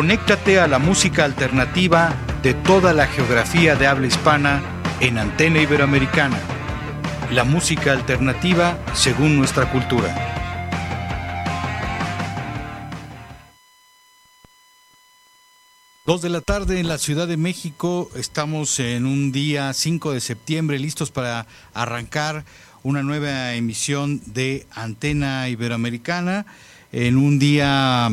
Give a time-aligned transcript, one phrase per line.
[0.00, 4.62] Conéctate a la música alternativa de toda la geografía de habla hispana
[4.98, 6.38] en Antena Iberoamericana.
[7.30, 10.08] La música alternativa según nuestra cultura.
[16.06, 18.10] Dos de la tarde en la Ciudad de México.
[18.14, 22.46] Estamos en un día 5 de septiembre listos para arrancar
[22.82, 26.46] una nueva emisión de Antena Iberoamericana
[26.92, 28.10] en un día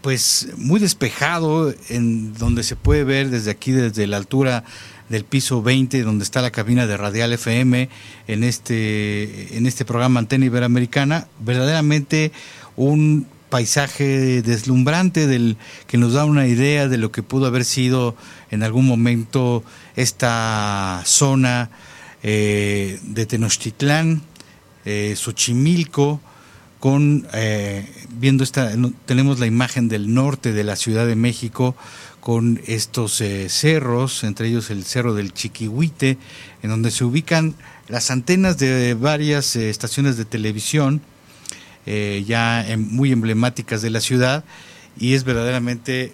[0.00, 4.64] pues muy despejado en donde se puede ver desde aquí desde la altura
[5.08, 7.88] del piso 20 donde está la cabina de Radial FM
[8.26, 11.28] en este en este programa Antena Iberoamericana.
[11.40, 12.32] Verdaderamente
[12.76, 18.16] un paisaje deslumbrante del que nos da una idea de lo que pudo haber sido
[18.50, 19.62] en algún momento
[19.94, 21.70] esta zona
[22.22, 24.22] eh, de Tenochtitlán,
[24.84, 26.20] eh, Xochimilco,
[27.32, 28.72] eh, viendo esta
[29.06, 31.74] tenemos la imagen del norte de la Ciudad de México
[32.20, 36.16] con estos eh, cerros, entre ellos el cerro del Chiquihuite,
[36.62, 37.56] en donde se ubican
[37.88, 41.00] las antenas de varias eh, estaciones de televisión
[41.86, 44.42] ya muy emblemáticas de la ciudad
[44.98, 46.12] y es verdaderamente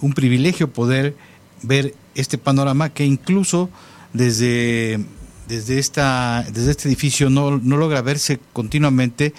[0.00, 1.14] un privilegio poder
[1.60, 3.68] ver este panorama que incluso
[4.14, 5.04] desde
[5.48, 9.34] desde, esta, desde este edificio no, no logra verse continuamente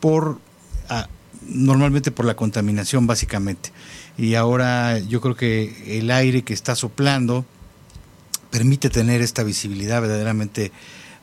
[0.00, 0.40] por
[0.88, 1.08] ah,
[1.42, 3.72] normalmente por la contaminación básicamente.
[4.18, 7.44] Y ahora yo creo que el aire que está soplando
[8.50, 10.72] permite tener esta visibilidad verdaderamente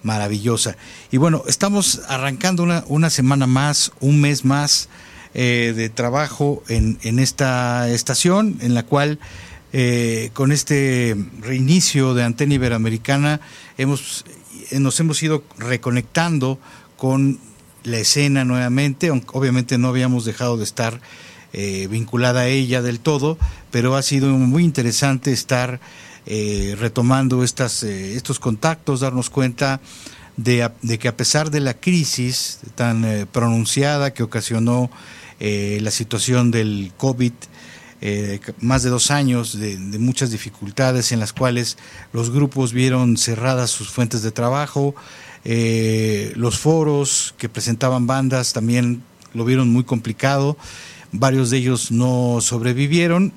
[0.04, 0.78] maravillosa.
[1.12, 4.90] Y bueno, estamos arrancando una, una semana más, un mes más
[5.34, 9.20] eh, de trabajo en, en esta estación, en la cual
[9.74, 13.42] eh, con este reinicio de Antena Iberoamericana
[13.78, 14.24] hemos,
[14.72, 16.58] eh, nos hemos ido reconectando
[16.96, 17.38] con
[17.84, 21.02] la escena nuevamente, obviamente no habíamos dejado de estar
[21.52, 23.38] eh, vinculada a ella del todo,
[23.70, 25.80] pero ha sido muy interesante estar
[26.78, 29.80] retomando estas, estos contactos, darnos cuenta
[30.36, 34.92] de, de, que a pesar de la crisis tan pronunciada que ocasionó
[35.40, 37.32] la situación del COVID,
[38.00, 41.78] eh, más de dos años de, muchas dificultades en las cuales
[42.14, 44.96] los grupos vieron cerradas sus fuentes de trabajo,
[45.46, 49.02] eh, los foros que presentaban bandas también
[49.34, 50.58] lo vieron muy complicado,
[51.12, 53.34] varios de ellos no sobrevivieron.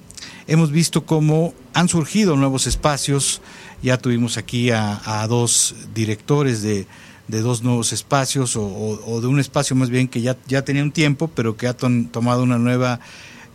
[0.47, 3.41] Hemos visto cómo han surgido nuevos espacios,
[3.82, 6.87] ya tuvimos aquí a, dos directores de,
[7.28, 11.28] dos nuevos espacios o, de un espacio más bien que ya, ya tenía un tiempo,
[11.28, 13.00] pero que ha tomado una nueva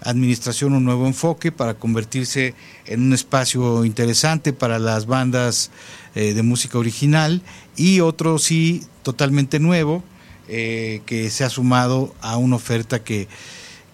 [0.01, 2.53] administración un nuevo enfoque para convertirse
[2.85, 5.71] en un espacio interesante para las bandas
[6.13, 7.41] eh, de música original
[7.75, 10.03] y otro sí totalmente nuevo
[10.47, 13.27] eh, que se ha sumado a una oferta que,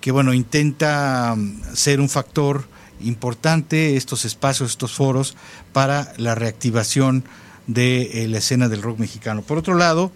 [0.02, 2.68] que bueno intenta mm, ser un factor
[3.00, 5.36] importante estos espacios estos foros
[5.74, 7.24] para la reactivación
[7.68, 9.42] de eh, la escena del rock mexicano.
[9.44, 10.12] Por otro lado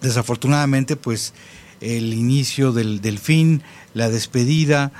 [0.00, 1.34] desafortunadamente pues
[1.80, 3.62] el inicio del, del fin
[3.94, 4.92] la despedida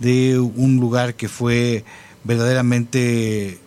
[0.00, 1.84] de un lugar que fue
[2.24, 3.58] verdaderamente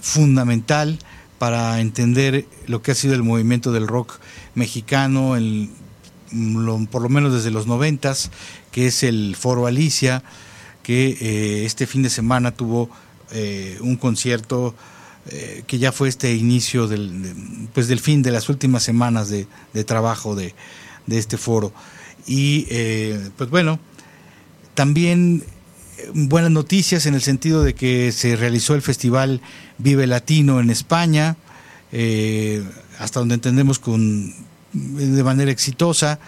[0.00, 0.98] fundamental
[1.38, 4.18] para entender lo que ha sido el movimiento del rock
[4.54, 5.34] mexicano,
[6.90, 8.30] por lo menos desde los noventas,
[8.70, 10.22] que es el Foro Alicia,
[10.82, 12.90] que eh, este fin de semana tuvo
[13.32, 14.74] eh, un concierto
[15.30, 19.46] eh, que ya fue este inicio del, pues del fin de las últimas semanas de,
[19.84, 20.54] trabajo de,
[21.06, 21.72] de, este foro.
[22.26, 22.66] Y
[23.36, 23.78] pues bueno,
[24.74, 25.44] también
[25.98, 29.40] eh, buenas noticias en el sentido de que se realizó el festival
[29.78, 31.36] Vive Latino en España,
[31.92, 32.62] eh,
[32.98, 34.34] hasta donde entendemos con
[34.72, 36.18] de manera exitosa,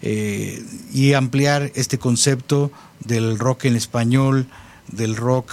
[0.00, 2.72] eh, y ampliar este concepto
[3.04, 4.46] del rock en español,
[4.88, 5.52] del rock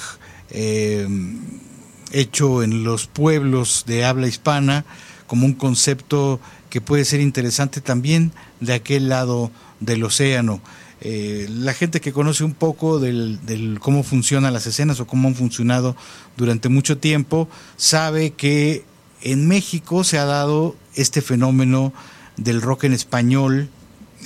[2.13, 4.85] hecho en los pueblos de habla hispana,
[5.27, 6.39] como un concepto
[6.69, 10.61] que puede ser interesante también de aquel lado del océano.
[10.99, 15.35] Eh, la gente que conoce un poco del, cómo funcionan las escenas o cómo han
[15.35, 15.95] funcionado
[16.37, 18.83] durante mucho tiempo, sabe que
[19.21, 21.93] en México se ha dado este fenómeno
[22.35, 23.69] del rock en español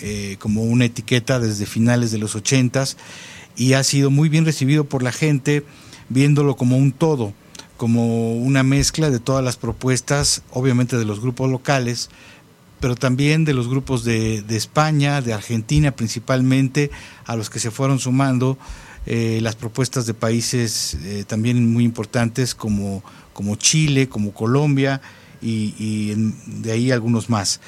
[0.02, 2.98] eh, como una etiqueta desde finales de los ochentas
[3.56, 5.66] y ha sido muy bien recibido por la gente
[6.10, 7.34] viéndolo como un todo,
[7.78, 12.10] como una mezcla de todas las propuestas, obviamente de los grupos locales,
[12.82, 16.90] pero también de los grupos de, España, de Argentina principalmente,
[17.26, 18.58] a los que se fueron sumando
[19.06, 25.00] eh, las propuestas de países eh, también muy importantes como, como Chile, como Colombia
[25.42, 26.14] y,
[26.46, 27.62] de ahí algunos más.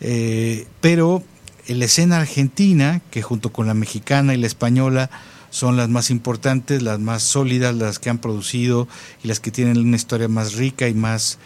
[0.00, 1.22] Eh, pero
[1.66, 5.10] la escena argentina, que junto con la mexicana y la española
[5.50, 8.86] son las más importantes, las más sólidas, las que han producido
[9.24, 11.38] y las que tienen una historia más rica y más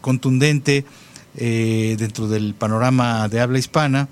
[0.00, 0.84] contundente,
[1.40, 4.08] eh, dentro del panorama de habla hispana,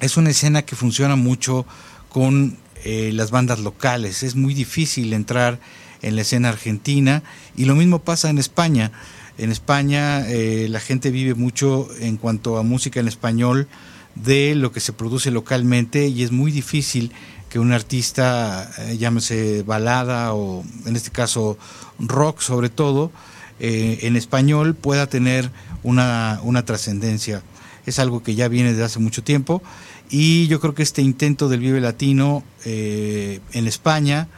[0.00, 1.66] es una escena que funciona mucho
[2.08, 4.22] con eh, las bandas locales.
[4.22, 5.60] Es muy difícil entrar
[6.00, 7.22] en la escena argentina
[7.58, 8.90] y lo mismo pasa en España.
[9.36, 13.68] En España eh, la gente vive mucho en cuanto a música en español
[14.14, 17.12] de lo que se produce localmente y es muy difícil
[17.50, 21.58] que un artista, llámese balada o en este caso
[21.98, 23.12] rock sobre todo,
[23.60, 25.50] en español pueda tener
[25.84, 27.42] una, una trascendencia.
[27.86, 29.62] Es algo que ya viene desde hace mucho tiempo
[30.10, 34.28] y yo creo que este intento del Vive Latino eh, en España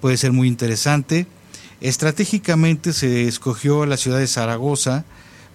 [0.00, 1.26] puede ser muy interesante.
[1.80, 5.04] Estratégicamente se escogió la ciudad de Zaragoza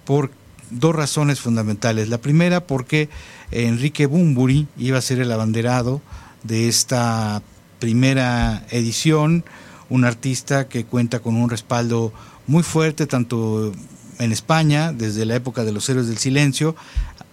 [0.05, 0.31] por
[0.71, 2.09] dos razones fundamentales.
[2.09, 3.09] La primera porque
[3.51, 6.01] Enrique Bumburi iba a ser el abanderado
[6.43, 7.41] de esta
[7.79, 9.43] primera edición,
[9.89, 12.13] un artista que cuenta con un respaldo
[12.47, 13.73] muy fuerte tanto
[14.21, 16.75] en España, desde la época de los héroes del silencio,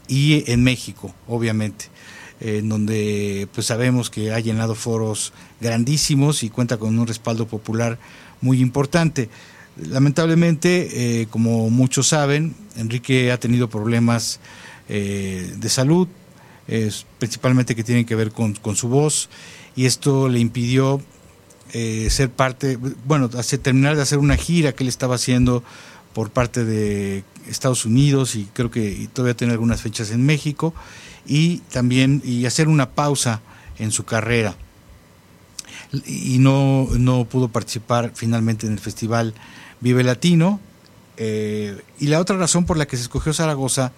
[0.08, 1.86] y en México, obviamente,
[2.40, 7.98] en donde pues sabemos que ha llenado foros grandísimos y cuenta con un respaldo popular
[8.40, 9.28] muy importante.
[9.76, 14.40] Lamentablemente, eh, como muchos saben, Enrique ha tenido problemas
[14.88, 16.08] eh, de salud,
[17.18, 19.30] principalmente que tienen que ver con, su voz,
[19.74, 21.00] y esto le impidió
[21.72, 25.62] eh, ser parte, bueno, hacer, terminar de hacer una gira que él estaba haciendo
[26.12, 30.74] por parte de Estados Unidos y creo que todavía tiene algunas fechas en México
[31.26, 33.40] y también y hacer una pausa
[33.78, 34.56] en su carrera.
[36.06, 39.34] Y no, no pudo participar finalmente en el festival
[39.80, 40.60] Vive Latino
[41.20, 43.92] eh, y la otra razón por la que se escogió Zaragoza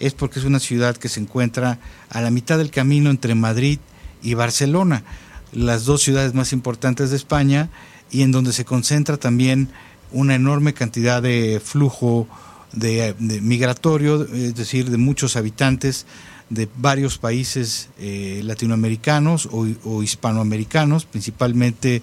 [0.00, 1.78] es porque es una ciudad que se encuentra
[2.10, 3.78] a la mitad del camino entre Madrid
[4.22, 5.04] y Barcelona,
[5.52, 7.68] las dos ciudades más importantes de España
[8.10, 9.68] y en donde se concentra también
[10.14, 12.26] una enorme cantidad de flujo
[12.72, 16.06] de, migratorio, es decir, de muchos habitantes
[16.50, 22.02] de varios países eh, latinoamericanos o, hispanoamericanos, principalmente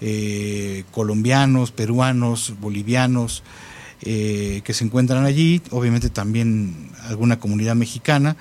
[0.00, 3.42] eh, colombianos, peruanos, bolivianos,
[4.02, 8.36] eh, que se encuentran allí, obviamente también alguna comunidad mexicana.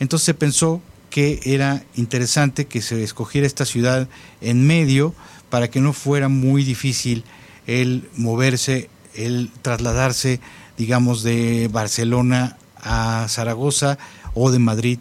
[0.00, 0.80] Entonces se pensó
[1.10, 4.08] que era interesante que se escogiera esta ciudad
[4.40, 5.14] en medio
[5.50, 7.24] para que no fuera muy difícil
[7.66, 10.40] el moverse, el trasladarse,
[10.76, 13.98] digamos, de Barcelona a Zaragoza
[14.34, 14.98] o de Madrid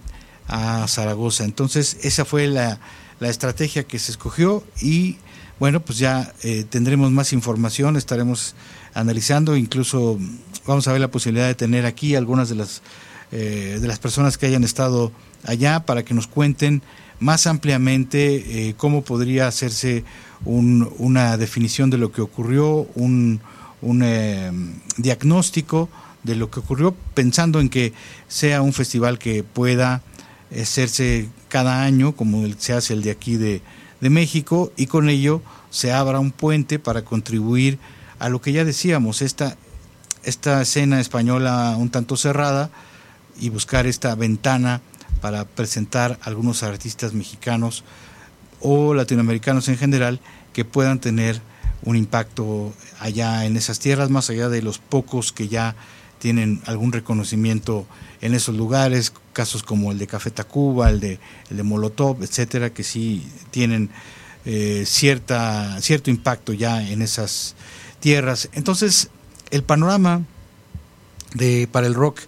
[0.48, 1.44] a Zaragoza.
[1.44, 2.80] Entonces, esa fue la,
[3.22, 5.16] estrategia que se escogió y
[5.58, 8.54] bueno, pues ya eh, tendremos más información, estaremos
[8.94, 10.20] analizando, incluso
[10.68, 12.82] vamos a ver la posibilidad de tener aquí algunas de las,
[13.32, 15.14] eh, de las personas que hayan estado
[15.46, 16.82] allá para que nos cuenten
[17.20, 20.04] más ampliamente eh, cómo podría hacerse
[20.46, 23.42] una definición de lo que ocurrió, un,
[24.02, 24.52] eh,
[24.98, 25.90] diagnóstico
[26.24, 27.94] de lo que ocurrió, pensando en que
[28.28, 30.02] sea un festival que pueda
[30.52, 33.62] hacerse cada año, como se hace el de aquí de,
[34.00, 37.80] de México, y con ello se abra un puente para contribuir
[38.20, 39.58] a lo que ya decíamos, esta,
[40.24, 42.70] esta escena española un tanto cerrada
[43.40, 44.82] y buscar esta ventana
[45.20, 47.84] para presentar algunos artistas mexicanos
[48.64, 50.20] o latinoamericanos en general
[50.54, 51.42] que puedan tener
[51.84, 55.76] un impacto allá en esas tierras, más allá de los pocos que ya
[56.18, 57.86] tienen algún reconocimiento
[58.22, 62.70] en esos lugares, casos como el de Café Tacuba, el de, el de Molotov, etcétera,
[62.70, 63.90] que sí tienen
[64.46, 67.56] eh, cierta, cierto impacto ya en esas
[68.00, 68.50] tierras.
[68.54, 69.10] Entonces,
[69.52, 70.22] el panorama
[71.34, 72.22] de, para el rock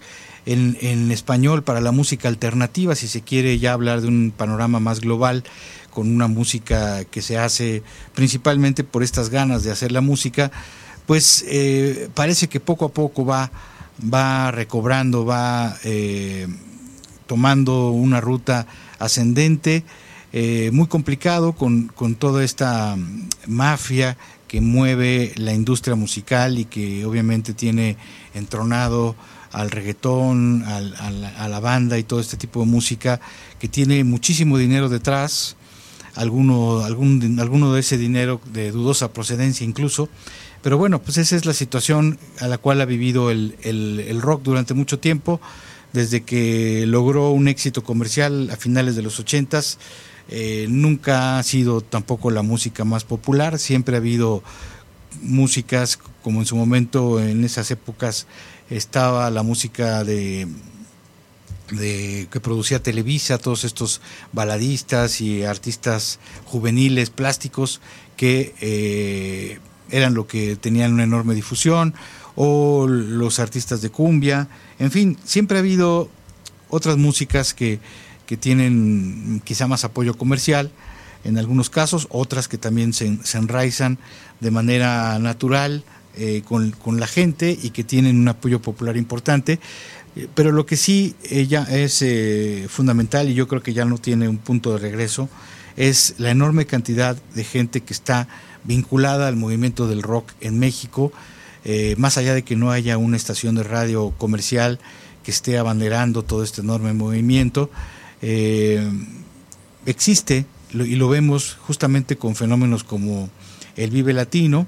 [0.46, 5.00] en, español, para la música alternativa, si se quiere ya hablar de un panorama más
[5.00, 5.44] global,
[5.90, 7.82] con una música que se hace
[8.14, 10.52] principalmente por estas ganas de hacer la música,
[11.06, 13.50] pues eh, parece que poco a poco va,
[14.12, 16.46] va recobrando, va eh,
[17.26, 18.66] tomando una ruta
[18.98, 19.84] ascendente,
[20.32, 22.96] eh, muy complicado con, con toda esta
[23.46, 24.16] mafia
[24.48, 27.96] que mueve la industria musical y que obviamente tiene
[28.34, 29.16] entronado
[29.56, 33.20] al reggaetón, a la banda y todo este tipo de música
[33.58, 35.56] que tiene muchísimo dinero detrás,
[36.14, 40.10] alguno, algún, alguno de ese dinero de dudosa procedencia incluso.
[40.60, 44.74] Pero bueno, pues esa es la situación a la cual ha vivido el, rock durante
[44.74, 45.40] mucho tiempo,
[45.94, 49.78] desde que logró un éxito comercial a finales de los ochentas.
[50.28, 54.42] Eh, nunca ha sido tampoco la música más popular, siempre ha habido
[55.22, 58.26] músicas como en su momento en esas épocas
[58.70, 60.48] estaba la música de,
[61.68, 64.00] que producía Televisa, todos estos
[64.32, 67.80] baladistas y artistas juveniles plásticos
[68.16, 69.58] que eh,
[69.90, 71.94] eran lo que tenían una enorme difusión,
[72.34, 76.10] o los artistas de cumbia, en fin, siempre ha habido
[76.68, 77.80] otras músicas que,
[78.26, 80.70] que tienen quizá más apoyo comercial,
[81.24, 83.98] en algunos casos, otras que también se, se enraizan
[84.40, 85.82] de manera natural
[86.16, 89.60] eh, con, la gente y que tienen un apoyo popular importante.
[90.16, 93.98] Eh, pero lo que sí ella es eh, fundamental y yo creo que ya no
[93.98, 95.28] tiene un punto de regreso
[95.76, 98.28] es la enorme cantidad de gente que está
[98.64, 101.12] vinculada al movimiento del rock en México,
[101.98, 104.78] más allá de que no haya una estación de radio comercial
[105.22, 107.70] que esté abanderando todo este enorme movimiento,
[109.84, 113.28] existe y lo vemos justamente con fenómenos como
[113.76, 114.66] el Vive Latino,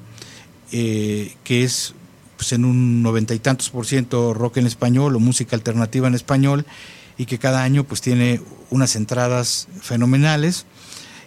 [0.73, 1.95] eh, que es
[2.37, 6.15] pues, en un noventa y tantos por ciento rock en español o música alternativa en
[6.15, 6.67] español
[7.17, 10.67] y que cada año pues tiene unas entradas fenomenales.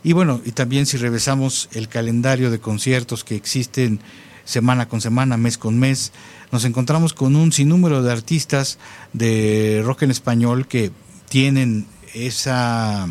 [0.03, 3.99] Y bueno, y también si revisamos el calendario de conciertos que existen
[4.45, 6.11] semana con semana, mes con mes,
[6.51, 8.79] nos encontramos con un sinnúmero de artistas
[9.13, 10.91] de rock en español que
[11.29, 13.07] tienen esa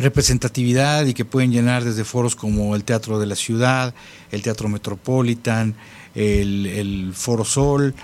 [0.00, 3.94] representatividad y que pueden llenar desde foros como el Teatro de la Ciudad,
[4.30, 5.74] el Teatro Metropolitan,
[6.14, 7.94] el, Foro Sol,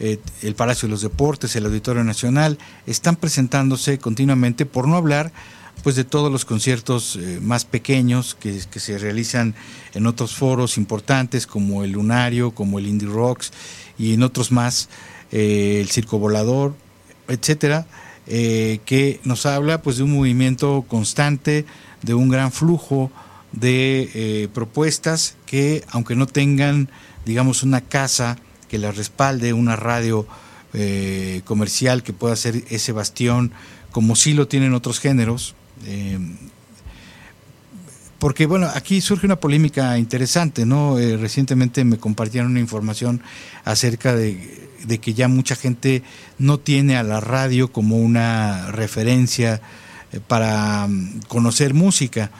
[0.00, 5.32] eh, el Palacio de los Deportes, el Auditorio Nacional, están presentándose continuamente, por no hablar
[5.82, 9.54] pues de todos los conciertos eh, más pequeños que, se realizan
[9.94, 13.52] en otros foros importantes como el Lunario, como el Indie Rocks
[13.98, 14.88] y en otros más,
[15.32, 16.74] eh, el Circo Volador,
[17.26, 17.86] etcétera
[18.28, 21.66] eh, que nos habla pues de un movimiento constante,
[22.02, 23.10] de un gran flujo
[23.50, 26.88] de eh, propuestas que aunque no tengan
[27.26, 28.38] digamos una casa
[28.68, 30.26] que las respalde, una radio
[30.72, 33.52] eh, comercial que pueda ser ese bastión,
[33.90, 35.56] como sí lo tienen otros géneros,
[38.18, 40.96] porque bueno, aquí surge una polémica interesante, ¿no?
[40.96, 43.20] recientemente me compartieron una información
[43.64, 46.02] acerca de de que ya mucha gente
[46.38, 49.60] no tiene a la radio como una referencia
[50.12, 52.30] eh, para mm, conocer música.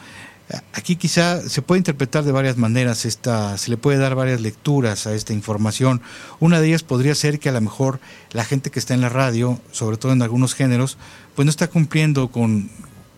[0.73, 5.07] Aquí quizá se puede interpretar de varias maneras, esta, se le puede dar varias lecturas
[5.07, 6.01] a esta información.
[6.39, 7.99] Una de ellas podría ser que a lo mejor
[8.33, 10.97] la gente que está en la radio, sobre todo en algunos géneros,
[11.33, 12.69] pues no está cumpliendo con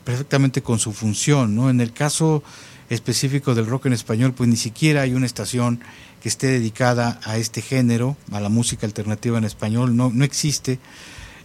[0.05, 1.69] perfectamente con su función, ¿no?
[1.69, 2.43] En el caso
[2.89, 5.81] específico del rock en español, pues ni siquiera hay una estación
[6.25, 10.79] que esté dedicada a este género, a la música alternativa en español, no, no existe.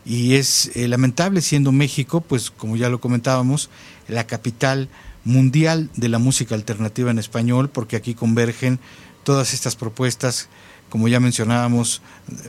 [0.06, 3.68] Y es eh, lamentable siendo México, pues como ya lo comentábamos,
[4.08, 4.88] la capital
[5.22, 8.78] mundial de la música alternativa en español, porque aquí convergen
[9.22, 10.48] todas estas propuestas,
[10.88, 12.00] como ya mencionábamos,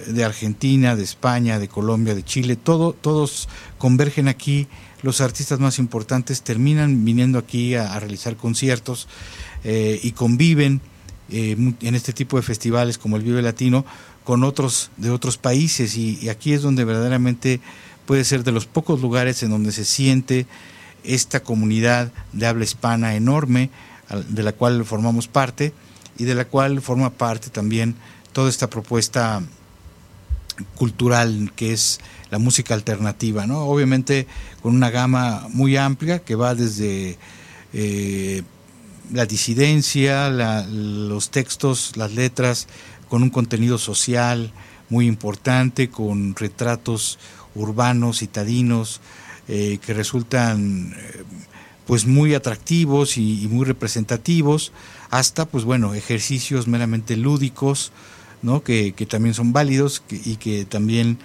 [0.07, 4.69] de Argentina, de España, de Colombia, de Chile, todo, todos convergen aquí,
[5.01, 9.09] los artistas más importantes terminan viniendo aquí a, realizar conciertos
[9.65, 10.79] eh, y conviven
[11.31, 13.85] eh, en este tipo de festivales como el Vive Latino
[14.23, 17.61] con otros de otros países y, aquí es donde verdaderamente
[18.05, 20.45] puede ser de los pocos lugares en donde se siente
[21.03, 23.69] esta comunidad de habla hispana enorme
[24.27, 25.73] de la cual formamos parte
[26.17, 27.95] y de la cual forma parte también
[28.33, 29.41] toda esta propuesta
[30.75, 33.65] cultural que es la música alternativa, ¿no?
[33.65, 34.27] Obviamente
[34.61, 37.17] con una gama muy amplia que va desde
[37.73, 38.43] eh,
[39.13, 42.67] la disidencia, los textos, las letras
[43.09, 44.51] con un contenido social
[44.89, 47.19] muy importante, con retratos
[47.55, 49.01] urbanos, citadinos,
[49.47, 51.23] eh, que resultan eh,
[51.85, 54.71] pues muy atractivos y, muy representativos,
[55.09, 57.91] hasta pues bueno, ejercicios meramente lúdicos,
[58.41, 58.63] ¿no?
[58.63, 61.17] que, también son válidos y que también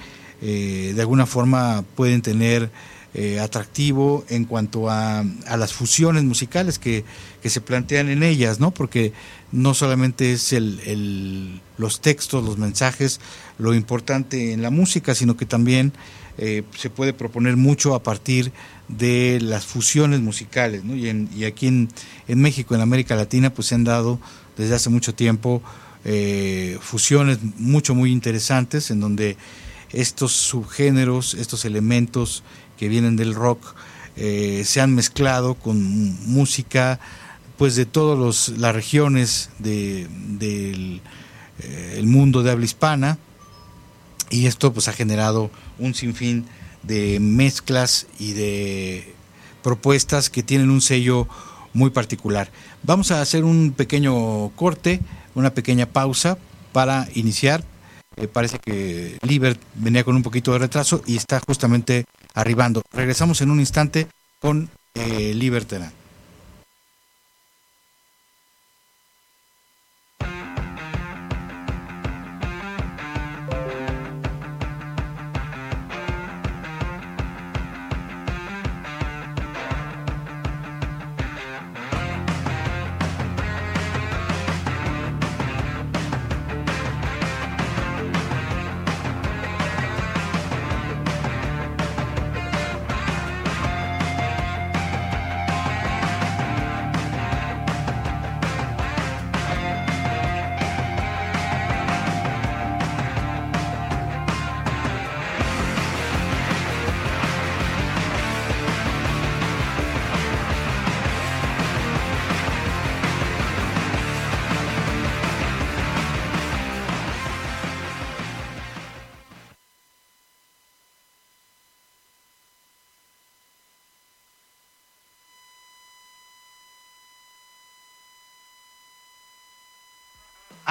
[0.42, 2.70] eh, de alguna forma pueden tener
[3.14, 7.04] eh, atractivo en cuanto a, a, las fusiones musicales que,
[7.42, 8.72] que, se plantean en ellas, ¿no?
[8.72, 9.12] Porque
[9.52, 13.20] no solamente es el, el, los textos, los mensajes,
[13.58, 15.92] lo importante en la música, sino que también
[16.38, 18.52] eh, se puede proponer mucho a partir
[18.88, 20.82] de las fusiones musicales.
[20.84, 21.88] Y, en, y aquí en,
[22.28, 24.20] en, México, en América Latina, pues se han dado
[24.56, 25.62] desde hace mucho tiempo
[26.04, 29.36] eh, fusiones mucho, muy interesantes, en donde
[29.92, 32.42] estos subgéneros, estos elementos
[32.76, 33.75] que vienen del rock,
[34.16, 35.83] eh, se han mezclado con
[36.26, 36.99] música
[37.56, 41.00] pues de todas las regiones del
[41.61, 43.18] eh, mundo de habla hispana
[44.30, 46.47] y esto pues ha generado un sinfín
[46.83, 49.14] de mezclas y de
[49.62, 51.28] propuestas que tienen un sello
[51.73, 52.50] muy particular.
[52.83, 55.00] Vamos a hacer un pequeño corte,
[55.35, 56.38] una pequeña pausa
[56.73, 57.64] para iniciar.
[58.16, 62.04] Eh, parece que Liber venía con un poquito de retraso y está justamente
[62.36, 62.82] arribando.
[62.92, 64.06] Regresamos en un instante
[64.38, 65.34] con eh,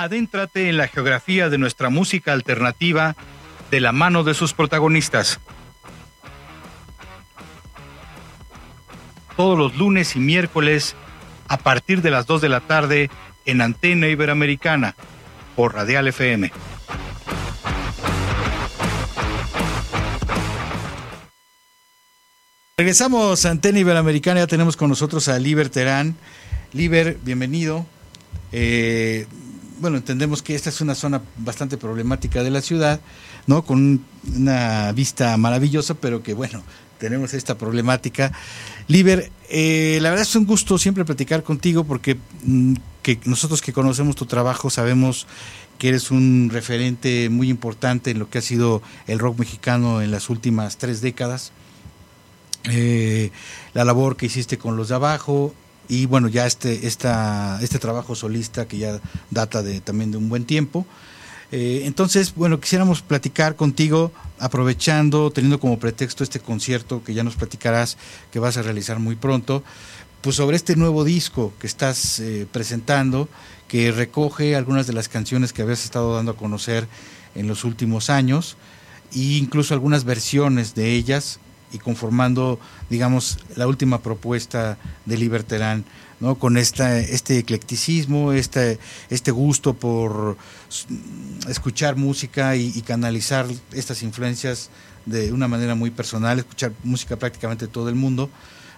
[0.05, 3.15] adéntrate en la geografía de nuestra música alternativa
[3.71, 5.39] de la mano de sus protagonistas.
[9.35, 10.95] Todos los lunes y miércoles
[11.47, 13.09] a partir de las 2 de la tarde
[13.45, 14.95] en Antena Iberoamericana
[15.55, 16.51] por Radial FM.
[22.77, 26.15] Regresamos a Antena Iberoamericana, ya tenemos con nosotros a Liber Terán.
[26.73, 27.85] Liber, bienvenido.
[28.51, 29.27] Eh,
[29.79, 32.99] bueno, entendemos que esta es una zona bastante problemática de la ciudad,
[33.47, 33.63] ¿no?
[33.65, 34.03] Con
[34.35, 36.63] una vista maravillosa, pero que bueno,
[36.97, 38.31] tenemos esta problemática.
[38.87, 43.73] Liber, eh, la verdad es un gusto siempre platicar contigo porque mm, que nosotros que
[43.73, 45.27] conocemos tu trabajo sabemos
[45.77, 50.11] que eres un referente muy importante en lo que ha sido el rock mexicano en
[50.11, 51.51] las últimas tres décadas.
[52.71, 53.31] Eh,
[53.73, 55.53] la labor que hiciste con los de abajo,
[55.87, 58.99] y bueno, ya este, esta, este trabajo solista que ya
[59.31, 60.85] data de, también de un buen tiempo.
[61.51, 67.35] Eh, entonces, bueno, quisiéramos platicar contigo, aprovechando, teniendo como pretexto este concierto que ya nos
[67.35, 67.97] platicarás,
[68.31, 69.63] que vas a realizar muy pronto,
[70.21, 73.29] pues sobre este nuevo disco que estás eh, presentando,
[73.67, 76.87] que recoge algunas de las canciones que habías estado dando a conocer
[77.35, 78.57] en los últimos años,
[79.13, 81.39] e incluso algunas versiones de ellas
[81.75, 82.57] y conformando,
[82.89, 85.83] digamos, la última propuesta de Liberterán,
[86.21, 86.35] ¿no?
[86.35, 90.37] con esta, este eclecticismo, este, este gusto por
[91.49, 94.69] escuchar música y, canalizar estas influencias
[95.05, 98.29] de una manera muy personal, escuchar música prácticamente de todo el mundo.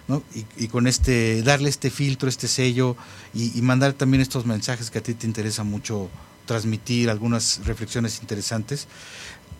[0.08, 0.22] ¿no?
[0.56, 2.96] Y, con este, darle este filtro, este sello
[3.32, 6.08] y, y mandar también estos mensajes que a ti te interesa mucho
[6.46, 8.88] transmitir, algunas reflexiones interesantes.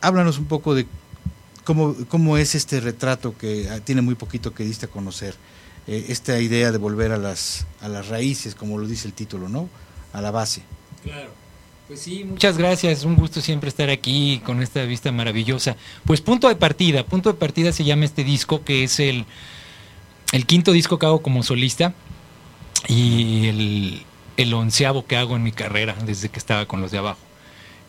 [0.01, 0.87] Háblanos un poco de
[1.69, 5.35] ¿Cómo, ¿Cómo es este retrato que ah, tiene muy poquito que diste a conocer?
[5.87, 9.51] Eh, esta idea de volver a las, a las raíces, como lo dice el título,
[9.51, 9.69] ¿no?
[10.15, 10.63] A la base.
[11.05, 11.29] Claro.
[11.87, 13.05] Pues sí, muchas gracias.
[13.05, 15.77] Un gusto siempre estar aquí con esta vista maravillosa.
[16.07, 17.05] Pues punto de partida.
[17.05, 19.27] Punto de partida se llama este disco, que es el,
[20.33, 21.93] el quinto disco que hago como solista
[22.87, 24.03] y el,
[24.39, 27.21] el onceavo que hago en mi carrera desde que estaba con los de abajo.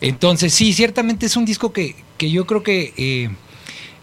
[0.02, 3.30] Entonces, sí, ciertamente es un disco que, que yo creo que eh,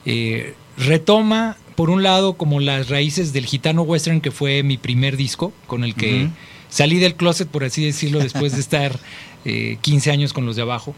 [0.10, 5.18] eh, retoma, por un lado, como las raíces del Gitano Western, que fue mi primer
[5.18, 6.30] disco, con el que
[6.70, 8.98] salí del closet, por así decirlo, después de estar
[9.44, 10.96] 15 eh, años con los de abajo.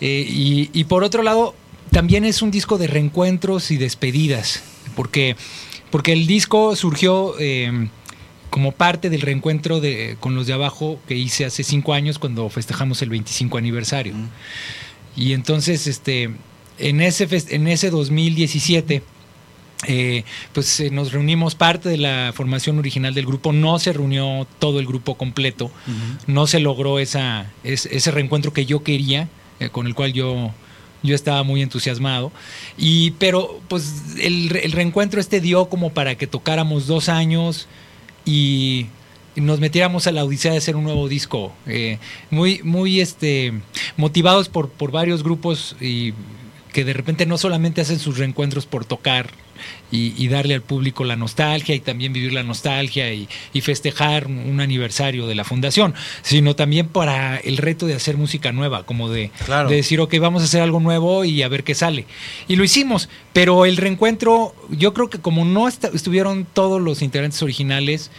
[0.00, 0.24] Eh,
[0.72, 1.56] y, por otro lado,
[1.90, 4.62] también es un disco de reencuentros y despedidas,
[4.94, 5.34] porque,
[5.90, 7.34] porque el disco surgió
[8.50, 12.48] como parte del reencuentro de, con los de abajo que hice hace cinco años cuando
[12.50, 14.14] festejamos el 25 aniversario.
[15.16, 16.30] Y entonces, este,
[16.78, 19.02] en ese, en ese 2017,
[19.86, 24.46] eh, pues eh, nos reunimos parte de la formación original del grupo, no se reunió
[24.58, 25.70] todo el grupo completo,
[26.26, 29.28] no se logró esa, ese reencuentro que yo quería,
[29.60, 30.52] eh, con el cual yo,
[31.02, 32.32] yo estaba muy entusiasmado,
[32.78, 37.68] y, pero pues el, reencuentro este dio como para que tocáramos dos años
[38.24, 38.86] y
[39.36, 41.52] nos metiéramos a la odisea de hacer un nuevo disco,
[42.30, 43.52] muy, muy este,
[43.96, 46.14] motivados por, por varios grupos y
[46.74, 49.30] que de repente no solamente hacen sus reencuentros por tocar
[49.92, 53.28] y, darle al público la nostalgia y también vivir la nostalgia y,
[53.62, 58.84] festejar un aniversario de la fundación, sino también para el reto de hacer música nueva,
[58.84, 59.30] como de,
[59.68, 62.06] de decir, ok, vamos a hacer algo nuevo y a ver qué sale.
[62.48, 67.40] Y lo hicimos, pero el reencuentro, yo creo que como no estuvieron todos los integrantes
[67.40, 68.10] originales,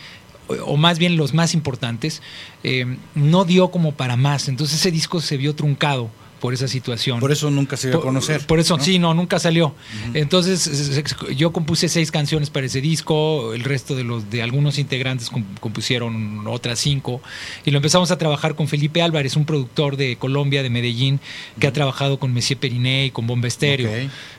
[0.65, 2.21] o más bien los más importantes,
[2.63, 4.47] eh, no dio como para más.
[4.47, 6.09] Entonces ese disco se vio truncado
[6.45, 7.19] por esa situación.
[7.19, 8.45] Por eso nunca se dio a conocer.
[8.45, 9.73] Por eso, sí, no, nunca salió.
[10.13, 11.01] Entonces,
[11.35, 16.45] yo compuse seis canciones para ese disco, el resto de los de algunos integrantes compusieron
[16.45, 17.19] otras cinco,
[17.65, 21.19] y lo empezamos a trabajar con Felipe Álvarez, un productor de Colombia, de Medellín,
[21.59, 23.89] que ha trabajado con Messier Periné y con Bomba Estéreo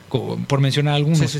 [0.08, 1.36] por mencionar algunos.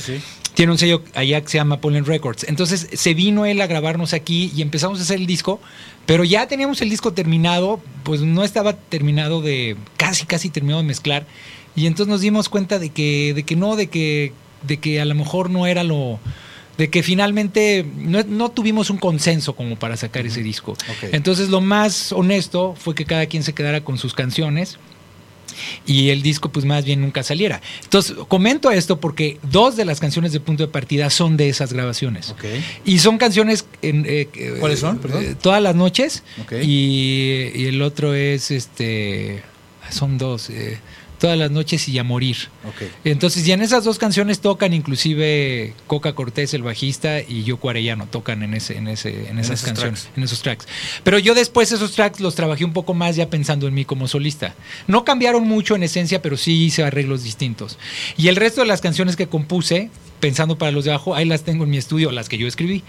[0.55, 2.45] Tiene un sello allá que se llama Pollen Records.
[2.49, 5.61] Entonces se vino él a grabarnos aquí y empezamos a hacer el disco,
[6.07, 10.89] pero ya teníamos el disco terminado, pues no estaba terminado de, casi, casi terminado de
[10.89, 11.27] mezclar.
[11.75, 15.05] Y entonces nos dimos cuenta de que, de que no, de que, de que a
[15.05, 16.19] lo mejor no era lo,
[16.79, 20.77] de que finalmente no, tuvimos un consenso como para sacar ese disco.
[21.13, 24.79] Entonces lo más honesto fue que cada quien se quedara con sus canciones
[25.87, 27.61] y el disco pues más bien nunca saliera.
[27.83, 31.73] Entonces, comento esto porque dos de las canciones de punto de partida son de esas
[31.73, 32.35] grabaciones.
[32.85, 33.67] Y son canciones...
[33.83, 34.29] En, eh,
[34.61, 35.01] ¿Cuáles son?
[35.21, 36.23] Eh, todas las noches.
[36.63, 39.43] Y, y, el otro es, este,
[39.91, 40.51] son dos.
[40.51, 40.79] Eh,
[41.19, 42.37] todas las noches y a morir.
[43.05, 48.07] Entonces, y en esas dos canciones tocan inclusive Coca Cortés, el bajista, y Yoko Arellano
[48.07, 50.67] tocan en ese, en ese, en esas canciones, en esos tracks.
[51.05, 54.09] Pero yo después esos tracks los trabajé un poco más ya pensando en mí como
[54.09, 54.55] solista.
[54.87, 57.79] No cambiaron mucho en esencia, pero sí hice arreglos distintos.
[58.17, 61.43] Y el resto de las canciones que compuse pensando para los de abajo, ahí las
[61.43, 62.83] tengo en mi estudio, las que yo escribí.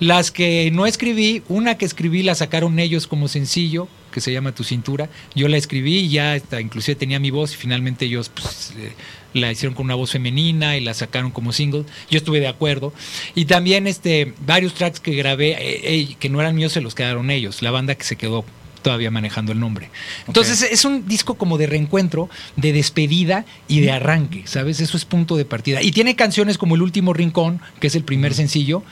[0.00, 4.52] Las que no escribí, una que escribí la sacaron ellos como sencillo, que se llama
[4.52, 5.10] Tu Cintura.
[5.34, 8.92] Yo la escribí ya hasta, inclusive tenía mi voz y finalmente ellos pues, eh,
[9.32, 11.82] la hicieron con una voz femenina y la sacaron como single.
[12.08, 12.94] Yo estuve de acuerdo.
[13.34, 16.94] Y también este, varios tracks que grabé, eh, eh, que no eran míos, se los
[16.94, 18.44] quedaron ellos, la banda que se quedó
[18.82, 19.90] todavía manejando el nombre.
[20.28, 24.78] Entonces es un disco como de reencuentro, de despedida y de arranque, ¿sabes?
[24.78, 25.82] Eso es punto de partida.
[25.82, 28.84] Y tiene canciones como El Último Rincón, que es el primer sencillo,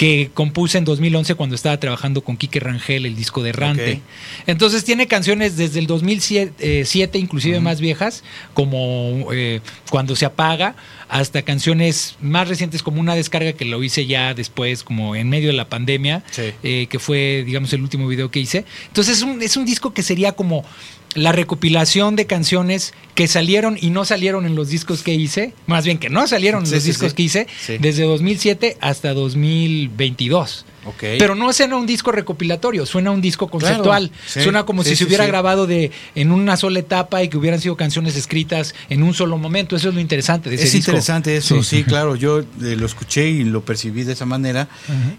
[0.00, 4.00] que compuse en 2011 cuando estaba trabajando con Quique Rangel, el disco de Errante.
[4.46, 9.60] Entonces tiene canciones desde el 2007, eh, inclusive más viejas, como eh,
[9.90, 10.74] Cuando se apaga,
[11.10, 15.48] hasta canciones más recientes como una descarga que lo hice ya después, como en medio
[15.48, 16.22] de la pandemia,
[16.62, 18.64] eh, que fue, digamos, el último video que hice.
[18.86, 20.64] Entonces es un, es un disco que sería como
[21.14, 25.84] la recopilación de canciones que salieron y no salieron en los discos que hice, más
[25.84, 27.46] bien que no salieron en los discos que hice,
[27.80, 30.66] desde 2007 hasta 2022.
[30.98, 34.10] Pero no suena un disco recopilatorio, suena un disco conceptual.
[34.26, 37.76] suena como si se hubiera grabado de en una sola etapa y que hubieran sido
[37.76, 39.76] canciones escritas en un solo momento.
[39.76, 42.16] Eso es lo interesante de ese Es interesante eso, sí, claro.
[42.16, 42.44] Yo eh,
[42.76, 44.68] lo escuché y lo percibí de esa manera.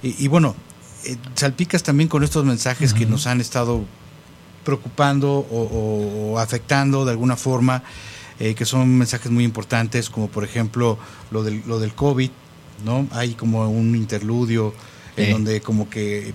[0.01, 0.56] y, bueno,
[1.06, 3.86] eh, salpicas también con estos mensajes que nos han estado
[4.63, 7.84] preocupando o, afectando de alguna forma,
[8.39, 10.97] eh, que son mensajes muy importantes, como por ejemplo
[11.32, 12.32] lo del, lo del COVID,
[12.86, 13.08] ¿no?
[13.12, 14.74] Hay como un interludio
[15.17, 16.34] en donde como que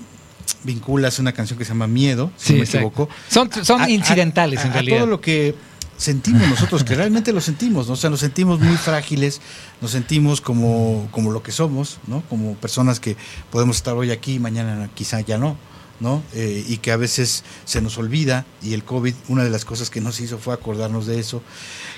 [0.62, 3.08] vinculas una canción que se llama Miedo, si no me equivoco.
[3.28, 4.98] Son, son incidentales en realidad.
[4.98, 5.54] todo lo que
[5.96, 7.94] sentimos nosotros, que realmente lo sentimos, ¿no?
[7.94, 9.40] o sea, nos sentimos muy frágiles,
[9.80, 12.22] nos sentimos como, como lo que somos, ¿no?
[12.28, 13.16] como personas que
[13.50, 15.56] podemos estar hoy aquí, mañana quizá ya no.
[16.00, 16.22] ¿No?
[16.34, 19.90] Eh, y que a veces se nos olvida y el COVID, una de las cosas
[19.90, 21.42] que nos hizo fue acordarnos de eso.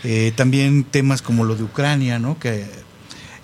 [0.05, 2.39] Eh, también temas como lo de Ucrania, ¿no?
[2.39, 2.67] Que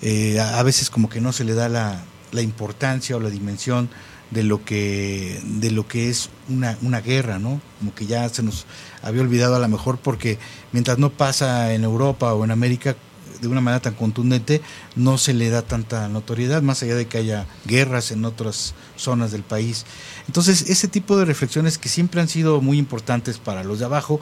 [0.02, 3.88] eh, a veces como que no se le da la, la, importancia o la dimensión
[4.30, 7.60] de lo que de lo que es una, una guerra, ¿no?
[7.78, 8.66] Como que ya se nos
[9.02, 10.38] había olvidado a lo mejor porque
[10.72, 12.96] mientras no pasa en Europa o en América
[13.44, 14.60] de una manera tan contundente,
[14.96, 19.32] no se le da tanta notoriedad, más allá de que haya guerras en otras zonas
[19.32, 19.86] del país.
[20.26, 24.20] Entonces, ese tipo de reflexiones que siempre han sido muy importantes para los de abajo,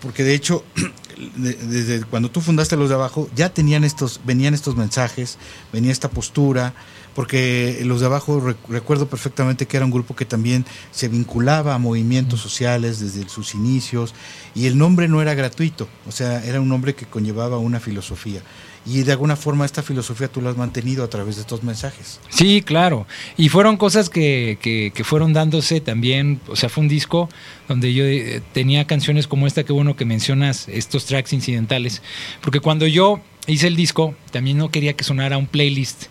[0.00, 0.64] porque de hecho,
[1.36, 5.38] desde cuando tú fundaste los de abajo, ya tenían estos, venían estos mensajes,
[5.72, 6.74] venía esta postura,
[7.18, 11.78] porque los de abajo recuerdo perfectamente que era un grupo que también se vinculaba a
[11.78, 14.14] movimientos sociales desde sus inicios,
[14.54, 18.40] y el nombre no era gratuito, o sea, era un nombre que conllevaba una filosofía.
[18.86, 22.20] Y de alguna forma esta filosofía tú la has mantenido a través de estos mensajes.
[22.28, 23.04] Sí, claro.
[23.36, 27.28] Y fueron cosas que, que, fueron dándose también, o sea, fue un disco
[27.66, 32.00] donde yo eh, tenía canciones como esta, que bueno que mencionas, estos tracks incidentales,
[32.42, 36.04] porque cuando yo hice el disco, también no quería que sonara un playlist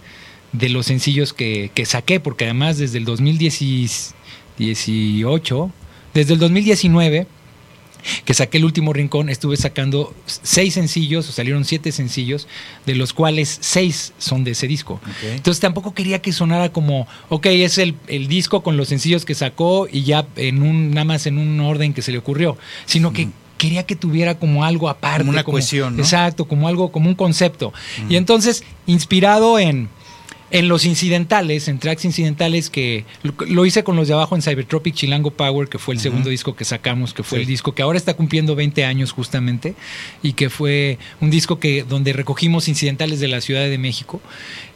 [0.51, 5.71] de los sencillos que, que saqué, porque además desde el 2018,
[6.13, 7.27] desde el 2019,
[8.25, 12.47] que saqué el último rincón, estuve sacando seis sencillos, o salieron siete sencillos,
[12.86, 14.99] de los cuales seis son de ese disco.
[15.23, 19.36] Entonces tampoco quería que sonara como, ok, es el, el, disco con los sencillos que
[19.36, 23.13] sacó y ya en un, nada más en un orden que se le ocurrió, sino
[23.13, 25.19] que quería que tuviera como algo aparte.
[25.19, 27.73] Como una cohesión, Exacto, como algo, como un concepto.
[28.10, 29.89] Y entonces, inspirado en
[30.49, 34.95] en los incidentales, en tracks incidentales que lo, hice con los de abajo en Cybertropic
[34.95, 37.97] Chilango Power, que fue el segundo disco que sacamos, que fue el disco que ahora
[37.97, 39.75] está cumpliendo 20 años justamente
[40.23, 44.21] y que fue un disco que donde recogimos incidentales de la Ciudad de México.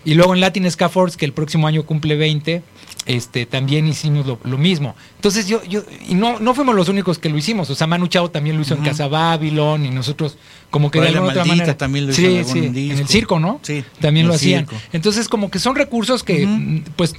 [0.03, 2.63] Y luego en Latin Force, que el próximo año cumple 20,
[3.05, 4.95] este, también hicimos lo, mismo.
[5.15, 7.69] Entonces yo, yo y no, no fuimos los únicos que lo hicimos.
[7.69, 10.37] O sea, Manu Chao también lo hizo en Casa Babylon y nosotros
[10.69, 11.77] como que de alguna otra manera.
[11.77, 13.59] También lo hizo sí, en, sí, en el circo, ¿no?
[13.63, 13.83] Sí.
[13.99, 14.67] También lo hacían.
[14.93, 17.15] Entonces como que son recursos que pues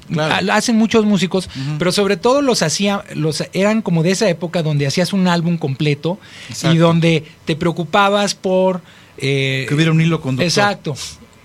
[0.51, 4.87] hacen muchos músicos, pero sobre todo los hacía, los eran como de esa época donde
[4.87, 6.19] hacías un álbum completo
[6.71, 8.83] y donde te preocupabas por
[9.19, 10.47] eh, que hubiera un hilo conductor.
[10.47, 10.95] Exacto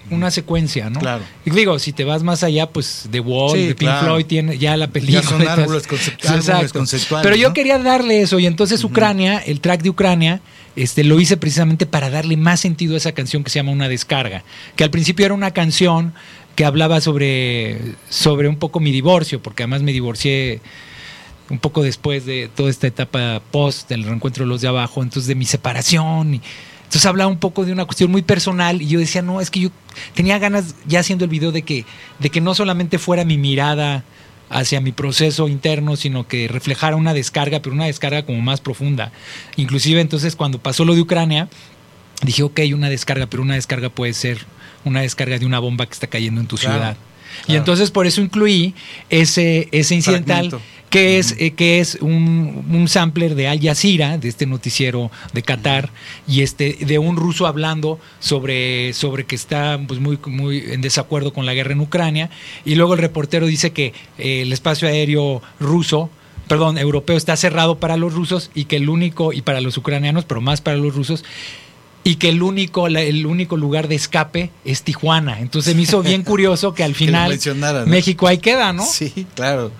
[0.10, 1.00] una secuencia, ¿no?
[1.00, 1.24] Claro.
[1.46, 4.78] Y digo, si te vas más allá, pues The Wall, de Pink Floyd tiene ya
[4.78, 5.22] la película.
[5.22, 6.74] Ya son árboles, conceptuales,
[7.24, 10.42] Pero yo quería darle eso y entonces Ucrania, el track de Ucrania,
[10.76, 13.90] este, lo hice precisamente para darle más sentido a esa canción que se llama Una
[13.90, 14.44] descarga,
[14.76, 16.14] que al principio era una canción
[16.56, 20.62] que hablaba sobre, sobre un poco mi divorcio, porque además me divorcié
[21.50, 25.28] un poco después de toda esta etapa post del reencuentro de los de abajo, entonces
[25.28, 26.42] de mi separación y
[26.88, 29.60] entonces hablaba un poco de una cuestión muy personal y yo decía, no, es que
[29.60, 29.72] yo
[30.14, 31.84] tenía ganas, ya haciendo el video, de que,
[32.20, 34.06] de que no solamente fuera mi mirada
[34.50, 39.12] hacia mi proceso interno, sino que reflejara una descarga, pero una descarga como más profunda.
[39.58, 41.50] Inclusive entonces cuando pasó lo de Ucrania,
[42.24, 44.46] dije, ok, una descarga, pero una descarga puede ser
[44.86, 46.96] una descarga de una bomba que está cayendo en tu ciudad.
[47.48, 48.74] Y entonces por eso incluí
[49.10, 50.58] ese, ese incidental
[50.90, 55.42] que es, eh, que es un, un, sampler de Al Jazeera, de este noticiero de
[55.42, 55.90] Qatar,
[56.28, 61.34] y este, de un ruso hablando sobre, sobre que está pues, muy, muy en desacuerdo
[61.34, 62.30] con la guerra en Ucrania,
[62.64, 66.10] y luego el reportero dice que eh, el espacio aéreo ruso,
[66.48, 70.24] perdón, europeo está cerrado para los rusos y que el único, y para los ucranianos,
[70.24, 71.26] pero más para los rusos,
[72.06, 75.42] y que el único, el único lugar de escape es Tijuana.
[75.42, 77.38] Entonces me hizo bien curioso que al final
[77.86, 78.86] México ahí queda, ¿no?
[78.86, 79.74] Sí, claro.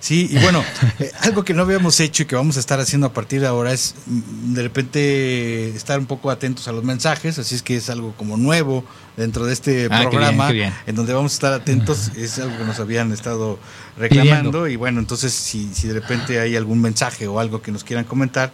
[0.00, 0.64] Sí, y bueno,
[0.98, 3.46] eh, algo que no habíamos hecho y que vamos a estar haciendo a partir de
[3.46, 7.76] ahora es mm, de repente estar un poco atentos a los mensajes, así es que
[7.76, 8.82] es algo como nuevo
[9.18, 12.80] dentro de este ah, programa, en donde vamos a estar atentos, es algo que nos
[12.80, 13.58] habían estado
[13.98, 17.84] reclamando y bueno, entonces si, si de repente hay algún mensaje o algo que nos
[17.84, 18.52] quieran comentar,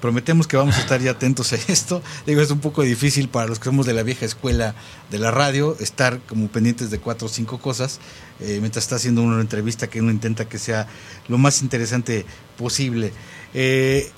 [0.00, 2.02] prometemos que vamos a estar ya atentos a esto.
[2.26, 4.74] Digo, es un poco difícil para los que somos de la vieja escuela
[5.10, 8.00] de la radio estar como pendientes de cuatro o cinco cosas
[8.40, 10.86] eh, mientras está haciendo una entrevista que uno intenta que sea
[11.28, 12.24] lo más interesante
[12.56, 13.12] posible.
[13.54, 14.10] Eh,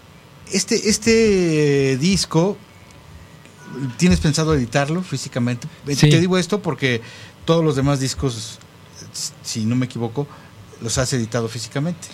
[0.52, 2.56] este, este disco,
[3.96, 5.68] ¿tienes pensado editarlo físicamente?
[5.86, 7.00] Eh, te digo esto porque
[7.44, 8.58] todos los demás discos,
[9.42, 10.26] si no me equivoco,
[10.82, 12.08] los has editado físicamente.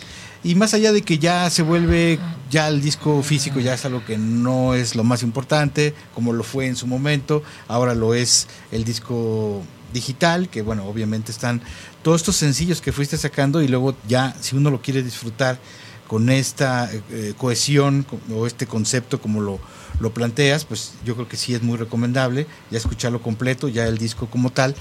[0.44, 2.18] Y más allá de que ya se vuelve,
[2.51, 6.44] ya el disco físico ya es algo que no es lo más importante, como lo
[6.44, 11.62] fue en su momento, ahora lo es el disco digital, que bueno, obviamente están
[12.03, 15.59] todos estos sencillos que fuiste sacando y luego ya, si uno lo quiere disfrutar
[16.07, 19.59] con esta eh, cohesión o este concepto como lo,
[20.00, 23.98] lo planteas, pues yo creo que sí es muy recomendable ya escucharlo completo, ya el
[23.98, 24.74] disco como tal.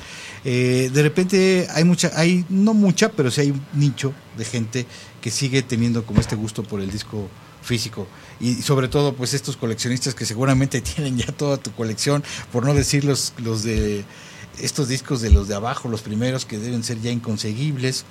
[0.44, 4.86] Eh, de repente hay mucha, hay no mucha, pero sí hay un nicho de gente
[5.22, 7.30] que sigue teniendo como este gusto por el disco
[7.62, 8.08] físico
[8.40, 12.74] y sobre todo pues estos coleccionistas que seguramente tienen ya toda tu colección, por no
[12.74, 14.06] decir los, los de
[14.62, 18.06] estos discos de los de abajo, los primeros que deben ser ya inconseguibles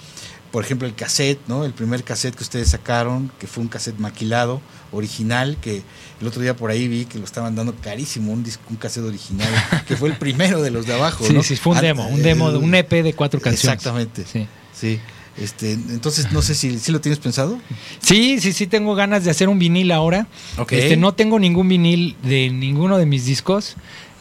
[0.54, 1.64] por ejemplo, el cassette, ¿no?
[1.64, 4.60] El primer cassette que ustedes sacaron, que fue un cassette maquilado,
[4.92, 5.82] original, que
[6.20, 9.02] el otro día por ahí vi que lo estaban dando carísimo, un, disco, un cassette
[9.02, 9.48] original,
[9.88, 11.42] que fue el primero de los de abajo, ¿no?
[11.42, 13.78] Sí, fue un demo, un demo, un EP de cuatro canciones.
[13.78, 14.46] Exactamente, sí.
[14.72, 15.00] sí.
[15.36, 17.58] Este, entonces, no sé si, si lo tienes pensado.
[17.98, 20.28] Sí, sí, sí, tengo ganas de hacer un vinil ahora.
[20.70, 23.74] Este, no tengo ningún vinil de ninguno de mis discos.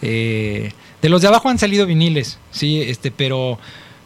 [0.05, 3.57] Eh, de los de abajo han salido viniles, sí, este, pero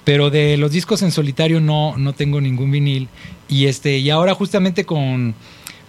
[0.04, 3.10] pero de los discos en solitario no, no tengo ningún vinil.
[3.50, 5.36] Y este, y ahora justamente con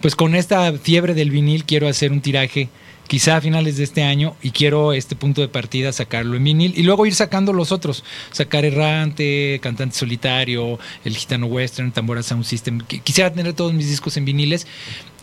[0.01, 2.69] pues con esta fiebre del vinil quiero hacer un tiraje
[3.07, 6.73] quizá a finales de este año y quiero este punto de partida sacarlo en vinil
[6.75, 12.43] y luego ir sacando los otros, sacar Errante, Cantante Solitario, El Gitano Western, Tambora Sound
[12.43, 12.81] System.
[12.81, 14.67] Quisiera tener todos mis discos en viniles.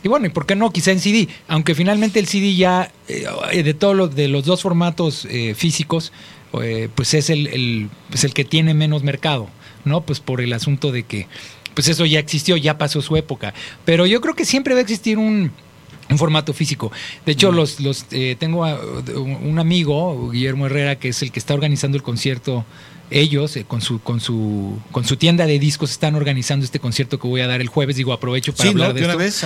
[0.06, 0.70] Y bueno, ¿y por qué no?
[0.70, 4.62] Quizá en CD, aunque finalmente el CD ya, eh, de todos los, de los dos
[4.62, 6.12] formatos eh, físicos,
[6.62, 9.48] eh, pues es el, el, pues el que tiene menos mercado,
[9.84, 10.02] ¿no?
[10.02, 11.26] Pues por el asunto de que,
[11.74, 13.52] pues eso ya existió, ya pasó su época.
[13.84, 15.50] Pero yo creo que siempre va a existir un,
[16.08, 16.92] un formato físico.
[17.24, 21.52] De hecho, los, los eh, tengo un amigo, Guillermo Herrera, que es el que está
[21.52, 22.64] organizando el concierto
[23.10, 27.18] ellos eh, con su con su con su tienda de discos están organizando este concierto
[27.18, 27.96] que voy a dar el jueves.
[27.96, 29.18] Digo aprovecho para hablar de, esto.
[29.18, 29.44] Vez,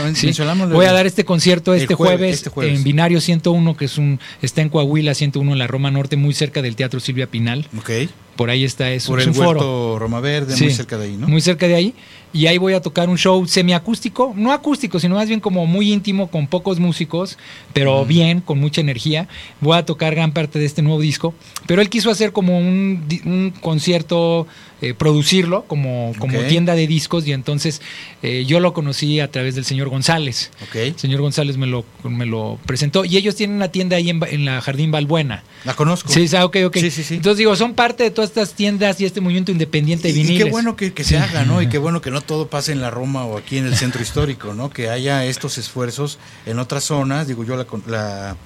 [0.71, 4.21] voy a dar este concierto este jueves, este jueves, en Binario 101 que es un
[4.43, 7.67] está en Coahuila 101 en la Roma Norte muy cerca del Teatro Silvia Pinal.
[7.79, 8.09] Okay.
[8.37, 9.13] Por ahí está eso.
[9.13, 9.99] Por es el un foro.
[9.99, 11.95] Roma Verde muy cerca de ahí no muy cerca de ahí.
[12.33, 15.93] Y ahí voy a tocar un show semiacústico, no acústico, sino más bien como muy
[15.93, 17.37] íntimo, con pocos músicos,
[17.73, 19.27] pero bien, con mucha energía.
[19.61, 21.35] Voy a tocar gran parte de este nuevo disco,
[21.67, 24.47] pero él quiso hacer como un, un concierto
[24.83, 27.83] eh, producirlo como, como tienda de discos y entonces
[28.23, 30.51] eh, yo lo conocí a través del señor González.
[30.73, 34.45] El señor González me lo, me lo presentó y ellos tienen una tienda ahí en,
[34.45, 35.45] la Jardín Balbuena.
[35.65, 36.11] La conozco.
[36.11, 36.77] Sí, ok, ok.
[36.77, 40.41] Entonces digo, son parte de todas estas tiendas y este movimiento independiente de viniles.
[40.41, 41.61] Y qué bueno que, se haga, ¿no?
[41.61, 44.01] Y qué bueno que no todo pase en la Roma o aquí en el centro
[44.01, 44.71] histórico, ¿no?
[44.71, 47.29] Que haya estos esfuerzos en otras zonas.
[47.29, 48.37] Digo, yo la, la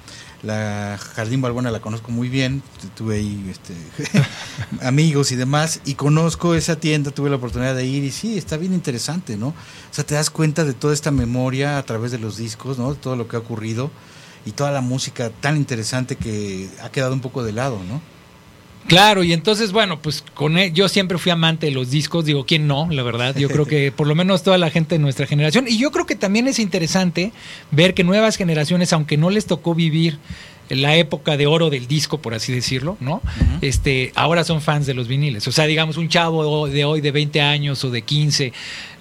[0.45, 2.61] la Jardín Balbuena la conozco muy bien,
[2.95, 3.73] tuve ahí este,
[4.85, 8.57] amigos y demás, y conozco esa tienda, tuve la oportunidad de ir y sí, está
[8.57, 9.49] bien interesante, ¿no?
[9.49, 9.53] O
[9.91, 12.93] sea, te das cuenta de toda esta memoria a través de los discos, ¿no?
[12.95, 13.91] Todo lo que ha ocurrido
[14.45, 18.01] y toda la música tan interesante que ha quedado un poco de lado, ¿no?
[18.87, 22.45] Claro, y entonces, bueno, pues con él, yo siempre fui amante de los discos, digo,
[22.45, 22.87] ¿quién no?
[22.91, 25.79] La verdad, yo creo que por lo menos toda la gente de nuestra generación, y
[25.79, 27.31] yo creo que también es interesante
[27.71, 30.19] ver que nuevas generaciones, aunque no les tocó vivir
[30.69, 33.21] la época de oro del disco, por así decirlo, ¿no?
[33.61, 35.47] Este, ahora son fans de los viniles.
[35.47, 38.51] O sea, digamos, un chavo de hoy de 20 años o de 15,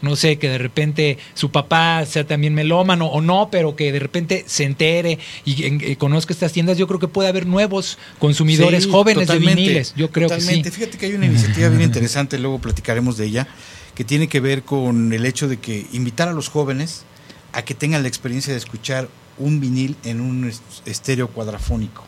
[0.02, 3.98] no sé, que de repente su papá sea también melómano o no, pero que de
[3.98, 8.86] repente se entere y, eh, conozca estas tiendas, yo creo que puede haber nuevos consumidores
[8.86, 9.94] jóvenes de viniles.
[9.96, 10.62] Yo creo que sí.
[10.62, 13.48] Fíjate que hay una iniciativa bien interesante, luego platicaremos de ella,
[13.94, 17.04] que tiene que ver con el hecho de que invitar a los jóvenes
[17.52, 20.52] a que tengan la experiencia de escuchar un vinil en un
[20.84, 22.04] estéreo cuadrafónico.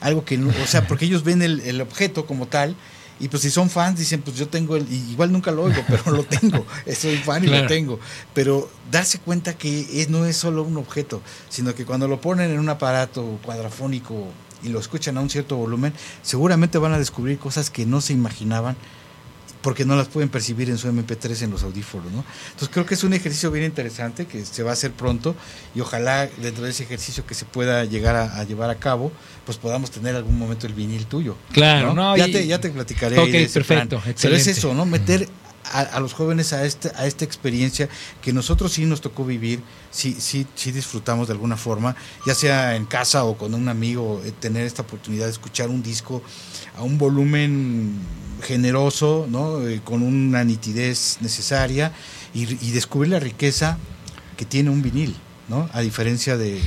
[0.00, 2.76] Algo que, no, o sea, porque ellos ven el, objeto como tal
[3.20, 6.10] y pues si son fans dicen, pues yo tengo el, igual nunca lo oigo, pero
[6.10, 8.00] lo tengo, soy fan y lo tengo.
[8.32, 12.58] Pero darse cuenta que no es solo un objeto, sino que cuando lo ponen en
[12.58, 14.26] un aparato cuadrafónico
[14.62, 18.14] y lo escuchan a un cierto volumen, seguramente van a descubrir cosas que no se
[18.14, 18.76] imaginaban
[19.64, 22.22] porque no las pueden percibir en su MP3 en los audífonos, ¿no?
[22.48, 25.34] Entonces creo que es un ejercicio bien interesante que se va a hacer pronto
[25.74, 29.10] y ojalá dentro de ese ejercicio que se pueda llegar a, llevar a cabo,
[29.46, 31.38] pues podamos tener algún momento el vinil tuyo.
[31.50, 32.14] Claro, ¿no?
[32.14, 33.18] ya, te, ya te platicaré.
[33.18, 34.02] Ok, perfecto.
[34.20, 34.84] Pero es eso, ¿no?
[34.84, 35.26] Meter
[35.72, 37.88] a, los jóvenes a, este, a esta experiencia
[38.20, 41.96] que nosotros sí nos tocó vivir, sí, sí, sí disfrutamos de alguna forma,
[42.26, 45.82] ya sea en casa o con un amigo, eh, tener esta oportunidad de escuchar un
[45.82, 46.22] disco
[46.76, 47.94] a un volumen
[48.42, 49.66] generoso, ¿no?
[49.66, 51.92] Eh, con una nitidez necesaria
[52.34, 53.78] y, descubrir la riqueza
[54.36, 55.14] que tiene un vinil,
[55.48, 55.68] ¿no?
[55.72, 56.60] A diferencia de,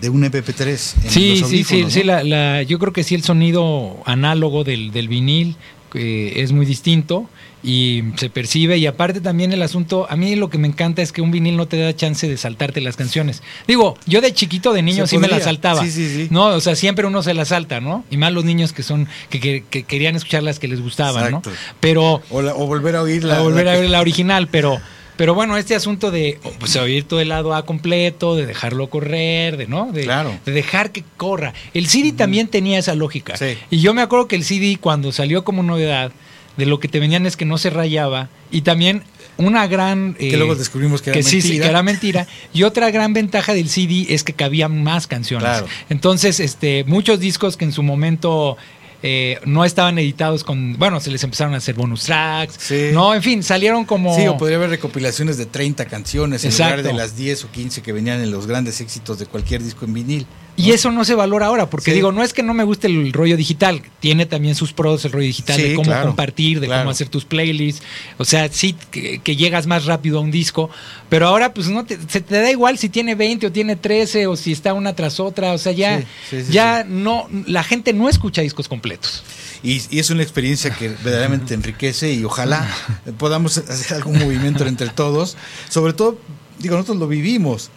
[0.00, 0.76] de un MP3.
[0.76, 5.56] sí, sí, sí, sí la, yo creo que sí el sonido análogo del, del vinil
[5.94, 7.28] eh, es muy distinto
[7.62, 11.12] y se percibe y aparte también el asunto, a mí lo que me encanta es
[11.12, 13.42] que un vinil no te da chance de saltarte las canciones.
[13.66, 15.84] Digo, yo de chiquito, de niño sí me las saltaba.
[16.30, 18.04] No, o sea, siempre uno se las salta, ¿no?
[18.10, 21.42] Y más los niños que son que, querían escuchar las que les gustaban, ¿no?
[21.80, 24.80] Pero o, volver a oír la, volver a oír la original, pero
[25.16, 29.56] pero bueno, este asunto de pues, oír todo el lado A completo, de dejarlo correr,
[29.56, 30.06] de no, de,
[30.44, 31.52] de dejar que corra.
[31.74, 33.34] El CD también tenía esa lógica.
[33.70, 36.12] Y yo me acuerdo que el CD cuando salió como novedad
[36.56, 38.28] de lo que te venían es que no se rayaba.
[38.50, 39.02] Y también
[39.36, 41.42] una gran que luego eh, descubrimos que era mentira.
[41.42, 42.26] Sí, que era mentira.
[42.52, 45.64] Y otra gran ventaja del CD es que cabían más canciones.
[45.88, 48.56] Entonces este muchos discos que en su momento
[49.04, 53.22] eh, no estaban editados con, bueno, se les empezaron a hacer bonus tracks, no, en
[53.22, 54.14] fin, salieron como...
[54.14, 57.82] Sí, o podría haber recopilaciones de 30 canciones en lugar de las 10 o 15
[57.82, 60.26] que venían en los grandes éxitos de cualquier disco en vinil.
[60.54, 63.12] Y eso no se valora ahora, porque digo, no es que no me guste el
[63.12, 67.08] rollo digital, tiene también sus pros el rollo digital de cómo compartir, de cómo hacer
[67.08, 67.82] tus playlists,
[68.18, 70.68] o sea, sí que, llegas más rápido a un disco,
[71.08, 74.26] pero ahora pues no te, se te da igual si tiene 20 o tiene 13
[74.26, 76.04] o si está una tras otra, o sea, ya,
[76.50, 79.24] ya no, la gente no escucha discos completos.
[79.62, 82.68] Y, y, es una experiencia que verdaderamente enriquece y ojalá
[83.18, 85.36] podamos hacer algún movimiento entre todos,
[85.70, 86.18] sobre todo,
[86.58, 87.70] digo, nosotros lo vivimos,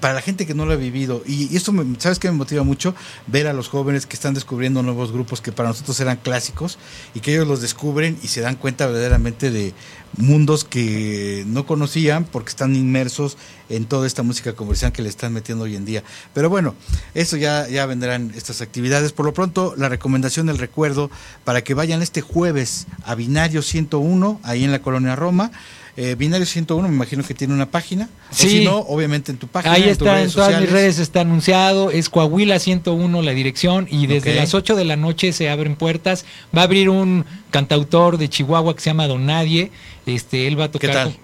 [0.00, 2.62] para la gente que no lo ha vivido, y, esto, me, ¿sabes qué me motiva
[2.62, 2.94] mucho?
[3.26, 6.78] Ver a los jóvenes que están descubriendo nuevos grupos que para nosotros eran clásicos
[7.14, 9.74] y que ellos los descubren y se dan cuenta verdaderamente de
[10.16, 13.36] mundos que no conocían porque están inmersos
[13.68, 16.02] en toda esta música comercial que le están metiendo hoy en día.
[16.32, 16.74] Pero bueno,
[17.14, 19.12] eso ya, ya vendrán estas actividades.
[19.12, 21.10] Por lo pronto, la recomendación del recuerdo
[21.44, 25.50] para que vayan este jueves a Binario 101, ahí en la Colonia Roma.
[25.96, 28.08] Eh, Binario 101, me imagino que tiene una página.
[28.30, 28.46] Sí.
[28.46, 29.74] O si no, obviamente en tu página.
[29.74, 30.72] Ahí en está, en todas mis sociales.
[30.72, 35.32] redes está anunciado, es Coahuila 101 la dirección y desde las 8 de la noche
[35.32, 36.24] se abren puertas.
[36.56, 39.70] Va a abrir un cantautor de Chihuahua que se llama Don Nadie,
[40.06, 40.90] este, él va a tocar.
[40.90, 41.16] tal?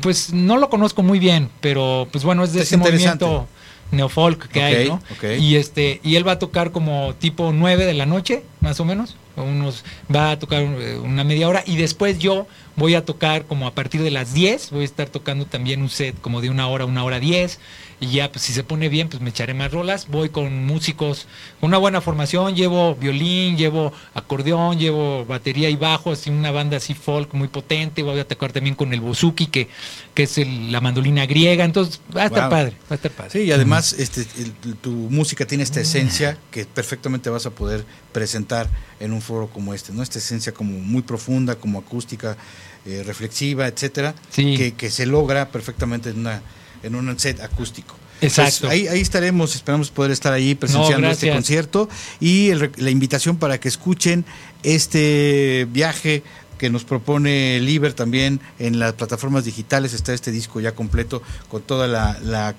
[0.00, 3.46] Pues no lo conozco muy bien, pero pues bueno, es de Es ese movimiento
[3.90, 5.00] neofolk que hay, ¿no?
[5.38, 8.84] Y este y él va a tocar como tipo 9 de la noche, más o
[8.84, 12.46] menos, unos va a tocar eh, una media hora y después yo
[12.76, 15.90] voy a tocar como a partir de las 10, voy a estar tocando también un
[15.90, 17.58] set como de una hora, una hora 10
[18.00, 21.26] y ya pues si se pone bien pues me echaré más rolas, voy con músicos
[21.60, 26.76] con una buena formación, llevo violín, llevo acordeón, llevo batería y bajo, así una banda
[26.78, 29.68] así folk muy potente, voy a tocar también con el bouzouki que,
[30.14, 32.50] que es el- la mandolina griega, entonces va a estar Wow.
[32.50, 33.30] padre, va a estar padre.
[33.30, 37.84] Sí, y además este, el- tu música tiene esta esencia que perfectamente vas a poder
[38.12, 38.68] presentar
[39.00, 40.02] en un foro como este, ¿no?
[40.02, 42.36] Esta esencia como muy profunda, como acústica,
[42.86, 44.56] eh, reflexiva, etcétera, Sí.
[44.56, 46.42] que, que se logra perfectamente en una
[46.82, 47.96] en un set acústico.
[48.20, 48.60] Exacto.
[48.62, 51.88] Pues ahí, ahí estaremos, esperamos poder estar ahí presenciando este concierto
[52.20, 54.24] y el la invitación para que escuchen
[54.62, 56.22] este viaje
[56.58, 61.62] que nos propone Liber también en las plataformas digitales está este disco ya completo con
[61.62, 62.54] toda la, la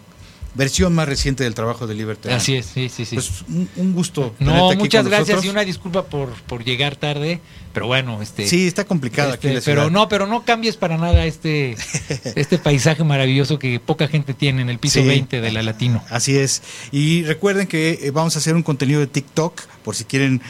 [0.55, 2.37] versión más reciente del trabajo de Liber Terán.
[2.37, 3.15] Así es, sí, sí, sí.
[3.15, 4.33] Pues un, un gusto.
[4.39, 5.45] No, aquí muchas gracias nosotros.
[5.45, 7.41] y una disculpa por, por llegar tarde,
[7.73, 9.91] pero bueno, este Sí, está complicado aquí este, la pero ciudad.
[9.91, 11.75] no, pero no cambies para nada este
[12.35, 15.07] este paisaje maravilloso que poca gente tiene en el piso Sí.
[15.07, 16.01] 20 de la Latino.
[16.09, 16.61] Así es.
[16.91, 20.41] Y recuerden que eh, vamos a hacer un contenido de TikTok, por si quieren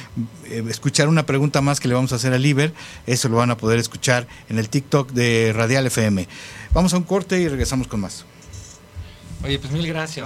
[0.49, 2.73] eh, escuchar una pregunta más que le vamos a hacer a Liber,
[3.07, 6.27] eso lo van a poder escuchar en el TikTok de Radial FM.
[6.73, 8.25] Vamos a un corte y regresamos con más.
[9.45, 10.25] Oye, pues mil gracias.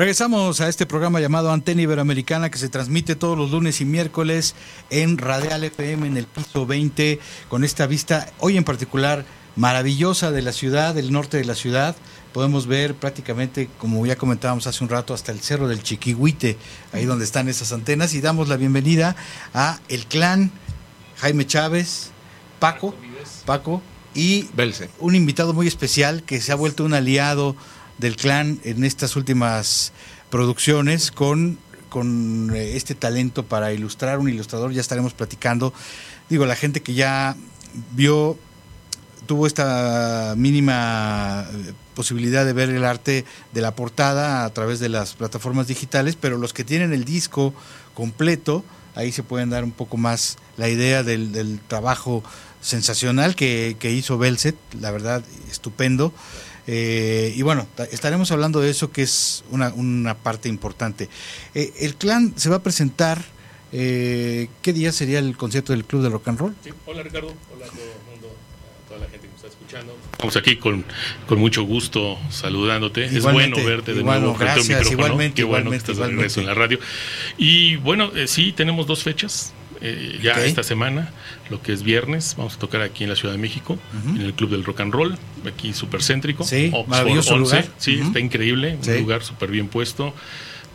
[0.00, 4.54] Regresamos a este programa llamado Antena Iberoamericana que se transmite todos los lunes y miércoles
[4.88, 7.20] en Radial FM en el piso 20
[7.50, 9.26] con esta vista hoy en particular
[9.56, 11.96] maravillosa de la ciudad, del norte de la ciudad.
[12.32, 16.56] Podemos ver prácticamente, como ya comentábamos hace un rato, hasta el cerro del Chiquihuite,
[16.94, 19.16] ahí donde están esas antenas, y damos la bienvenida
[19.52, 20.50] a el clan
[21.18, 22.10] Jaime Chávez,
[22.58, 22.94] Paco,
[23.44, 23.82] Paco
[24.14, 24.48] y
[24.98, 27.54] un invitado muy especial que se ha vuelto un aliado
[28.00, 29.92] del clan en estas últimas
[30.30, 35.74] producciones con, con eh, este talento para ilustrar, un ilustrador, ya estaremos platicando.
[36.28, 37.36] Digo, la gente que ya
[37.92, 38.38] vio,
[39.26, 44.88] tuvo esta mínima eh, posibilidad de ver el arte de la portada a través de
[44.88, 47.52] las plataformas digitales, pero los que tienen el disco
[47.94, 52.24] completo, ahí se pueden dar un poco más la idea del, del trabajo
[52.60, 56.12] sensacional que, que hizo Belset, la verdad, estupendo.
[56.72, 61.08] Eh, y bueno, estaremos hablando de eso que es una, una parte importante.
[61.52, 63.20] Eh, el clan se va a presentar,
[63.72, 66.54] eh, ¿qué día sería el concierto del Club de Rock and Roll?
[66.86, 68.28] hola Ricardo, hola a todo el mundo,
[68.84, 69.96] a toda la gente que nos está escuchando.
[70.12, 70.84] Estamos aquí con,
[71.26, 73.04] con mucho gusto saludándote.
[73.06, 74.92] es bueno verte de nuevo frente gracias, micrófono.
[74.92, 76.14] Igualmente, Qué bueno igualmente, que estás igualmente.
[76.14, 76.78] de regreso en la radio.
[77.36, 79.52] Y bueno, sí, tenemos dos fechas.
[79.82, 81.10] Eh, ya esta semana,
[81.48, 83.78] lo que es viernes, vamos a tocar aquí en la Ciudad de México,
[84.14, 85.16] en el Club del Rock and Roll,
[85.46, 86.44] aquí súper céntrico.
[86.44, 87.56] Sí, Oxford maravilloso 11.
[87.56, 87.68] lugar.
[87.78, 88.90] Sí, está increíble, Sí.
[88.90, 90.14] un lugar súper bien puesto.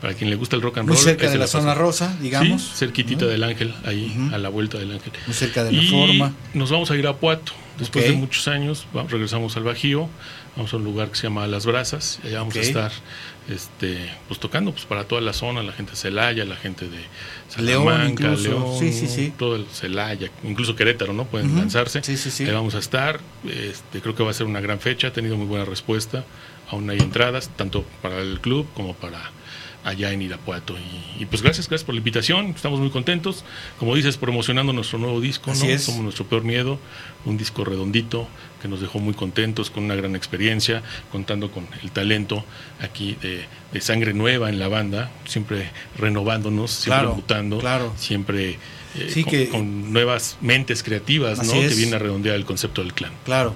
[0.02, 1.06] Para quien le gusta el rock and Muy roll.
[1.06, 2.62] cerca es de la zona rosa, digamos.
[2.62, 5.14] Sí, cerquitita del Ángel, ahí, a la vuelta del Ángel.
[5.26, 6.34] Muy cerca de y Reforma.
[6.54, 7.54] nos vamos a ir a Puato.
[7.80, 10.10] Después de muchos años, vamos, regresamos al Bajío,
[10.56, 12.92] vamos a un lugar que se llama Las Brasas, y allá vamos a estar
[13.50, 16.98] este, pues, tocando pues, para toda la zona, la gente de Celaya, la gente de
[17.62, 18.50] León Salamanca, incluso.
[18.50, 19.34] León, Sí, sí, sí.
[19.38, 21.26] todo el Celaya, incluso Querétaro, ¿no?
[21.26, 22.02] Pueden lanzarse.
[22.06, 25.38] Ahí vamos a estar, este, creo que va a ser una gran fecha, ha tenido
[25.38, 26.26] muy buena respuesta,
[26.70, 29.32] aún hay entradas, tanto para el club como para
[29.84, 30.76] allá en Irapuato.
[30.78, 33.46] Y, y, pues gracias, gracias por la invitación, estamos muy contentos.
[33.78, 35.74] Como dices, promocionando nuestro nuevo disco, Así ¿no?
[35.74, 35.84] es.
[35.84, 36.80] Somos nuestro peor miedo,
[37.26, 38.28] un disco redondito
[38.66, 42.44] que nos dejó muy contentos, con una gran experiencia, contando con el talento
[42.82, 47.94] aquí de, de sangre nueva en la banda, siempre renovándonos, siempre Claro, mutando, claro.
[47.96, 48.58] siempre
[48.96, 51.54] eh, Sí, con, que- con nuevas mentes creativas, ¿no?
[51.54, 51.70] es.
[51.70, 53.12] Que vienen a redondear el concepto del clan.
[53.24, 53.54] Claro.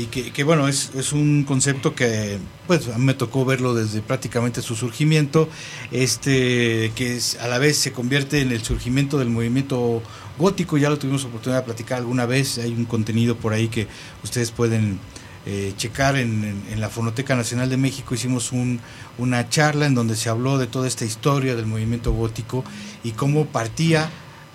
[0.00, 4.00] Y que, bueno, es, es un concepto que pues a mí me tocó verlo desde
[4.00, 5.48] prácticamente su surgimiento,
[5.90, 10.02] este que a la vez se convierte en el surgimiento del movimiento
[10.38, 13.88] gótico, ya lo tuvimos oportunidad de platicar alguna vez, hay un contenido por ahí que
[14.24, 14.98] ustedes pueden
[15.44, 18.80] eh, checar en, en- en la Fonoteca Nacional de México, hicimos un,
[19.18, 22.64] una charla en donde se habló de toda esta historia del movimiento gótico
[23.04, 24.08] y cómo partía,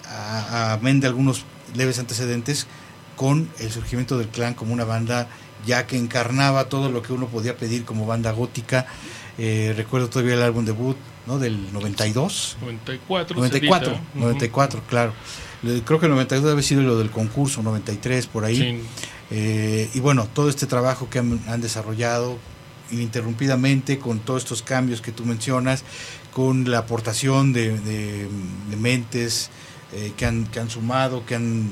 [0.07, 0.39] a,
[0.71, 1.43] a amén de algunos
[1.75, 2.67] leves antecedentes,
[3.15, 5.27] con el surgimiento del clan como una banda
[5.65, 8.85] ya que encarnaba todo lo que uno podía pedir como banda gótica.
[9.37, 10.95] Eh, recuerdo todavía el álbum debut
[11.25, 11.39] ¿no?
[11.39, 12.57] del 92.
[12.61, 13.35] 94.
[13.35, 14.09] 94, Celita.
[14.13, 14.19] Ujú.
[14.25, 15.13] 94, claro.
[15.85, 18.57] Creo que el 92 debe sido lo del concurso, 93 por ahí.
[18.57, 18.79] Sí.
[19.31, 22.37] Eh, y bueno, todo este trabajo que han, han desarrollado
[22.91, 25.83] ininterrumpidamente con todos estos cambios que tú mencionas,
[26.33, 28.27] con la aportación de, de-
[28.69, 29.49] de mentes
[29.93, 31.69] eh, que, han, que han sumado, que han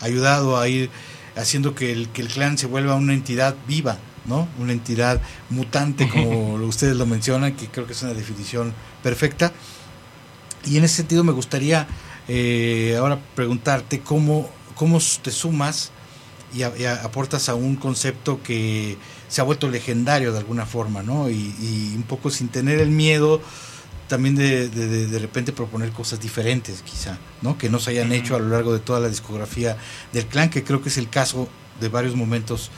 [0.00, 0.90] ayudado a ir
[1.36, 4.48] haciendo que el, que el clan se vuelva una entidad viva, ¿no?
[4.58, 9.52] Una entidad mutante, como ustedes lo mencionan, que creo que es una definición perfecta.
[10.66, 11.86] Y en ese sentido me gustaría
[12.28, 15.90] eh, ahora preguntarte cómo, cómo te sumas
[16.54, 18.98] y, a- y a- aportas a un concepto que
[19.28, 21.30] se ha vuelto legendario de alguna forma, ¿no?
[21.30, 23.40] Y, y un poco sin tener el miedo
[24.10, 27.56] también de, de, de- repente proponer cosas diferentes, quizá, ¿no?
[27.56, 29.76] Que no se hayan hecho a lo largo de toda la discografía
[30.12, 31.48] del clan, que creo que es el caso
[31.80, 32.70] de varios momentos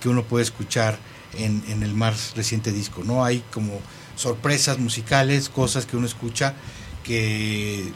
[0.00, 0.98] que uno puede escuchar
[1.36, 3.24] en, en el más reciente disco, ¿no?
[3.24, 3.80] Hay como
[4.14, 6.54] sorpresas musicales, cosas que uno escucha
[7.04, 7.92] que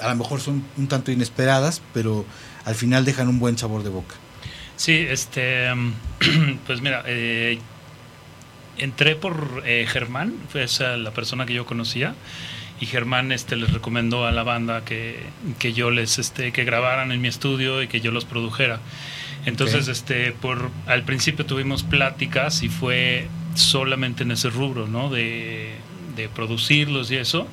[0.00, 2.24] a lo mejor son un tanto inesperadas, pero
[2.64, 4.14] al final dejan un buen sabor de boca.
[4.76, 5.66] Sí, este,
[6.66, 7.58] pues mira, eh,
[8.78, 12.14] entré por eh, Germán, fue esa la persona que yo conocía,
[12.80, 15.20] y Germán este, les recomendó a la banda que,
[15.58, 18.80] que yo les, este, que grabaran en mi estudio y que yo los produjera.
[19.46, 19.92] Entonces, Ok.
[19.92, 25.08] este, por, al principio tuvimos pláticas y fue solamente en ese rubro, ¿no?
[25.08, 25.74] De,
[26.16, 27.48] de producirlos y eso.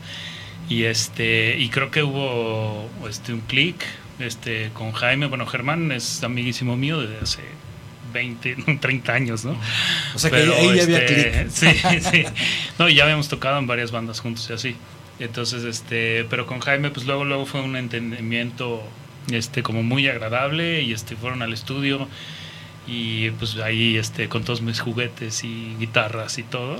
[0.70, 3.76] Y este, y creo que hubo este un clic
[4.20, 5.28] este, con Jaime.
[5.28, 7.42] Bueno, Germán es amiguísimo mío desde hace
[8.14, 9.58] 20, 30 años, ¿no?
[10.16, 11.68] O sea que ahí ya había este, Sí,
[12.00, 12.26] sí.
[12.80, 14.76] No, y ya habíamos tocado en varias bandas juntos y así.
[15.20, 18.84] Entonces, este, pero con Jaime, pues luego, luego fue un entendimiento,
[19.32, 22.08] este, como muy agradable y este, fueron al estudio
[22.88, 26.78] y pues ahí, este, con todos mis juguetes y guitarras y todo.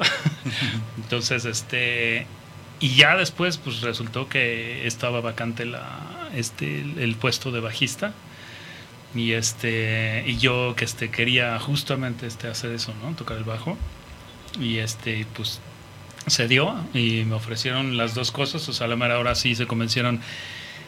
[0.98, 2.26] Entonces, este,
[2.80, 8.14] y ya después, pues resultó que estaba vacante la, este, el puesto de bajista
[9.16, 13.78] y este y yo que este quería justamente este hacer eso no tocar el bajo.
[14.60, 15.60] Y este pues
[16.28, 18.68] se dio y me ofrecieron las dos cosas.
[18.70, 20.22] O sea a la mera hora sí se convencieron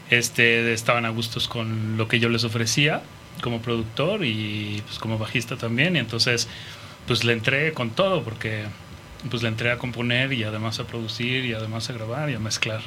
[0.09, 3.01] este estaban a gustos con lo que yo les ofrecía
[3.41, 5.95] como productor y pues como bajista también.
[5.95, 6.47] Y entonces
[7.07, 8.65] pues le entré con todo porque
[9.29, 12.39] pues le entré a componer y además a producir y además a grabar y a
[12.39, 12.81] mezclar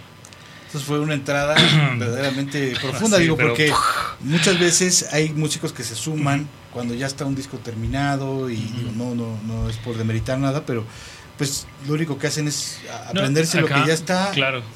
[0.68, 1.56] entonces fue una entrada
[1.96, 3.72] verdaderamente profunda, digo, porque
[4.20, 8.90] muchas veces hay músicos que se suman cuando ya está un disco terminado y digo,
[8.94, 10.84] no, no, no es por demeritar nada, pero
[11.38, 14.30] pues lo único que hacen es aprenderse lo que ya está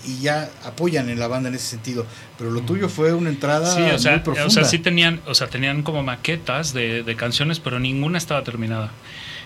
[0.07, 2.07] y ya apoyan en la banda en ese sentido.
[2.39, 4.47] Pero lo tuyo fue una entrada sí, o sea, muy profunda.
[4.47, 8.43] O sea, sí tenían, o sea, tenían como maquetas de, de canciones, pero ninguna estaba
[8.45, 8.93] terminada.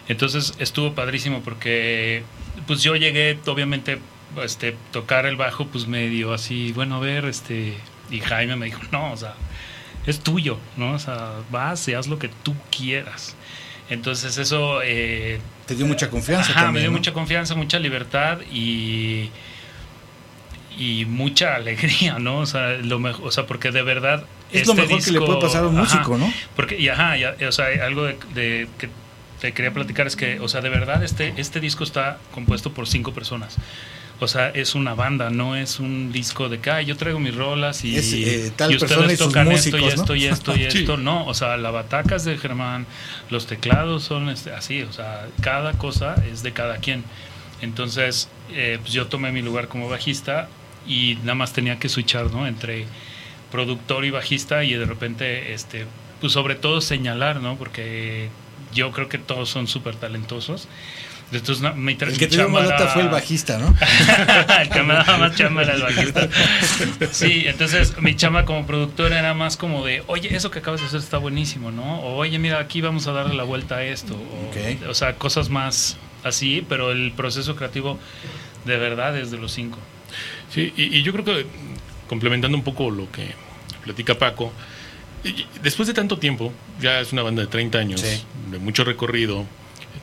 [0.07, 2.23] Entonces estuvo padrísimo porque
[2.69, 3.99] pues yo llegué obviamente
[4.43, 7.77] este, tocar el bajo, pues medio así, bueno, a ver, este,
[8.11, 9.35] y Jaime me dijo, no, o sea,
[10.07, 10.93] es tuyo, ¿no?
[10.93, 13.35] O sea, vas y haz lo que tú quieras.
[13.89, 14.81] Entonces eso...
[14.83, 16.51] Eh, Te dio mucha confianza.
[16.51, 19.31] Ajá, me dio mucha confianza, mucha libertad y,
[20.79, 22.39] y mucha alegría, ¿no?
[22.39, 24.25] O sea, lo mejor, o sea, porque de verdad...
[24.53, 26.33] Es lo este mejor que le puede pasar a un músico, ¿no?
[26.55, 27.15] Porque, y ajá,
[27.49, 28.89] o sea, algo de, que
[29.41, 32.87] te quería platicar es que, o sea, de verdad este, este disco está compuesto por
[32.87, 33.57] cinco personas.
[34.19, 37.85] O sea, es una banda, no es un disco de que yo traigo mis rolas
[37.85, 40.97] y, eh, tal y ustedes tocan esto y esto y esto y esto.
[40.97, 42.87] No, o sea, la bataca es de Germán,
[43.29, 47.05] los teclados son este, así, o sea, cada cosa es de cada quien.
[47.61, 50.49] Entonces, eh, pues yo tomé mi lugar como bajista
[50.87, 52.47] y nada más tenía que switchar, ¿no?
[52.47, 52.87] Entre
[53.53, 55.85] productor y bajista y de repente, este,
[56.23, 57.57] pues sobre todo señalar, ¿no?
[57.57, 58.31] Porque
[58.73, 60.69] yo creo que todos son súper talentosos
[61.33, 63.75] entonces, el que dio más fue el bajista, ¿no?
[64.61, 66.29] el que me daba más chamba era el bajista.
[67.11, 70.87] Sí, entonces mi chamba como productor era más como de, oye, eso que acabas de
[70.87, 72.01] hacer está buenísimo, ¿no?
[72.01, 74.15] O oye, mira, aquí vamos a darle la vuelta a esto.
[74.15, 77.99] O, o sea, cosas más así, pero el proceso creativo
[78.65, 79.79] de verdad es de los cinco.
[80.53, 81.47] Sí, y, yo creo que
[82.09, 83.35] complementando un poco lo que
[83.83, 84.53] platica Paco,
[85.63, 89.45] después de tanto tiempo, ya es una banda de 30 años, de mucho recorrido,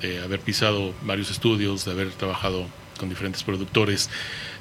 [0.01, 2.65] de haber pisado varios estudios, de haber trabajado
[2.97, 4.09] con diferentes productores,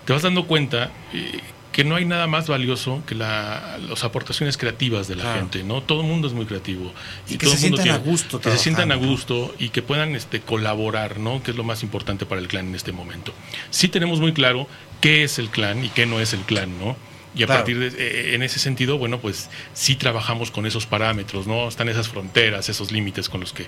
[0.05, 1.41] te vas dando cuenta eh,
[1.73, 5.83] que no hay nada más valioso que la, las aportaciones creativas de la gente, ¿no?
[5.83, 6.93] Todo el mundo es muy creativo.
[7.29, 8.41] Y, que se sientan a gusto.
[8.41, 11.43] Que se sientan a gusto y que puedan este, colaborar, ¿no?
[11.43, 13.33] Que es lo más importante para el clan en este momento.
[13.71, 14.69] Sí tenemos muy claro
[15.01, 16.97] qué es el clan y qué no es el clan, ¿no?
[17.35, 21.47] Y a partir de, eh, en ese sentido, bueno, pues sí trabajamos con esos parámetros,
[21.47, 21.67] ¿no?
[21.67, 23.67] Están esas fronteras, esos límites con los que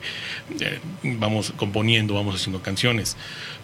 [0.61, 3.17] eh, vamos componiendo, vamos haciendo canciones.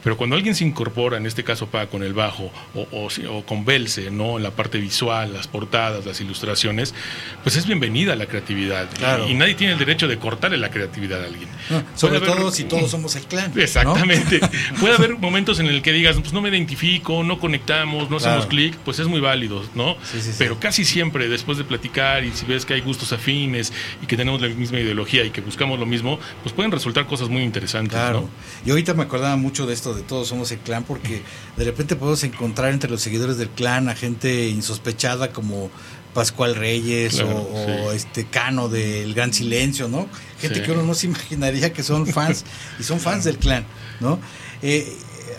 [0.02, 3.64] Pero cuando alguien se incorpora, en este caso para con el bajo o, o, con
[3.64, 4.36] Belce, ¿no?
[4.36, 6.94] En la parte visual, las portadas, las ilustraciones,
[7.42, 8.88] pues es bienvenida la creatividad.
[9.28, 11.48] Y, nadie tiene el derecho de cortarle la creatividad a alguien.
[11.94, 13.52] sobre todo si todos somos el clan.
[13.58, 14.40] Exactamente.
[14.80, 18.46] Puede haber momentos en el que digas, pues no me identifico, no conectamos, no hacemos
[18.46, 19.96] clic, pues es muy válido, ¿no?
[20.38, 23.72] Pero casi siempre, después de platicar y si ves que hay gustos afines
[24.02, 27.28] y que tenemos la misma ideología y que buscamos lo mismo, pues pueden resultar cosas
[27.28, 28.28] muy interesantes, claro.
[28.64, 31.22] Y ahorita me acordaba mucho de esto de todos somos el clan, porque
[31.56, 35.70] de repente podemos encontrar entre los seguidores del clan a gente insospechada como
[36.14, 40.08] Pascual Reyes o, este Cano del Gran Silencio, ¿no?
[40.40, 42.44] Gente que uno no se imaginaría que son fans
[42.78, 43.64] y son fans del clan,
[44.00, 44.18] ¿no?
[44.62, 44.96] Eh,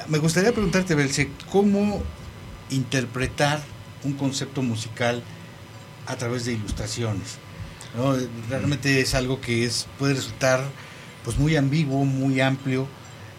[0.07, 2.01] me gustaría preguntarte, Belce, ¿cómo
[2.69, 3.61] interpretar
[4.03, 5.21] un concepto musical
[6.07, 7.37] a través de ilustraciones?
[7.95, 8.15] ¿no?
[8.49, 10.63] Realmente es algo que es puede resultar
[11.23, 12.87] pues muy ambiguo, muy amplio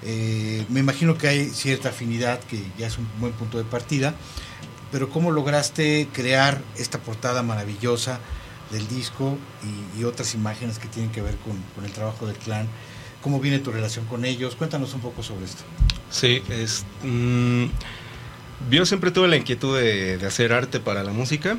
[0.05, 4.14] eh, me imagino que hay cierta afinidad, que ya es un buen punto de partida,
[4.90, 8.18] pero ¿cómo lograste crear esta portada maravillosa
[8.70, 9.38] del disco
[9.96, 12.66] y, otras imágenes que tienen que ver con, el trabajo del clan?
[13.22, 14.57] ¿Cómo viene tu relación con ellos?
[14.57, 15.62] Cuéntanos un poco sobre esto.
[16.11, 17.66] Sí, es, mm,
[18.70, 21.57] yo siempre tuve la inquietud de, hacer arte para la música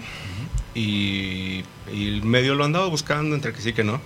[0.75, 4.01] y, y, medio lo andaba buscando entre que sí que no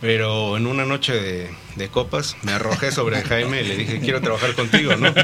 [0.00, 4.20] Pero en una noche de, de copas me arrojé sobre Jaime y le dije, quiero
[4.22, 5.08] trabajar contigo, ¿no?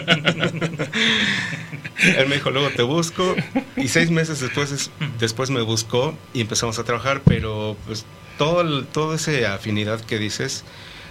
[1.98, 3.34] Él me dijo, luego te busco.
[3.76, 8.04] Y seis meses después, después me buscó y empezamos a trabajar, pero pues
[8.36, 10.64] todo el, toda esa afinidad que dices,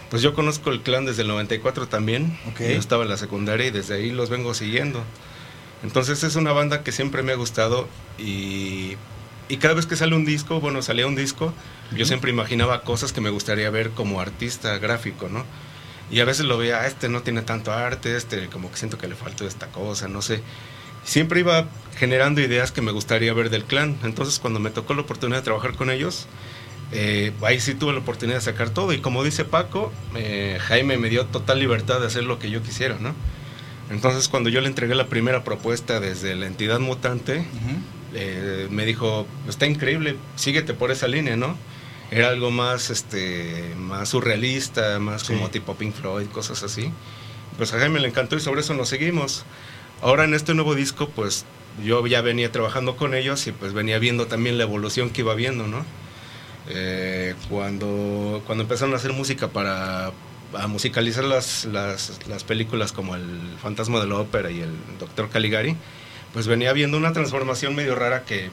[0.09, 2.37] pues yo conozco el clan desde el 94 también.
[2.59, 5.03] Yo estaba en la secundaria y desde ahí los vengo siguiendo.
[5.83, 7.87] Entonces es una banda que siempre me ha gustado
[8.17, 8.95] y,
[9.47, 11.53] y cada vez que sale un disco, bueno, salía un disco,
[11.95, 15.45] yo siempre imaginaba cosas que me gustaría ver como artista gráfico, ¿no?
[16.11, 18.97] Y a veces lo veía, ah, este no tiene tanto arte, este como que siento
[18.97, 20.41] que le falta esta cosa, no sé.
[21.03, 21.67] Siempre iba
[21.97, 23.97] generando ideas que me gustaría ver del clan.
[24.03, 26.27] Entonces cuando me tocó la oportunidad de trabajar con ellos,
[26.91, 28.93] eh, ahí sí tuve la oportunidad de sacar todo.
[28.93, 32.61] Y como dice Paco, eh, Jaime me dio total libertad de hacer lo que yo
[32.61, 33.13] quisiera, ¿no?
[33.89, 37.45] Entonces cuando yo le entregué la primera propuesta desde la entidad mutante,
[38.13, 41.57] eh, me dijo, está increíble, síguete por esa línea, ¿no?
[42.11, 46.91] Era algo más, este, más surrealista, más como tipo Pink Floyd, cosas así.
[47.57, 49.43] Pues a Jaime le encantó y sobre eso nos seguimos.
[50.01, 51.45] Ahora en este nuevo disco, pues
[51.83, 55.33] yo ya venía trabajando con ellos y pues venía viendo también la evolución que iba
[55.35, 55.83] viendo, ¿no?
[56.69, 60.11] Eh, cuando, cuando empezaron a hacer música para
[60.53, 65.29] a musicalizar las, las, las, películas como El Fantasma de la Ópera y El Doctor
[65.29, 65.75] Caligari,
[66.35, 68.49] pues venía viendo una transformación medio rara que,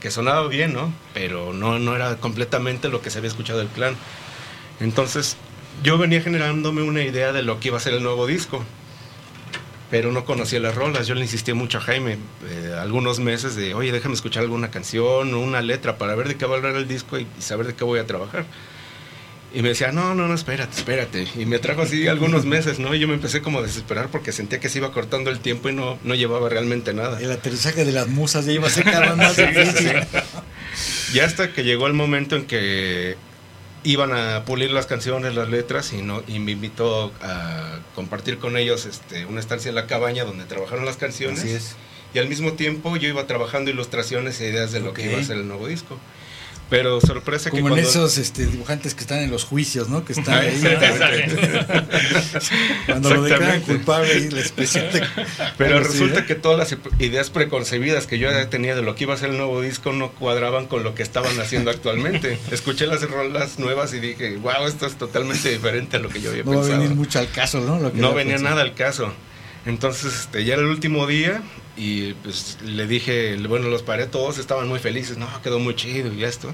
[0.00, 0.92] que sonaba bien, ¿no?
[1.14, 3.94] Pero no, no era completamente lo que se había escuchado del clan.
[4.80, 5.36] Entonces
[5.84, 8.64] yo venía generándome una idea de lo que iba a ser el nuevo disco
[9.90, 11.06] pero no conocía las rolas.
[11.06, 12.18] Yo le insistí mucho a Jaime
[12.48, 16.36] eh, algunos meses de, oye, déjame escuchar alguna canción o una letra para ver de
[16.36, 18.44] qué va a hablar el disco y, saber de qué voy a trabajar.
[19.54, 21.26] Y me decía, no, no, no, espérate, espérate.
[21.36, 22.94] Y me trajo así algunos meses, ¿no?
[22.94, 25.70] Y yo me empecé como a desesperar porque sentía que se iba cortando el tiempo
[25.70, 27.18] y no, no llevaba realmente nada.
[27.18, 29.92] El aterrizaje de las musas ya iba a ser cada más difícil.
[31.14, 33.16] Ya hasta que llegó el momento en que
[33.84, 38.56] iban a pulir las canciones, las letras y no y me invitó a compartir con
[38.56, 41.76] ellos este, una estancia en la cabaña donde trabajaron las canciones.
[42.14, 45.24] Y al mismo tiempo yo iba trabajando ilustraciones e ideas de lo que iba a
[45.24, 45.98] ser el nuevo disco.
[46.70, 47.78] Pero sorpresa Como que cuando...
[47.78, 50.04] en esos este, dibujantes que están en los juicios, ¿no?
[50.04, 50.60] Que están ahí.
[52.86, 54.52] cuando lo declaran culpable y les
[55.56, 59.16] Pero resulta que todas las ideas preconcebidas que yo tenía de lo que iba a
[59.16, 62.38] ser el nuevo disco no cuadraban con lo que estaban haciendo actualmente.
[62.50, 66.30] Escuché las rolas nuevas y dije, wow, esto es totalmente diferente a lo que yo
[66.30, 66.68] había pensado.
[66.68, 67.78] No venía mucho al caso, ¿no?
[67.78, 69.12] no venía nada al caso.
[69.64, 71.42] Entonces, este, ya era el último día
[71.78, 76.12] y pues le dije, bueno, los paré todos, estaban muy felices, no, quedó muy chido
[76.12, 76.52] y esto.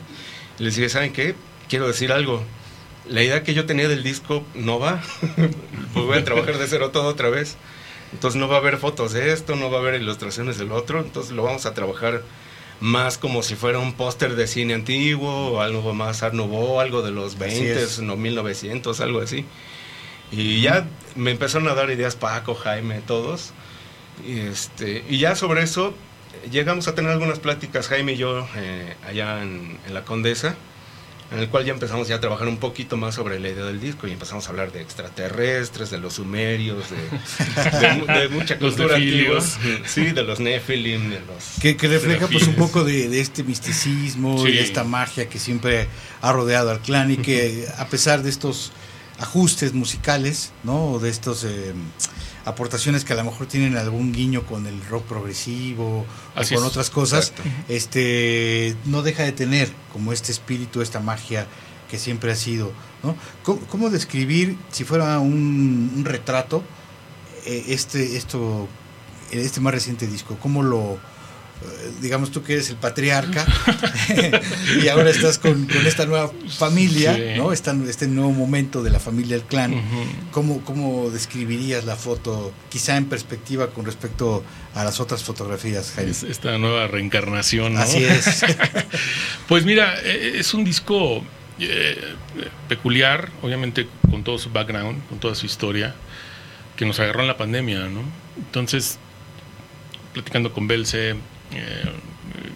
[0.58, 1.34] Y les dije, ¿saben qué?
[1.68, 2.44] Quiero decir algo.
[3.08, 5.02] La idea que yo tenía del disco no va.
[5.94, 7.56] pues voy a trabajar de cero todo otra vez.
[8.12, 11.00] Entonces no va a haber fotos de esto, no va a haber ilustraciones del otro.
[11.00, 12.22] Entonces lo vamos a trabajar
[12.80, 17.00] más como si fuera un póster de cine antiguo, o algo más Art Nouveau, algo
[17.00, 19.46] de los 20, no 1900, algo así.
[20.30, 23.54] Y ya me empezaron a dar ideas Paco, Jaime, todos.
[24.26, 25.94] Y, este, y ya sobre eso
[26.50, 30.54] llegamos a tener algunas pláticas, Jaime y yo, eh, allá en, la Condesa,
[31.32, 33.80] en el cual ya empezamos ya a trabajar un poquito más sobre la idea del
[33.80, 39.40] disco y empezamos a hablar de extraterrestres, de los sumerios, de, mucha cultura antigua.
[39.86, 41.60] Sí, de los Nephilim, de los...
[41.60, 45.88] Que, refleja pues un poco de, este misticismo y de esta magia que siempre
[46.20, 48.72] ha rodeado al clan y que a pesar de estos
[49.18, 50.98] ajustes musicales, ¿no?
[50.98, 51.72] De estos eh,
[52.44, 56.90] aportaciones que a lo mejor tienen algún guiño con el rock progresivo o con otras
[56.90, 57.32] cosas,
[57.68, 61.46] este no deja de tener como este espíritu, esta magia
[61.90, 62.72] que siempre ha sido,
[63.02, 63.16] ¿no?
[63.44, 66.62] ¿Cómo, describir si fuera un, retrato
[67.46, 68.68] eh, este esto
[69.30, 70.36] este más reciente disco?
[70.40, 70.98] ¿Cómo lo
[72.00, 73.46] digamos tú que eres el patriarca
[74.82, 77.52] y ahora estás con, esta nueva familia, ¿no?
[77.52, 79.80] este nuevo momento de la familia del clan.
[80.32, 84.44] ¿Cómo, describirías la foto, quizá en perspectiva con respecto
[84.74, 86.12] a las otras fotografías, Jaime?
[86.12, 87.80] Esta nueva reencarnación, ¿no?
[87.80, 88.44] Así es.
[89.48, 91.22] pues mira, e, es un disco
[91.58, 92.14] eh,
[92.68, 95.94] peculiar, obviamente con todo su background, con toda su historia,
[96.76, 98.02] que nos agarró en la pandemia, ¿no?
[98.36, 98.98] Entonces,
[100.12, 101.14] platicando con Belce,
[101.56, 101.92] eh,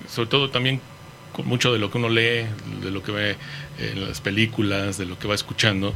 [0.09, 0.81] sobre todo también
[1.33, 2.47] con mucho de lo que uno lee,
[2.83, 3.37] de lo que ve
[3.79, 5.95] en las películas, de lo que va escuchando.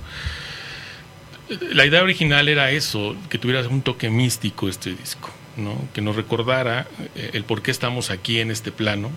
[1.72, 5.76] La idea original era eso, que tuviera un toque místico este disco, ¿no?
[5.92, 9.10] que nos recordara eh, el por qué estamos aquí en este plano,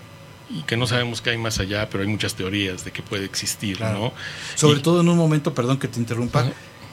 [0.50, 3.26] y que no sabemos qué hay más allá, pero hay muchas teorías de que puede
[3.26, 4.14] existir, ¿no?
[4.56, 6.52] Sobre todo en un momento, perdón que te interrumpa,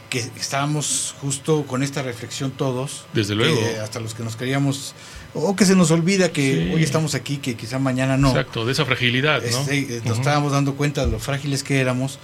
[0.09, 3.05] que estábamos justo con esta reflexión todos.
[3.13, 3.61] Desde luego.
[3.83, 4.95] hasta los que nos queríamos
[5.35, 8.29] o que se nos olvida que hoy estamos aquí, que quizá mañana no.
[8.31, 9.61] Exacto, de esa fragilidad, ¿no?
[9.71, 12.19] Este, nos estábamos dando cuenta de lo frágiles que éramos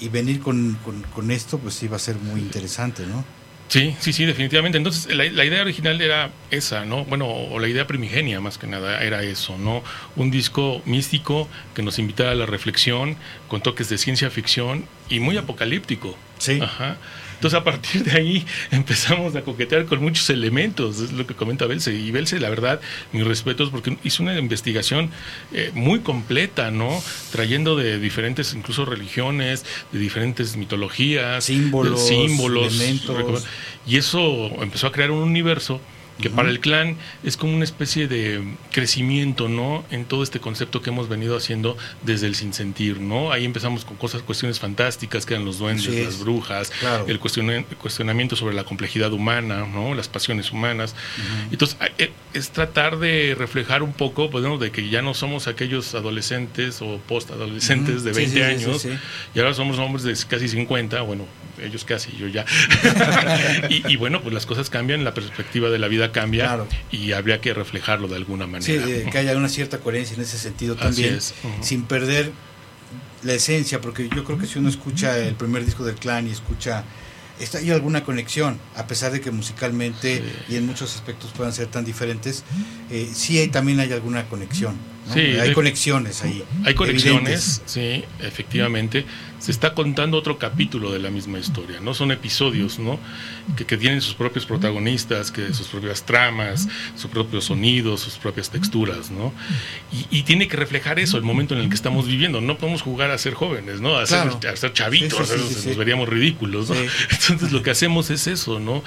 [0.00, 3.24] y venir con, con, con esto, pues sí va a ser muy interesante, ¿no?
[3.68, 4.78] Sí, sí, sí, definitivamente.
[4.78, 7.04] Entonces, la, la, idea original era esa, ¿no?
[7.04, 9.82] Bueno, o la idea primigenia más que nada era eso, ¿no?
[10.16, 13.16] Un disco místico que nos invitara a la reflexión,
[13.46, 16.16] con toques de ciencia ficción y muy apocalíptico.
[16.38, 16.60] Sí.
[16.62, 16.96] Ajá.
[17.38, 21.66] Entonces a partir de ahí empezamos a coquetear con muchos elementos, es lo que comenta
[21.66, 21.94] Belce.
[21.94, 22.80] Y Belce, la verdad,
[23.12, 25.10] mis respetos, porque hizo una investigación
[25.52, 27.00] eh, muy completa, ¿no?
[27.30, 33.46] Trayendo de diferentes, incluso religiones, de diferentes mitologías, símbolos, símbolos elementos.
[33.86, 35.80] Y eso empezó a crear un universo
[36.20, 38.42] que para el clan es como una especie de
[38.72, 39.84] crecimiento, ¿no?
[39.90, 43.30] En todo este concepto que hemos venido haciendo desde el sinsentir, ¿no?
[43.32, 47.04] Ahí empezamos con cosas, cuestiones fantásticas, que eran los duendes, Sí, las brujas, claro.
[47.08, 49.94] el cuestiona- cuestionamiento sobre la complejidad humana, ¿no?
[49.94, 50.94] Las pasiones humanas.
[51.50, 54.58] Entonces, a- e- es tratar de reflejar un poco, pues, ¿no?
[54.58, 58.86] de que ya no somos aquellos adolescentes o postadolescentes de Sí, 20 sí, sí, años,
[59.34, 61.24] y ahora somos hombres de casi 50, bueno,
[61.62, 62.44] ellos casi, yo ya.
[63.68, 66.68] y, y bueno, pues las cosas cambian, la perspectiva de la vida cambia Claro.
[66.90, 68.86] y habría que reflejarlo de alguna Sí, manera.
[68.88, 71.34] eh, que haya una cierta coherencia en ese sentido también, es.
[71.60, 72.32] Sin perder
[73.22, 76.30] la esencia, porque yo creo que si uno escucha el primer disco del clan y
[76.30, 76.84] escucha,
[77.40, 80.54] está hay alguna conexión, a pesar de que musicalmente Sí.
[80.54, 82.44] y en muchos aspectos puedan ser tan diferentes,
[82.90, 84.76] eh, sí hay, también hay alguna conexión,
[85.08, 85.14] ¿no?
[85.14, 86.44] Sí, hay conexiones ahí.
[86.64, 87.62] Hay conexiones, evidentes.
[87.66, 89.04] sí, efectivamente.
[89.38, 91.94] Se está contando otro capítulo de la misma historia, ¿no?
[91.94, 92.98] Son episodios, ¿no?
[93.56, 98.50] Que, que tienen sus propios protagonistas, que sus propias tramas, sus propios sonidos, sus propias
[98.50, 99.32] texturas, ¿no?
[99.92, 102.40] Y, y tiene que reflejar eso, el momento en el que estamos viviendo.
[102.40, 103.96] No podemos jugar a ser jóvenes, ¿no?
[103.96, 104.40] A ser, Claro.
[104.52, 106.76] a ser chavitos, Sí, sí, nos veríamos ridículos, ¿no?
[107.12, 108.82] Entonces lo que hacemos es eso, ¿no?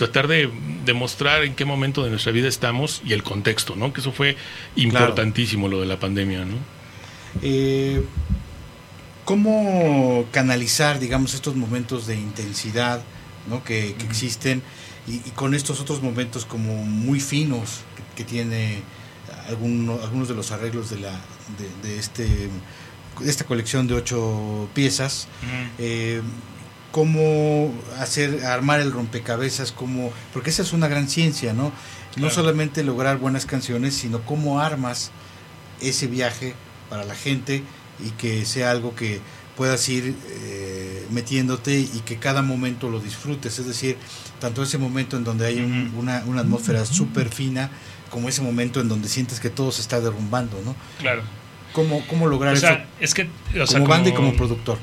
[0.00, 0.50] Tratar de
[0.86, 3.92] demostrar en qué momento de nuestra vida estamos y el contexto, ¿no?
[3.92, 4.34] Que eso fue
[4.76, 6.56] importantísimo lo de la pandemia, ¿no?
[7.42, 8.02] Eh,
[9.26, 13.02] ¿Cómo canalizar, digamos, estos momentos de intensidad
[13.48, 13.62] ¿no?
[13.62, 14.62] que, que existen
[15.06, 18.82] y, y con estos otros momentos como muy finos que, que tiene
[19.48, 21.12] alguno- algunos de los arreglos de, la,
[21.58, 25.28] de, de este, de esta colección de ocho piezas?
[25.78, 26.22] Eh,
[26.92, 31.72] cómo hacer armar el rompecabezas cómo porque esa es una gran ciencia no
[32.16, 35.10] no solamente lograr buenas canciones sino cómo armas
[35.80, 36.54] ese viaje
[36.88, 37.62] para la gente
[38.04, 39.20] y que sea algo que
[39.56, 43.58] puedas ir eh, metiéndote y que cada momento lo disfrutes.
[43.58, 43.96] Es decir
[44.40, 47.70] tanto ese momento en donde hay un- una, una atmósfera súper fina
[48.10, 51.22] como ese momento en donde sientes que todo se está derrumbando no Claro.
[51.74, 52.68] cómo cómo lograr O eso
[53.00, 53.28] es que.
[53.60, 54.78] O sea, como banda y como productor.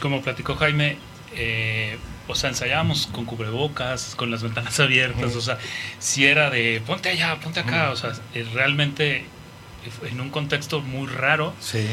[0.00, 0.96] Como platicó Jaime,
[1.34, 5.58] eh, o sea, ensayábamos con cubrebocas, con las ventanas abiertas, o sea,
[5.98, 9.24] si era de ponte allá, ponte acá, o sea, eh, realmente
[10.08, 11.86] en un contexto muy raro, sí.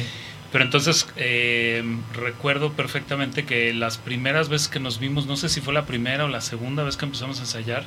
[0.51, 1.83] Pero entonces eh,
[2.13, 6.25] recuerdo perfectamente que las primeras veces que nos vimos, no sé si fue la primera
[6.25, 7.85] o la segunda vez que empezamos a ensayar,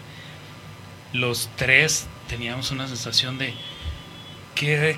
[1.13, 3.53] los tres teníamos una sensación de
[4.55, 4.97] qué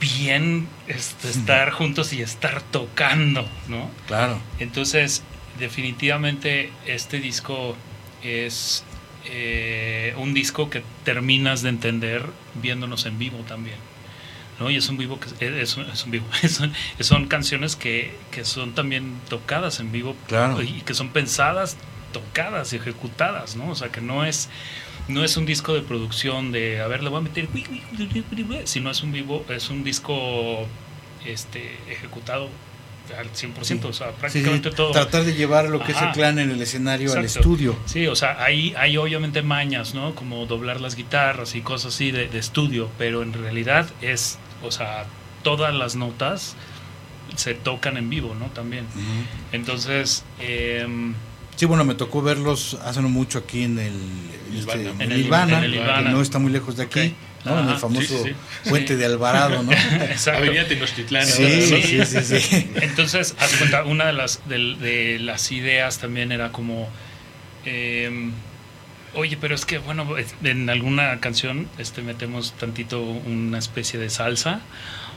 [0.00, 3.90] bien este, estar juntos y estar tocando, ¿no?
[4.06, 4.40] claro.
[4.58, 5.22] Entonces,
[5.58, 7.76] definitivamente este disco
[8.22, 8.84] es
[9.26, 12.26] eh, un disco que terminas de entender
[12.60, 13.76] viéndonos en vivo también.
[14.60, 14.70] ¿no?
[14.70, 16.26] Y es un vivo que es, un- es un vivo.
[16.48, 20.62] Son, son canciones que, que son también tocadas en vivo Claro.
[20.62, 21.76] y que son pensadas,
[22.12, 23.70] tocadas y ejecutadas, ¿no?
[23.70, 24.48] O sea que no es
[25.06, 27.46] no es un disco de producción de a ver le voy a meter
[28.64, 30.66] sino es un vivo es un disco
[31.26, 32.48] este ejecutado
[33.18, 34.92] al 100%, o sea, prácticamente Sí, sí, todo.
[34.92, 37.76] Tratar de llevar lo que es el clan en el escenario al estudio.
[37.86, 40.14] Sí, o sea, hay, hay obviamente mañas, ¿no?
[40.14, 44.70] Como doblar las guitarras y cosas así de, de estudio, pero en realidad es, o
[44.70, 45.04] sea,
[45.42, 46.56] todas las notas
[47.36, 48.46] se tocan en vivo, ¿no?
[48.46, 48.86] También.
[49.52, 51.14] Entonces, em,
[51.56, 53.92] Sí, bueno, me tocó verlos hace no mucho aquí en el,
[54.52, 54.80] Ilvana.
[54.82, 57.14] este, En en el- Ilvana, en el que no está muy lejos de aquí.
[57.44, 57.60] ¿No?
[57.60, 58.34] en el famoso sí, sí,
[58.64, 58.68] sí.
[58.70, 58.98] puente Sí.
[58.98, 59.72] de Alvarado, ¿no?
[60.02, 60.38] exacto.
[60.42, 61.26] Avenida Tenochtitlán.
[61.26, 62.70] sí, sí, sí, sí.
[62.76, 66.88] Entonces, haz cuenta, una de las, de, de las ideas también era como,
[67.64, 68.32] em,
[69.14, 70.08] oye, pero es que, bueno,
[70.42, 74.60] en alguna canción este, metemos tantito una especie de salsa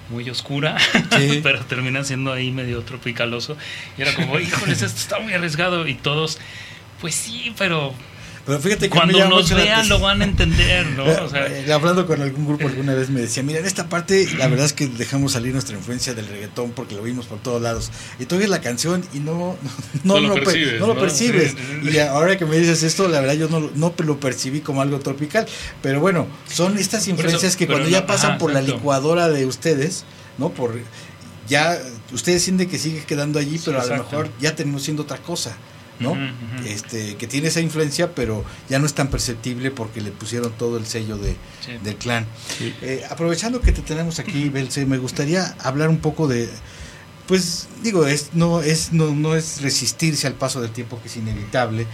[0.09, 0.77] muy oscura,
[1.17, 1.39] Sí.
[1.43, 3.57] pero termina siendo ahí medio tropicaloso.
[3.97, 5.87] Y era como, híjoles, esto está muy arriesgado.
[5.87, 6.39] Y todos,
[7.01, 7.93] pues sí, pero
[8.47, 11.03] Pero fíjate que cuando nos vean lo van a entender, ¿no?
[11.03, 14.25] O sea, Eh, hablando con algún grupo alguna vez me decía, mira, en esta parte
[14.37, 17.61] la verdad es que dejamos salir nuestra influencia del reggaetón porque lo vimos por todos
[17.61, 17.91] lados.
[18.19, 19.57] Y tú oyes la canción y no,
[20.05, 21.55] no, No lo no percibes, no lo percibes.
[21.83, 24.99] Y ahora que me dices esto, la verdad yo no, no lo percibí como algo
[24.99, 25.45] tropical.
[25.81, 29.45] Pero bueno, son estas influencias eso, que cuando ya pasan ajá, por la licuadora de
[29.45, 30.05] ustedes,
[30.37, 30.49] ¿no?
[30.51, 30.79] Por
[31.49, 31.77] ya
[32.13, 35.17] ustedes sienten que sigue quedando allí, Sí, pero a lo mejor ya tenemos siendo otra
[35.17, 35.57] cosa,
[35.99, 36.15] ¿no?
[36.65, 40.77] Este, que tiene esa influencia, pero ya no es tan perceptible porque le pusieron todo
[40.77, 41.35] el sello de,
[41.65, 41.71] Sí.
[41.83, 42.25] del clan.
[42.57, 42.73] Sí.
[42.81, 46.49] Eh, aprovechando que te tenemos aquí, Belce, me gustaría hablar un poco de,
[47.27, 51.17] pues digo, es, no, es, no, no es resistirse al paso del tiempo que es
[51.17, 51.85] inevitable,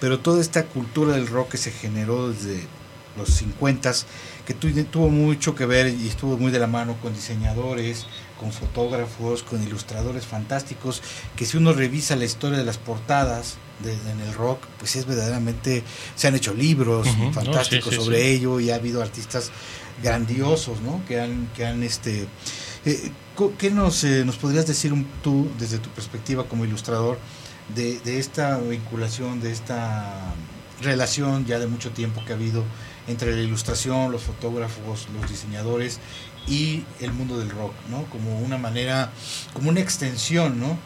[0.00, 2.60] pero toda esta cultura del rock que se generó desde
[3.16, 3.92] los 50
[4.46, 8.06] que tu- tuvo mucho que ver y estuvo muy de la mano con diseñadores,
[8.42, 11.00] con fotógrafos, con ilustradores fantásticos,
[11.36, 15.06] que si uno revisa la historia de las portadas de- en el rock, pues es
[15.06, 15.84] verdaderamente,
[16.16, 18.26] se han hecho libros no, fantásticos sí, sí, sobre sí.
[18.36, 19.50] ello y ha habido artistas
[20.02, 21.00] grandiosos, ¿no?
[21.06, 22.26] Que han, que han este,
[22.84, 23.12] eh,
[23.58, 27.18] ¿qué nos, eh, nos podrías decir un- tú desde tu perspectiva como ilustrador
[27.76, 30.34] de, de esta vinculación, de esta
[30.80, 32.64] relación ya de mucho tiempo que ha habido
[33.08, 35.98] entre la ilustración, los fotógrafos, los diseñadores
[36.46, 38.04] y el mundo del rock, ¿no?
[38.04, 39.10] Como una manera,
[39.52, 40.78] como una extensión, ¿no?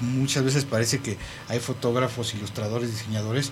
[0.00, 1.16] Muchas veces parece que
[1.48, 3.50] hay fotógrafos, ilustradores, diseñadores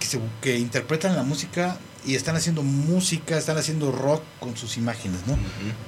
[0.00, 4.76] que, se- que interpretan la música y están haciendo música, están haciendo rock con sus
[4.76, 5.36] imágenes, ¿no?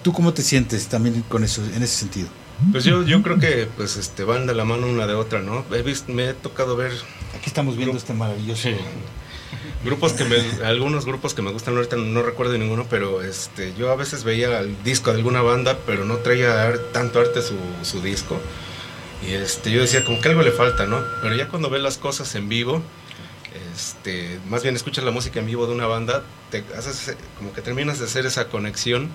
[0.03, 2.29] ¿Tú cómo te sientes también con eso, en ese sentido?
[2.73, 5.65] Pues yo, yo creo que pues este van de la mano una de otra, ¿no?
[5.75, 6.93] He visto, me he tocado ver
[7.37, 8.63] Aquí estamos viendo este maravilloso.
[8.65, 8.75] Sí.
[9.85, 13.91] Grupos que me, algunos grupos que me gustan ahorita no recuerdo ninguno, pero este yo
[13.91, 18.01] a veces veía el disco de alguna banda, pero no traía tanto arte su, su
[18.01, 18.41] disco.
[19.27, 21.03] Y este yo decía como que algo le falta, ¿no?
[21.23, 22.83] Pero ya cuando ves las cosas en vivo,
[23.75, 27.63] este, más bien escuchas la música en vivo de una banda, te haces como que
[27.63, 29.11] terminas de hacer esa conexión.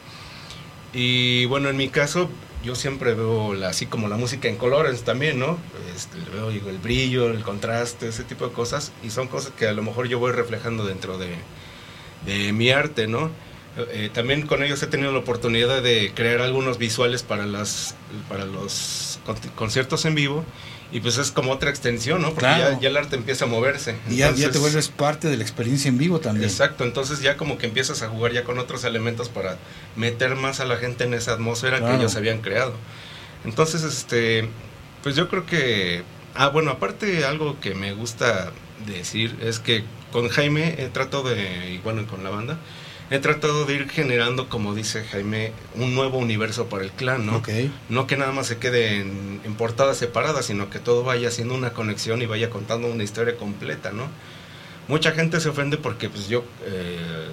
[0.94, 2.30] Y bueno, en mi caso,
[2.66, 5.58] yo siempre veo la, así como la música en colores también, ¿no?
[5.96, 8.92] Este, veo digo, el brillo, el contraste, ese tipo de cosas.
[9.04, 11.30] Y son cosas que a lo mejor yo voy reflejando dentro de,
[12.26, 13.30] de mi arte, ¿no?
[13.78, 17.96] Eh, también con ellos he tenido la oportunidad de crear algunos visuales para, las,
[18.30, 20.44] para los con- conciertos en vivo.
[20.92, 22.30] Y pues es como otra extensión, ¿no?
[22.30, 22.74] Porque Claro.
[22.76, 23.96] ya, ya el arte empieza a moverse.
[24.10, 26.48] Y ya, ya te vuelves parte de la experiencia en vivo también.
[26.50, 29.58] Exacto, entonces ya como que empiezas a jugar ya con otros elementos para
[29.96, 31.94] meter más a la gente en esa atmósfera Claro.
[31.96, 32.74] que ellos habían creado.
[33.44, 34.48] Entonces, este,
[35.04, 36.04] pues yo creo que,
[36.36, 38.52] ah, bueno, aparte algo que me gusta
[38.86, 42.58] decir es que con Jaime he tratado de, y bueno, con la banda,
[43.12, 47.38] he tratado de ir generando, como dice Jaime, un nuevo universo para el clan, ¿no?
[47.38, 47.50] Ok.
[47.90, 51.54] No que nada más se quede en, en portadas separadas, sino que todo vaya haciendo
[51.54, 54.08] una conexión y vaya contando una historia completa, ¿no?
[54.88, 57.28] Mucha gente se ofende porque pues yo eh,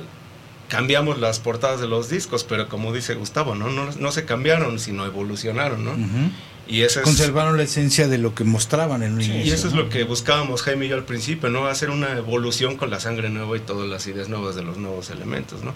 [0.72, 3.68] cambiamos las portadas de los discos, pero como dice Gustavo, ¿no?
[3.68, 5.90] No, no se cambiaron, sino evolucionaron, ¿no?
[5.90, 6.30] Ujú.
[6.66, 9.54] Y eso es, Conservaron la esencia de lo que mostraban en un y inicio.
[9.54, 9.82] eso es ¿no?
[9.82, 11.66] lo que buscábamos Jaime y yo al principio, ¿no?
[11.66, 15.10] Hacer una evolución con la sangre nueva y todas las ideas nuevas de los nuevos
[15.10, 15.74] elementos, ¿no?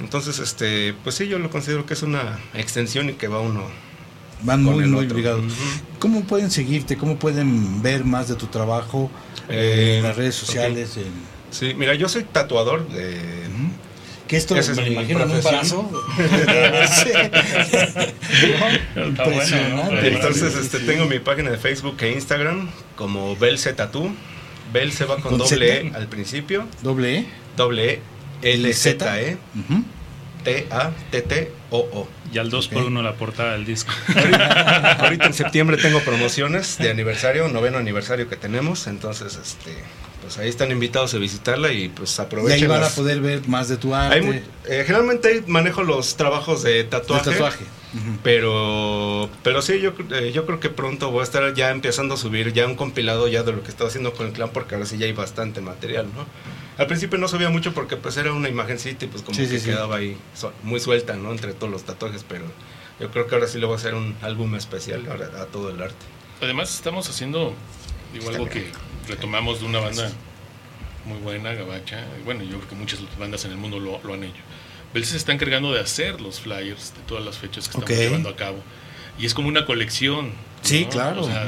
[0.00, 3.62] Entonces, este, pues sí, yo lo considero que es una extensión y que va uno
[4.42, 5.44] Van muy, muy ligados.
[5.44, 5.98] Ujú.
[6.00, 6.96] ¿Cómo pueden seguirte?
[6.98, 9.08] ¿Cómo pueden ver más de tu trabajo
[9.48, 10.96] Eh, en las redes sociales?
[10.96, 13.12] en- Sí, mira, yo soy tatuador de...
[13.14, 13.70] Ujú.
[14.28, 15.90] Que esto Esa es me lo mi imagino en un brazo.
[18.96, 20.08] Impresionante.
[20.08, 24.14] Entonces, este, tengo mi página de Facebook e Instagram como Belce Tatú.
[24.72, 25.74] Belce va con, ¿Con doble Z?
[25.88, 27.26] E al principio, Doble E.
[27.56, 28.00] doble E,
[28.54, 29.84] L Z E Ujú.
[30.42, 32.08] T A T T O O.
[32.32, 32.88] Y al 2 por Ok.
[32.88, 33.92] 1 la portada del disco.
[34.98, 39.70] Ahorita en septiembre tengo promociones de aniversario, noveno aniversario que tenemos, entonces este
[40.26, 42.62] pues ahí están invitados a visitarla y pues Y aprovechen.
[42.64, 44.16] ahí van a poder ver más de tu arte.
[44.18, 47.64] Hay eh, generalmente manejo los trabajos de de tatuaje.
[48.22, 52.16] Pero, pero sí, yo, eh, yo creo que pronto voy a estar ya empezando a
[52.16, 54.84] subir ya un compilado ya de lo que estaba haciendo con el clan porque ahora
[54.86, 56.26] sí ya hay bastante material, ¿no?
[56.76, 59.48] Al principio no subía mucho porque pues era una imagencita y pues como Sí, que
[59.50, 59.66] sí, sí.
[59.70, 60.16] quedaba ahí
[60.64, 61.30] muy suelta, ¿no?
[61.30, 62.44] Entre todos los tatuajes, pero
[63.00, 65.70] yo creo que ahora sí le voy a hacer un álbum especial ahora a todo
[65.70, 66.04] el arte.
[66.42, 67.54] Además estamos haciendo
[68.12, 68.66] digo, algo que
[69.08, 70.10] retomamos de una banda
[71.04, 72.04] muy buena, gabacha.
[72.24, 74.40] Bueno, yo creo que muchas bandas en el mundo lo, lo han hecho.
[74.92, 77.96] Belce se está encargando de hacer los flyers de todas las fechas que estamos Ok.
[77.96, 78.58] llevando a cabo.
[79.18, 80.32] Y es como una colección.
[80.62, 80.90] Sí, ¿no?
[80.90, 81.22] claro.
[81.22, 81.46] O sea,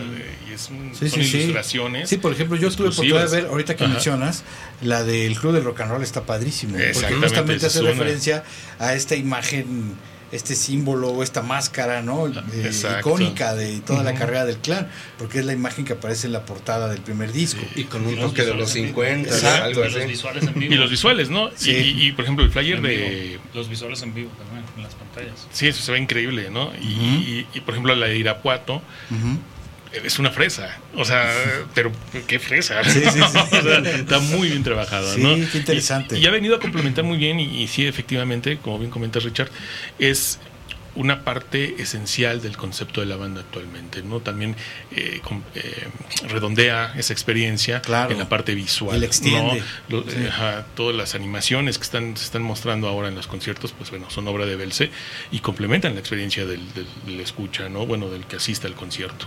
[0.49, 2.09] y es un- Sí, son sí, ilustraciones.
[2.09, 3.93] Sí, por ejemplo, yo tuve oportunidad de ver, ahorita que Ajá.
[3.95, 4.45] mencionas,
[4.81, 6.77] la del Club del Rock and Roll está padrísimo.
[6.95, 8.45] Porque justamente hace referencia
[8.79, 9.97] a esta imagen,
[10.33, 12.27] este símbolo o esta máscara, ¿no?
[12.29, 12.71] Eh,
[13.01, 16.45] icónica de toda la carrera del clan, porque es la imagen que aparece en la
[16.45, 17.61] portada del primer disco.
[17.75, 19.03] Y con un toque de los en vivo.
[19.03, 19.65] 50, Exacto.
[19.65, 20.75] algo Y los visuales en vivo.
[20.75, 21.51] Y los visuales, ¿no?
[21.57, 21.71] Sí.
[21.71, 22.97] Y, y- y, por ejemplo, el flyer En de.
[23.31, 23.43] vivo.
[23.55, 25.47] Los visuales en vivo también, en las pantallas.
[25.53, 26.71] Sí, eso se ve increíble, ¿no?
[26.81, 27.05] Y, Ujú.
[27.05, 29.39] y- y, por ejemplo, la de Irapuato Ujú.
[29.93, 30.77] Es una fresa.
[30.95, 31.31] O sea,
[31.75, 31.93] pero
[32.27, 32.83] qué fresa.
[32.85, 33.21] Sí, sí, sí.
[33.59, 35.35] O sea, está muy bien trabajado, Sí, ¿no?
[35.51, 36.19] qué interesante.
[36.19, 39.19] Y, y ha venido a complementar muy bien, y, y sí, efectivamente, como bien comenta
[39.21, 39.51] Richard,
[39.99, 40.39] es
[40.99, 44.21] una parte esencial del concepto de la banda actualmente, ¿no?
[44.21, 44.55] También
[44.93, 45.89] eh, con- eh,
[46.29, 48.13] redondea esa experiencia Claro.
[48.13, 48.97] en la parte visual.
[48.97, 49.63] Y la extiende.
[49.89, 49.97] ¿no?
[50.01, 50.17] Lo- Sí.
[50.19, 53.91] eh, ajá, todas las animaciones que están, se están mostrando ahora en los conciertos, pues
[53.91, 54.91] bueno, son obra de Belce
[55.33, 57.87] y complementan la experiencia del, del, del escucha, ¿no?
[57.87, 59.27] Bueno, del que asista al concierto.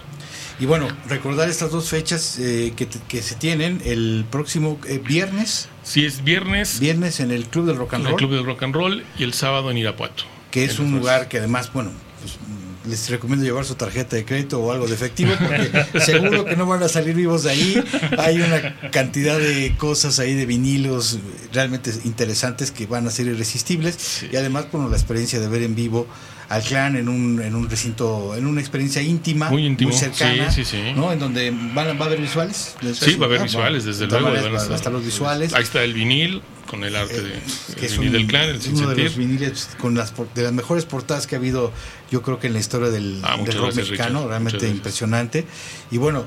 [0.59, 5.69] Y bueno, recordar estas dos fechas eh, que, que se tienen el próximo eh, viernes,
[5.83, 8.43] Si es viernes, viernes en el Club del Rock and en el Roll, Club de
[8.45, 10.23] Rock and Roll y el sábado en Irapuato.
[10.51, 11.91] Que es un lugar que además, bueno,
[12.21, 12.37] pues,
[12.85, 16.65] les recomiendo llevar su tarjeta de crédito o algo de efectivo, porque seguro que no
[16.65, 17.83] van a salir vivos de ahí.
[18.17, 21.19] Hay una cantidad de cosas ahí de vinilos
[21.53, 24.25] realmente interesantes que van a ser irresistibles.
[24.31, 26.07] Y además, bueno, la experiencia de ver en vivo
[26.51, 30.65] al clan en un, en un recinto, en una experiencia íntima, Muy íntimo, cercana, sí,
[30.65, 30.93] sí, sí.
[30.95, 31.11] ¿no?
[31.13, 32.75] En donde van, va a haber visuales.
[32.93, 34.25] Sí, va a haber visuales, desde luego.
[34.25, 35.53] van a van a estar los visuales.
[35.53, 38.27] Ahí está el vinil con el arte de, Eh, el que es vinil un- del
[38.27, 41.35] clan, el es sin uno de los viniles con las de las mejores portadas que
[41.35, 41.71] ha habido
[42.11, 44.29] yo creo que en la historia del, Ah, del rock gracias, mexicano Richard.
[44.29, 45.45] realmente impresionante
[45.91, 46.25] y bueno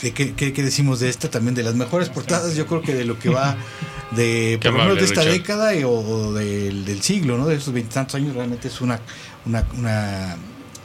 [0.00, 3.04] ¿qué, qué, qué- decimos de esta también de las mejores portadas yo creo que de
[3.04, 3.56] lo que va
[4.12, 5.32] de Qué por lo menos de esta Richard.
[5.38, 9.00] década y, o, o del, del siglo no de esos veintitantos años realmente es una
[9.46, 10.36] una, una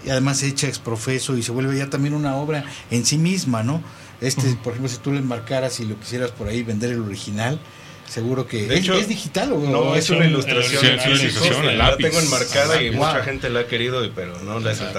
[0.06, 3.62] y además hecha ex profeso y se vuelve ya también una obra en sí misma
[3.64, 3.84] no
[4.20, 7.60] este por ejemplo si tú le enmarcaras y lo quisieras por ahí vender el original
[8.08, 10.82] seguro que De ¿es, hecho, es digital o No, es una un- ilustración.
[10.82, 12.04] Sí, en es una ilustración, el La lápiz.
[12.04, 12.98] tengo enmarcada y Wow.
[13.06, 14.76] mucha gente la ha querido, pero no la he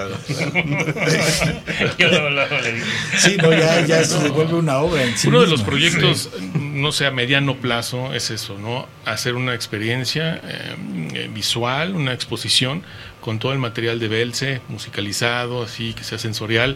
[2.73, 2.85] digo.
[3.17, 5.65] Sí, no, ya, ya se vuelve una obra en sí Uno de los misma.
[5.67, 6.29] proyectos,
[6.59, 8.87] no sé, a mediano plazo es eso, ¿no?
[9.05, 12.83] Hacer una experiencia eh, visual, una exposición
[13.23, 16.75] con todo el material de Belce, musicalizado, así, que sea sensorial,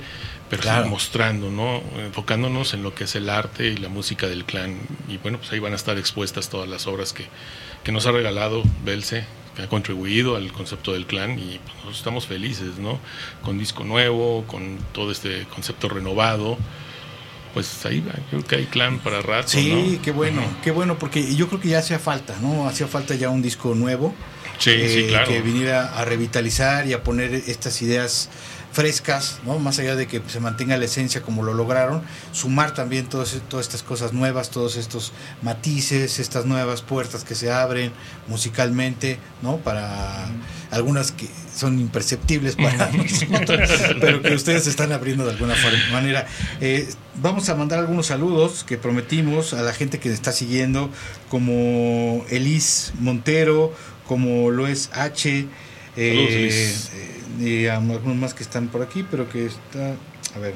[0.50, 0.88] pero Claro.
[0.88, 1.82] mostrando, ¿no?
[2.06, 4.78] Enfocándonos en lo que es el arte y la música del clan.
[5.10, 7.26] Y bueno, pues ahí van a estar expuestas todas las obras que,
[7.84, 9.26] que nos ha regalado Belce,
[9.58, 12.98] que ha contribuido al concepto del clan y pues, nosotros estamos felices, ¿no?
[13.44, 16.58] Con disco nuevo, con todo este concepto renovado.
[17.54, 20.02] Pues ahí va, creo que hay clan para rato, Sí, ¿no?
[20.02, 22.68] qué bueno, qué bueno, porque yo creo que ya hacía falta, ¿no?
[22.70, 24.16] Hacía falta ya un disco nuevo.
[24.58, 25.28] Sí, sí, eh, claro.
[25.28, 28.30] Que viniera a revitalizar y a poner estas ideas
[28.78, 29.58] frescas, ¿no?
[29.58, 33.66] Más allá de que se mantenga la esencia como lo lograron, sumar también todas, todas
[33.66, 37.92] estas cosas nuevas, todos estos matices, estas nuevas puertas que se abren
[38.28, 39.58] musicalmente, ¿no?
[39.58, 40.28] Para
[40.70, 45.56] algunas que son imperceptibles para nosotros, pero que ustedes están abriendo de alguna
[45.92, 46.28] manera.
[46.62, 50.92] Eh, vamos a mandar algunos saludos que prometimos a la gente que está siguiendo,
[51.30, 53.74] como Elis Montero,
[54.08, 55.48] como lo es H, eh,
[55.98, 56.76] eh,
[57.40, 59.94] y algunos más que están por aquí, pero que está,
[60.36, 60.54] a ver,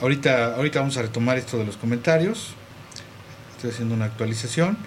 [0.00, 2.48] ahorita, ahorita vamos a retomar esto de los comentarios.
[3.56, 4.78] Estoy haciendo una actualización.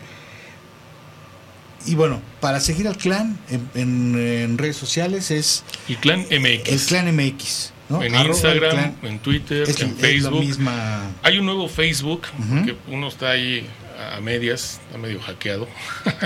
[1.86, 6.70] Y bueno, para seguir al clan en, en- en redes sociales es Y Clan MX.
[6.70, 7.74] el clan MX.
[7.90, 8.04] ¿no?
[8.04, 8.96] En Arroba el Instagram, clan.
[9.12, 10.40] en Twitter, es, en Facebook.
[10.42, 11.02] misma.
[11.24, 13.68] Hay un nuevo Facebook, porque uno está ahí
[14.16, 15.68] a medias, está medio hackeado,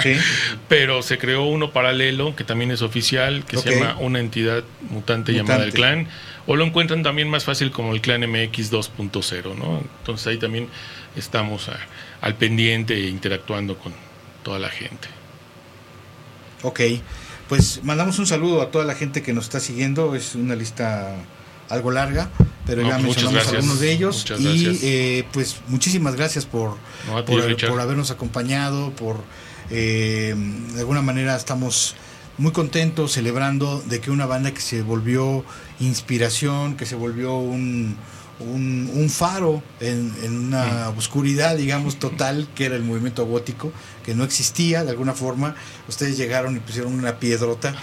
[0.02, 0.16] Sí.
[0.70, 5.34] pero se creó uno paralelo que también es oficial, que se llama una entidad mutante,
[5.34, 6.08] llamada el clan,
[6.48, 9.82] o lo encuentran también más fácil como el clan MX 2.0, ¿no?
[10.00, 10.68] Entonces ahí también
[11.16, 11.80] estamos a-
[12.22, 13.94] al pendiente e interactuando con
[14.44, 15.08] toda la gente.
[16.64, 16.80] Ok,
[17.48, 20.16] pues mandamos un saludo a toda la gente que nos está siguiendo.
[20.16, 21.16] Es una lista
[21.70, 22.30] algo larga,
[22.66, 24.18] pero No, ya pues mencionamos algunos de ellos.
[24.18, 26.78] Muchas y eh, pues muchísimas gracias por,
[27.08, 29.24] No, a ti, por, por habernos acompañado, por
[29.70, 30.36] eh,
[30.74, 31.96] de alguna manera estamos
[32.38, 35.46] muy contentos celebrando de que una banda que se volvió
[35.80, 37.98] inspiración, que se volvió un,
[38.40, 43.72] un, un faro en, en una oscuridad, digamos, total, que era el movimiento gótico,
[44.04, 45.56] que no existía de alguna forma.
[45.88, 47.74] Ustedes llegaron y pusieron una piedrota,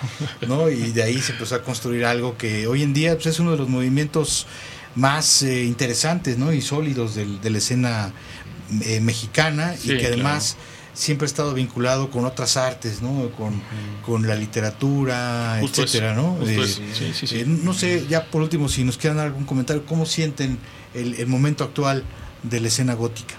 [0.46, 0.68] ¿no?
[0.68, 3.52] Y de ahí se empezó a construir algo que hoy en día pues, es uno
[3.52, 4.46] de los movimientos
[4.94, 6.52] más eh, interesantes, ¿no?
[6.52, 8.12] Y sólidos del- de la escena
[8.82, 10.56] eh, mexicana Sí, y que además
[10.94, 13.30] siempre ha estado vinculado con otras artes, ¿no?
[13.30, 13.62] Con,
[14.04, 16.46] con la literatura, Justo etcétera, eso, ¿no?
[16.46, 16.66] Eh.
[16.66, 17.38] Sí, sí, sí.
[17.40, 20.58] eh, no sé, ya por último, si nos quieran dar algún comentario, ¿cómo sienten
[20.94, 22.04] el, el momento actual
[22.42, 23.34] de la escena gótica?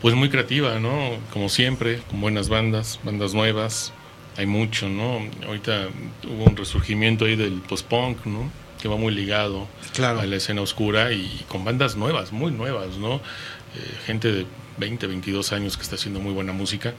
[0.00, 1.16] Pues muy creativa, ¿no?
[1.32, 3.92] Como siempre, con buenas bandas, bandas nuevas,
[4.36, 5.20] hay mucho, ¿no?
[5.46, 5.88] Ahorita
[6.28, 8.50] hubo un resurgimiento ahí del post-punk, ¿no?
[8.80, 10.20] Que va muy ligado Claro.
[10.20, 13.16] a la escena oscura y con bandas nuevas, muy nuevas, ¿no?
[13.16, 13.20] Eh,
[14.06, 14.46] gente de
[14.78, 16.94] 20, 22 años que está haciendo muy buena música.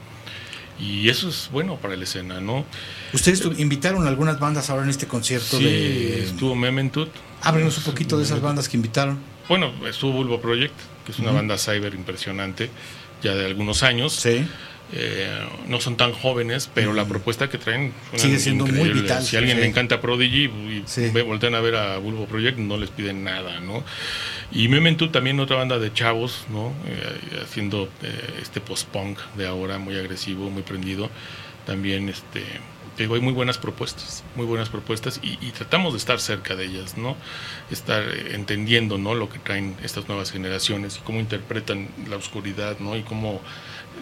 [0.78, 2.64] Y eso es bueno para la escena, ¿no?
[3.12, 6.24] Ustedes invitaron a algunas bandas ahora en este concierto Sí, de...
[6.24, 7.10] estuvo Mementut.
[7.42, 9.18] Háblenos un poquito de esas bandas que invitaron.
[9.48, 10.74] Bueno, estuvo Bulbo Project,
[11.06, 12.70] que es una banda cyber impresionante,
[13.22, 14.14] ya de algunos años.
[14.14, 14.44] Sí.
[14.92, 19.22] eh, no son tan jóvenes, pero la propuesta que traen sigue siendo muy vital.
[19.24, 22.90] Si a alguien le encanta Prodigy y voltean a ver a Bulbo Project, no les
[22.90, 23.84] piden nada, ¿no?
[24.54, 26.72] Y Memento también otra banda de chavos, ¿no?
[26.86, 31.10] Eh, haciendo eh, este post-punk de ahora, muy agresivo, muy prendido.
[31.66, 32.44] También este
[32.98, 37.16] hay muy buenas propuestas, muy buenas propuestas y, tratamos de estar cerca de ellas, ¿no?
[37.70, 39.14] Estar entendiendo, ¿no?
[39.14, 42.96] Lo que traen estas nuevas generaciones y cómo interpretan la oscuridad, ¿no?
[42.96, 43.40] Y cómo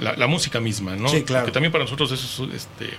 [0.00, 1.08] la, música misma, ¿no?
[1.08, 1.44] Sí, claro.
[1.44, 2.90] Porque también para nosotros eso, este,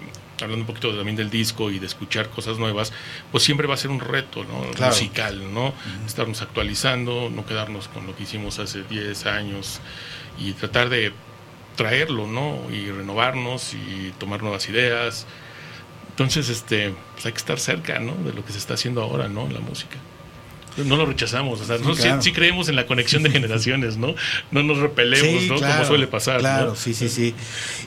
[0.41, 2.93] hablando un poquito también del disco y de escuchar cosas nuevas,
[3.31, 4.87] pues siempre va a ser un reto, ¿no?
[4.87, 5.73] Musical, ¿no?
[6.05, 9.79] Estarnos actualizando, no quedarnos con lo que hicimos hace 10 años
[10.39, 11.13] y tratar de
[11.75, 12.59] traerlo, ¿no?
[12.71, 15.25] Y renovarnos y tomar nuevas ideas.
[16.09, 18.13] Entonces, este, pues hay que estar cerca, ¿no?
[18.15, 19.45] De lo que se está haciendo ahora, ¿no?
[19.45, 19.97] En la música
[20.77, 24.15] no lo rechazamos, o sea, sí, creemos en la conexión de generaciones, ¿no?
[24.51, 25.55] No nos repelemos, ¿no?
[25.55, 26.39] Como suele pasar.
[26.39, 27.35] Claro, sí, sí, sí.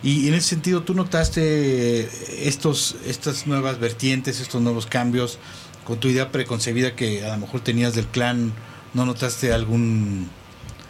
[0.02, 2.08] Y en ese sentido, ¿tú notaste
[2.46, 5.38] estos, estas nuevas vertientes, estos nuevos cambios
[5.84, 8.52] con tu idea preconcebida que a lo mejor tenías del clan?
[8.94, 10.30] ¿No notaste algún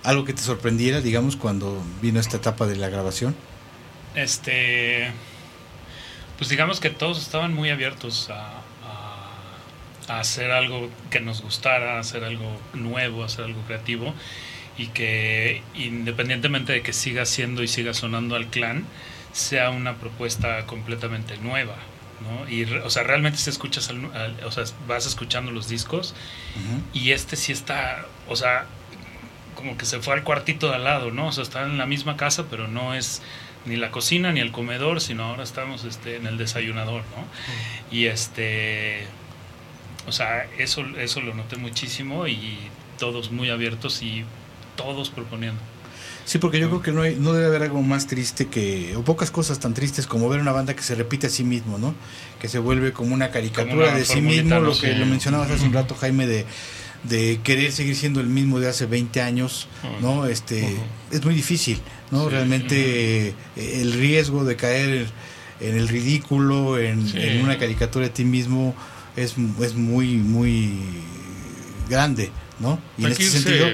[0.05, 3.35] algo que te sorprendiera, digamos, cuando vino esta etapa de la grabación?
[4.15, 5.11] Este,
[6.39, 8.63] pues digamos que todos estaban muy abiertos a,
[10.09, 14.15] a hacer algo que nos gustara, hacer algo nuevo, hacer algo creativo
[14.79, 18.85] y que independientemente de que siga siendo y siga sonando al clan,
[19.33, 21.77] sea una propuesta completamente nueva.
[22.21, 22.49] ¿no?
[22.51, 23.91] Y, o sea, realmente si escuchas,
[24.45, 26.15] o sea, vas escuchando los discos
[26.93, 28.67] y este sí está, o sea,
[29.55, 31.29] como que se fue al cuartito de al lado, ¿no?
[31.29, 33.23] O sea, está en la misma casa, pero no es
[33.65, 37.95] ni la cocina ni el comedor, sino ahora estamos este, en el desayunador, ¿no?
[37.97, 39.07] Y este
[40.07, 42.59] o sea, eso, eso lo noté muchísimo y
[42.99, 44.25] todos muy abiertos y
[44.77, 45.61] todos proponiendo.
[46.25, 49.03] Sí, porque yo creo que no, hay, no debe haber algo más triste que, o
[49.05, 51.95] pocas cosas tan tristes como ver una banda que se repite a sí mismo, ¿no?
[52.41, 55.73] Que se vuelve como una caricatura de sí mismo, lo que lo mencionabas hace un
[55.73, 56.45] rato, Jaime, de,
[57.05, 59.69] de querer seguir siendo el mismo de hace 20 años,
[60.01, 60.27] ¿no?
[60.27, 60.77] Este,
[61.13, 61.81] Es muy difícil,
[62.11, 62.29] ¿no?
[62.29, 65.07] Realmente eh, el riesgo de caer
[65.61, 68.75] en el ridículo, en, en una caricatura de ti mismo,
[69.17, 70.79] es, es muy, muy
[71.89, 72.81] grande, ¿no?
[72.99, 73.69] Y en este sentido...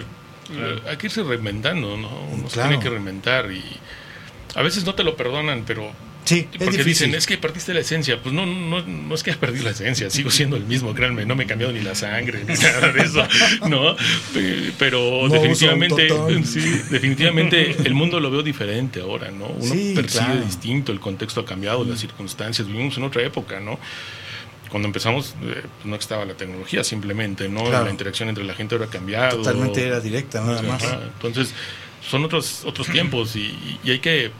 [0.86, 2.10] Hay que irse reinventando, ¿no?
[2.32, 3.64] Uno se tiene que reinventar y
[4.54, 5.90] a veces no te lo perdonan, pero
[6.24, 8.22] Sí, porque dicen, es que perdiste la esencia.
[8.22, 11.34] Pues no, no, no es que perdí la esencia, sigo siendo el mismo, créanme, no
[11.34, 13.26] me he cambiado ni la sangre, ni nada de eso,
[13.68, 13.96] ¿no?
[14.78, 16.08] Pero definitivamente,
[16.44, 16.60] sí,
[16.90, 19.46] definitivamente el mundo lo veo diferente ahora, ¿no?
[19.46, 23.78] Uno percibe distinto, el contexto ha cambiado, las circunstancias, vivimos en otra época, ¿no?
[24.72, 27.70] Cuando empezamos eh, no estaba la tecnología simplemente, ¿no?
[27.70, 29.36] La interacción entre la gente era cambiado.
[29.36, 30.82] Totalmente era directa, nada más.
[30.82, 31.52] Entonces,
[32.00, 34.30] son otros, otros tiempos y, hay que,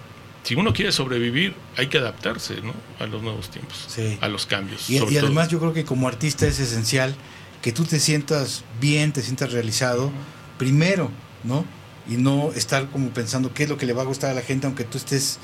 [0.42, 2.72] si uno quiere sobrevivir, hay que adaptarse, ¿no?
[2.98, 3.86] A los nuevos tiempos,
[4.22, 4.88] a los cambios.
[4.88, 7.14] Y, además yo creo que como artista es esencial
[7.60, 10.10] que tú te sientas bien, te sientas realizado,
[10.56, 11.10] primero,
[11.44, 11.66] ¿no?
[12.08, 14.42] Y no estar como pensando qué es lo que le va a gustar a la
[14.42, 15.38] gente, aunque tú estés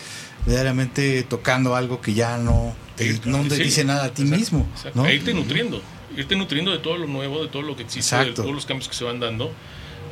[0.44, 4.66] verdaderamente tocando algo que ya no te, no te dice nada a ti mismo.
[4.94, 5.06] ¿no?
[5.06, 5.80] E irte nutriendo,
[6.16, 8.88] irte nutriendo de todo lo nuevo, de todo lo que existe, de todos los cambios
[8.88, 9.52] que se van dando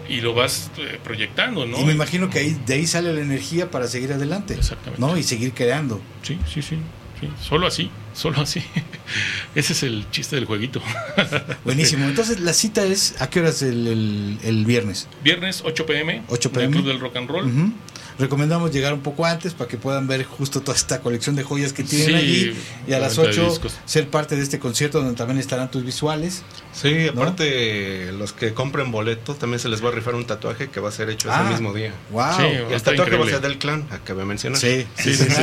[0.09, 1.81] y lo vas eh, proyectando, ¿no?
[1.81, 4.55] Y me imagino que ahí, de ahí sale la energía para seguir adelante.
[4.55, 5.01] Exactamente.
[5.01, 5.17] ¿no?
[5.17, 6.01] Y seguir creando.
[6.23, 6.79] Sí, sí, sí.
[7.21, 7.29] Sí.
[7.41, 8.63] Solo así, solo así.
[9.55, 10.81] Ese es el chiste del jueguito.
[11.65, 12.07] Buenísimo.
[12.07, 15.09] Entonces, la cita es, ¿a qué horas el, el, viernes?
[15.23, 16.23] Viernes, 8 pm.
[16.29, 16.65] 8 pm.
[16.65, 17.73] En el Club del Rock and Roll
[18.19, 21.73] recomendamos llegar un poco antes para que puedan ver justo toda esta colección de joyas
[21.73, 22.57] que tienen allí
[22.87, 26.43] y a las 8 ser parte de este concierto donde también estarán tus visuales.
[26.73, 30.81] Sí, aparte los que compren boletos también se les va a rifar un tatuaje que
[30.81, 31.93] va a ser hecho ese ah, mismo día.
[32.11, 32.25] Wow.
[32.71, 34.61] y el tatuaje va a ser del clan, acabé de mencionar.
[34.61, 35.25] Sí, sí, sí.
[35.25, 35.41] sí,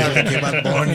[0.64, 0.86] No,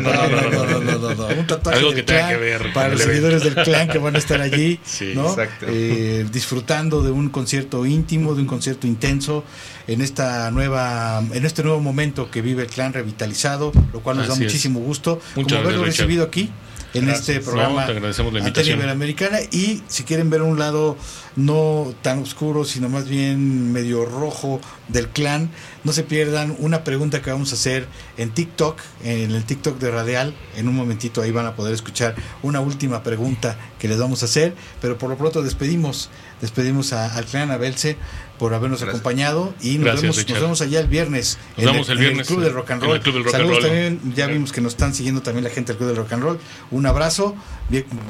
[0.00, 0.20] no,
[0.60, 3.88] no, no, no, Un tatuaje Algo que tenga que ver para los seguidores del clan
[3.88, 4.80] que van a estar allí,
[5.14, 5.36] ¿no?
[5.62, 9.44] Eh, disfrutando de un concierto íntimo, de un concierto intenso
[9.90, 14.28] en esta nueva en este nuevo momento que vive el clan revitalizado, lo cual nos
[14.28, 16.50] da muchísimo gusto como haberlo recibido aquí
[16.94, 18.88] en este programa no, la invitación.
[18.88, 20.96] Americana y si quieren ver un lado
[21.36, 25.50] no tan oscuro sino más bien medio rojo del clan
[25.84, 27.86] no se pierdan una pregunta que vamos a hacer
[28.16, 30.34] en TikTok en el TikTok de Radial.
[30.56, 34.26] En un momentito ahí van a poder escuchar una última pregunta que les vamos a
[34.26, 34.54] hacer.
[34.80, 37.96] Pero por lo pronto despedimos despedimos al clan Abelce
[38.38, 42.40] por habernos acompañado y nos, vemos, nos vemos allá el viernes, en, el, viernes Club
[42.40, 43.02] del Rock and Roll.
[43.30, 46.12] Saludos también, ya vimos que nos están siguiendo también la gente del Club del Rock
[46.14, 46.38] and Roll.
[46.70, 47.36] Un abrazo,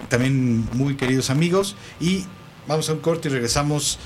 [0.09, 1.75] también muy queridos amigos.
[1.99, 2.27] Y
[2.69, 3.99] vamos a un corte y regresamos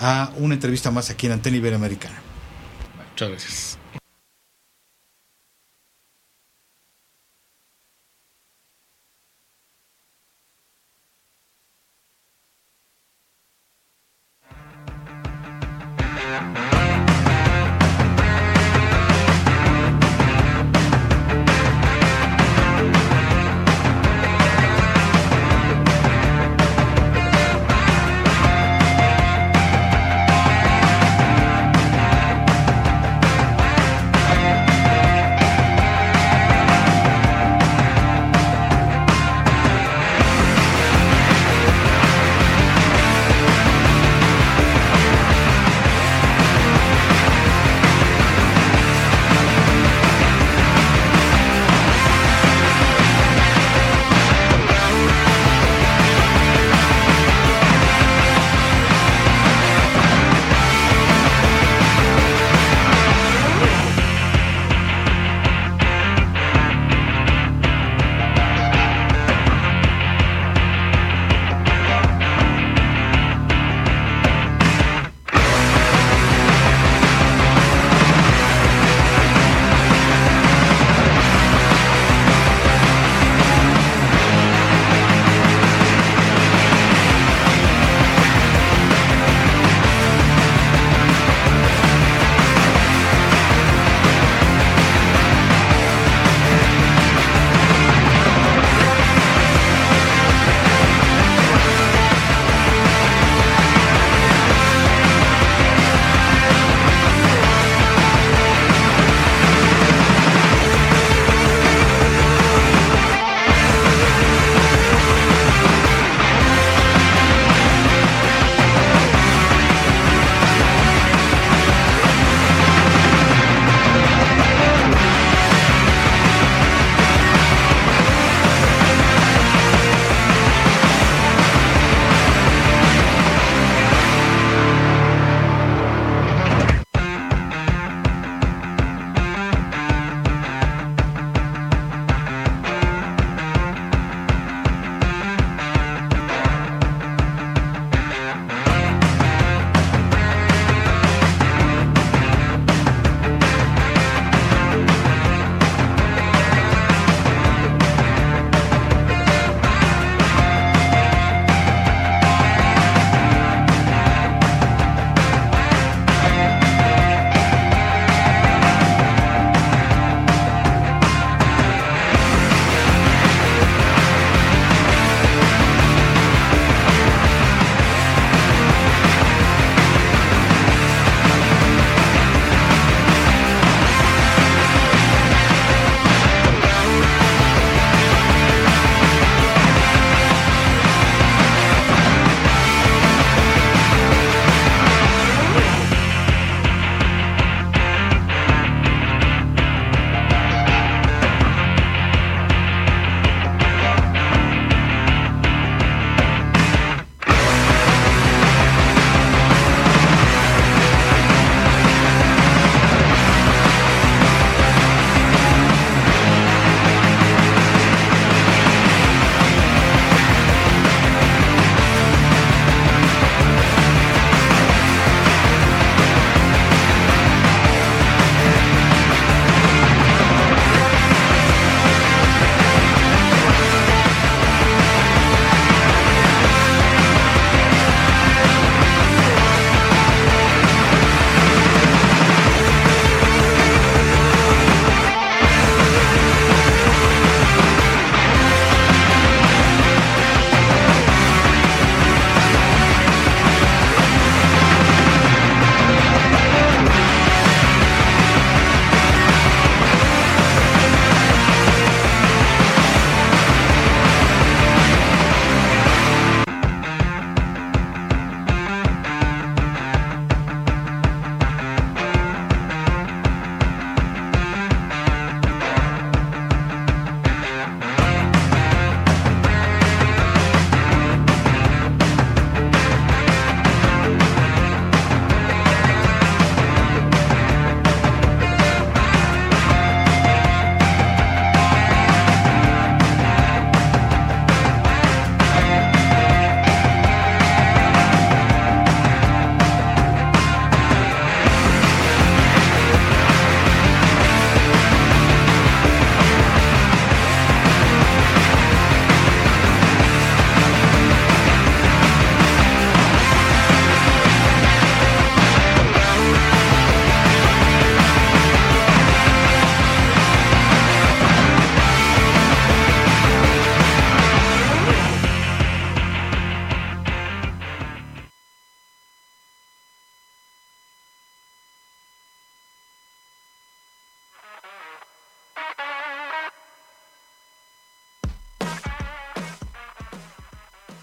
[0.00, 2.27] a una entrevista más aquí en Antena Iberoamericana.
[3.18, 3.77] チャンです。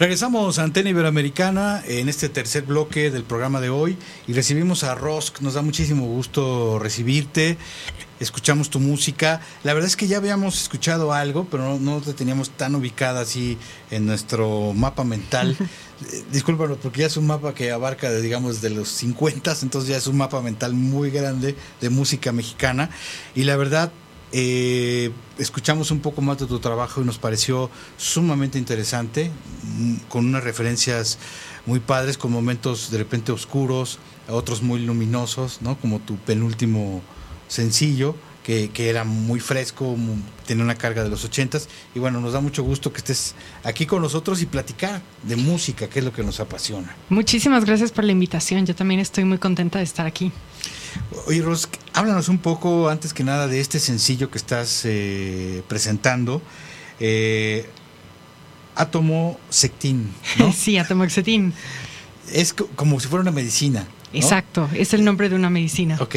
[0.00, 4.94] Regresamos a Antena Iberoamericana en este tercer bloque del programa de hoy y recibimos a
[4.94, 5.42] Rosk.
[5.42, 7.58] Nos da muchísimo gusto recibirte.
[8.18, 9.42] Escuchamos tu música.
[9.62, 13.20] La verdad es que ya habíamos escuchado algo, pero no, no te teníamos tan ubicada
[13.20, 13.58] así
[13.90, 15.54] en nuestro mapa mental.
[16.32, 19.98] Discúlpanos, porque ya es un mapa que abarca, de, digamos, de los 50, entonces ya
[19.98, 22.88] es un mapa mental muy grande de música mexicana.
[23.34, 23.92] Y la verdad,
[24.32, 29.30] eh, escuchamos un poco más de tu trabajo y nos pareció sumamente interesante,
[29.64, 31.18] mm, con unas referencias
[31.66, 33.98] muy padres, con momentos de repente oscuros,
[34.28, 35.76] otros muy luminosos, ¿no?
[35.78, 37.02] Como tu penúltimo
[37.48, 40.16] sencillo, que, que era muy fresco, mu-
[40.46, 41.68] tenía una carga de los ochentas.
[41.94, 43.34] Y bueno, nos da mucho gusto que estés
[43.64, 46.96] aquí con nosotros y platicar de música, que es lo que nos apasiona.
[47.10, 48.64] Muchísimas gracias por la invitación.
[48.66, 50.32] Yo también estoy muy contenta de estar aquí.
[51.26, 56.42] Oye, Ros, háblanos un poco, antes que nada, de este sencillo que estás eh, presentando.
[56.98, 57.68] Eh,
[58.76, 60.52] Átomo Sectín, ¿no?
[60.56, 61.52] Sí, atomoxetín.
[62.32, 63.80] es co- como si fuera una medicina.
[64.12, 64.18] ¿no?
[64.18, 65.96] Exacto, es el nombre de una medicina.
[66.00, 66.16] Ok.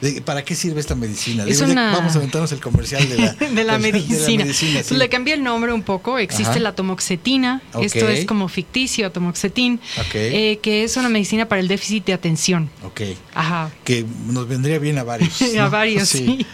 [0.00, 1.44] ¿De- ¿Para qué sirve esta medicina?
[1.44, 4.44] Es Digo, ya una- Vamos a aventarnos el comercial de la, de la medicina.
[4.44, 4.94] medicina, sí.
[4.96, 6.18] Le cambié el nombre un poco.
[6.18, 6.60] Existe Ajá.
[6.60, 7.62] la atomoxetina.
[7.74, 7.82] Ok.
[7.84, 10.14] Esto es como ficticio, atomoxetín, Ok.
[10.14, 12.70] eh, que es una medicina para el déficit de atención.
[12.84, 13.00] Ok.
[13.34, 13.70] Ajá.
[13.84, 15.40] Que nos vendría bien a varios.
[15.58, 16.46] A varios, sí.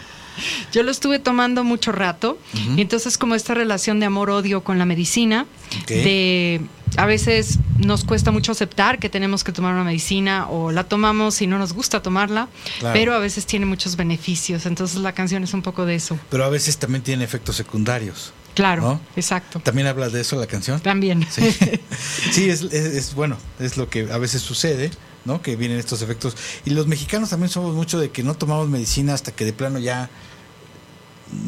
[0.73, 2.39] Yo lo estuve tomando mucho rato
[2.77, 5.47] y entonces como esta relación de amor-odio con la medicina,
[5.87, 6.61] de
[6.97, 11.41] a veces nos cuesta mucho aceptar que tenemos que tomar una medicina o la tomamos
[11.43, 12.49] y no nos gusta tomarla,
[12.79, 12.93] Claro.
[12.99, 16.19] pero a veces tiene muchos beneficios, entonces la canción es un poco de eso.
[16.31, 18.33] Pero a veces también tiene efectos secundarios.
[18.55, 19.01] Claro, ¿No?
[19.17, 19.59] exacto.
[19.59, 20.79] ¿También habla de eso la canción?
[20.81, 21.27] También.
[21.29, 21.43] Sí,
[22.31, 24.93] sí es, es- es bueno, es lo que a veces sucede,
[25.25, 25.43] ¿no?
[25.43, 26.37] Que vienen estos efectos.
[26.65, 29.81] Y los mexicanos también somos mucho de que no tomamos medicina hasta que de plano
[29.81, 30.09] ya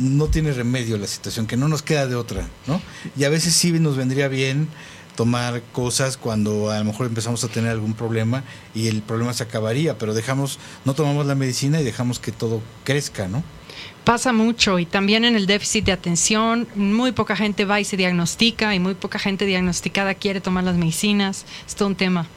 [0.01, 2.81] no tiene remedio la situación, que no nos queda de otra, ¿no?
[3.17, 4.69] Y a veces sí nos vendría bien
[5.17, 8.45] tomar cosas cuando a lo mejor empezamos a tener algún problema
[8.75, 12.63] y el problema se acabaría, pero dejamos, no tomamos la medicina y dejamos que todo
[12.85, 13.43] crezca, ¿no?
[14.05, 17.97] Pasa mucho y también en el déficit de atención, muy poca gente va y se
[17.97, 21.45] diagnostica y muy poca gente diagnosticada quiere tomar las medicinas.
[21.67, 22.29] Es todo un tema.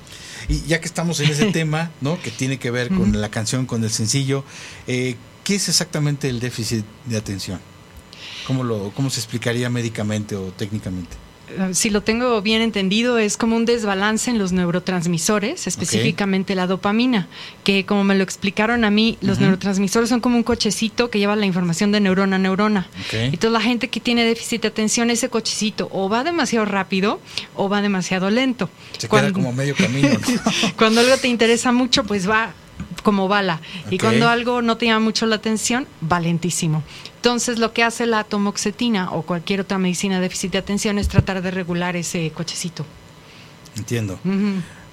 [0.48, 2.20] Y ya que estamos en ese tema, ¿no?
[2.20, 4.44] Que tiene que ver con la canción, con el sencillo,
[4.88, 7.60] eh, ¿qué es exactamente el déficit de atención?
[8.48, 11.29] ¿Cómo, lo, ¿Cómo se explicaría médicamente o técnicamente?
[11.74, 17.28] Si lo tengo bien entendido, es como un desbalance en los neurotransmisores, específicamente la dopamina,
[17.64, 21.36] que como me lo explicaron a mí, los neurotransmisores son como un cochecito que lleva
[21.36, 22.88] la información de neurona a neurona.
[23.06, 23.14] Ok.
[23.14, 27.20] Entonces la gente que tiene déficit de atención, ese cochecito o va demasiado rápido
[27.56, 28.70] o va demasiado lento.
[28.98, 30.20] Se queda como medio camino, ¿no?
[30.78, 32.54] cuando algo te interesa mucho, pues va
[33.02, 33.62] como bala.
[33.90, 36.84] Y cuando algo no te llama mucho la atención, va lentísimo.
[37.18, 41.08] Entonces, lo que hace la atomoxetina o cualquier otra medicina de déficit de atención es
[41.08, 42.86] tratar de regular ese cochecito.
[43.78, 44.20] Entiendo.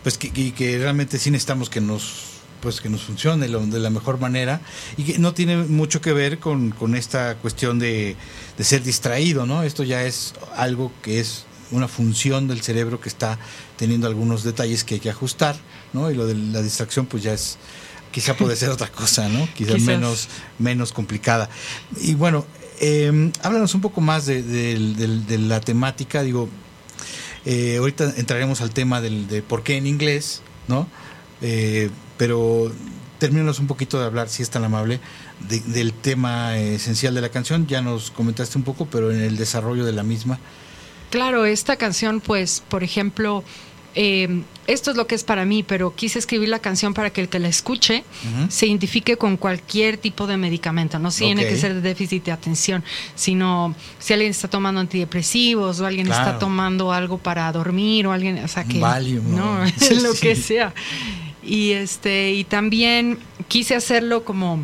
[0.02, 3.78] Pues que, y que realmente sí necesitamos que nos pues que nos funcione lo- de
[3.78, 4.60] la mejor manera
[4.96, 8.16] y que no tiene mucho que ver con, con esta cuestión de,
[8.56, 9.62] de ser distraído, ¿no?
[9.62, 13.38] Esto ya es algo que es una función del cerebro que está
[13.76, 15.54] teniendo algunos detalles que hay que ajustar,
[15.92, 16.10] ¿no?
[16.10, 17.58] Y lo de la distracción pues ya es
[18.16, 19.47] quizá puede ser otra cosa, ¿no?
[19.55, 19.86] Quizá Quizás.
[19.86, 20.28] menos
[20.59, 21.51] menos complicada.
[22.01, 22.47] Y bueno,
[22.80, 26.48] eh, háblanos un poco más de, la temática, digo,
[27.44, 30.88] eh, ahorita entraremos al tema del, de por qué en inglés, ¿no?
[31.43, 32.72] Eh, pero
[33.18, 34.98] termínanos un poquito de hablar, si es tan amable,
[35.51, 37.66] de- del tema esencial de la canción.
[37.66, 40.38] Ya nos comentaste un poco, pero en el desarrollo de la misma.
[41.10, 43.44] Claro, esta canción, pues, por ejemplo,
[43.97, 47.23] eh, esto es lo que es para mí, pero quise escribir la canción para que
[47.23, 48.05] el que la escuche
[48.48, 50.98] se identifique con cualquier tipo de medicamento.
[50.98, 55.86] No tiene que ser de déficit de atención, sino si alguien está tomando antidepresivos o
[55.86, 56.27] alguien Claro.
[56.27, 59.66] está tomando algo para dormir o alguien, o sea que Valium, no.
[59.78, 60.74] Sí, lo que sea.
[61.43, 63.18] Y este y también
[63.48, 64.60] quise hacerlo como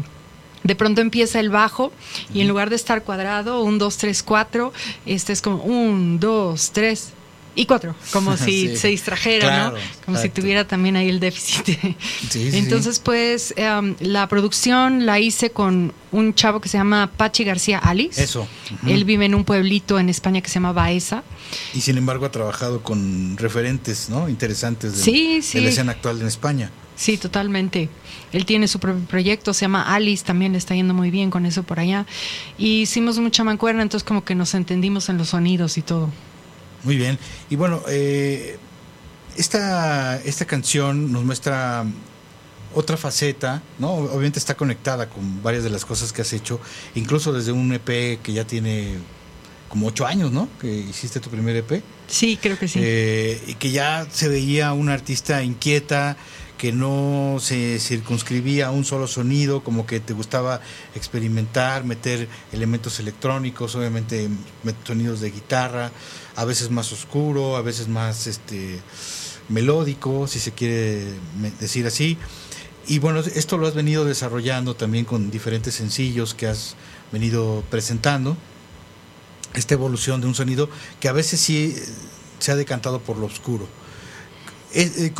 [0.62, 1.90] de pronto empieza el bajo
[2.34, 4.72] y en lugar de estar cuadrado, un, dos, tres, cuatro,
[5.06, 7.12] este es como un, dos, tres
[7.54, 8.76] y cuatro, como si Sí.
[8.76, 9.82] se distrajera, Claro, ¿no?
[10.06, 11.78] Como si tuviera también ahí el déficit.
[12.30, 12.50] Sí.
[12.54, 17.78] Entonces, pues, em, la producción la hice con un chavo que se llama Pachi García
[17.78, 18.22] Alice.
[18.22, 18.46] Eso.
[18.86, 21.22] Él vive en un pueblito en España que se llama Baeza.
[21.74, 24.28] Y sin embargo ha trabajado con referentes, ¿no?
[24.28, 25.58] Interesantes de, Sí, sí.
[25.58, 26.70] de la escena actual en España.
[26.96, 27.88] sí, totalmente.
[28.32, 31.44] Él tiene su propio proyecto, se llama Alice, también le está yendo muy bien con
[31.44, 32.06] eso por allá.
[32.56, 36.08] Y hicimos mucha mancuerna, entonces como que nos entendimos en los sonidos y todo.
[36.84, 37.18] Muy bien.
[37.50, 38.56] Y bueno, eh,
[39.36, 41.84] esta, esta canción nos muestra
[42.74, 43.92] otra faceta, ¿no?
[43.92, 46.60] Obviamente está conectada con varias de las cosas que has hecho,
[46.94, 48.96] incluso desde un EP que ya tiene
[49.68, 50.48] como ocho años, ¿no?
[50.60, 51.82] Que hiciste tu primer EP.
[52.06, 52.78] Sí, creo que sí.
[52.82, 56.16] Eh, y que ya se veía una artista inquieta,
[56.58, 60.60] que no se circunscribía a un solo sonido, como que te gustaba
[60.94, 64.28] experimentar, meter elementos electrónicos, obviamente
[64.84, 65.90] sonidos de guitarra,
[66.36, 68.80] a veces más oscuro, a veces más este
[69.48, 71.06] melódico, si se quiere
[71.60, 72.16] decir así.
[72.86, 76.74] Y bueno, esto lo has venido desarrollando también con diferentes sencillos que has
[77.12, 78.36] venido presentando.
[79.54, 80.68] Esta evolución de un sonido
[80.98, 81.84] que a veces sí eh,
[82.38, 83.68] se ha decantado por lo oscuro.
[84.74, 85.12] Eh,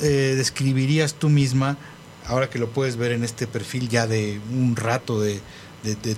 [0.00, 1.76] eh, ¿Cómo describirías tú misma,
[2.26, 5.40] ahora que lo puedes ver en este perfil ya de un rato de,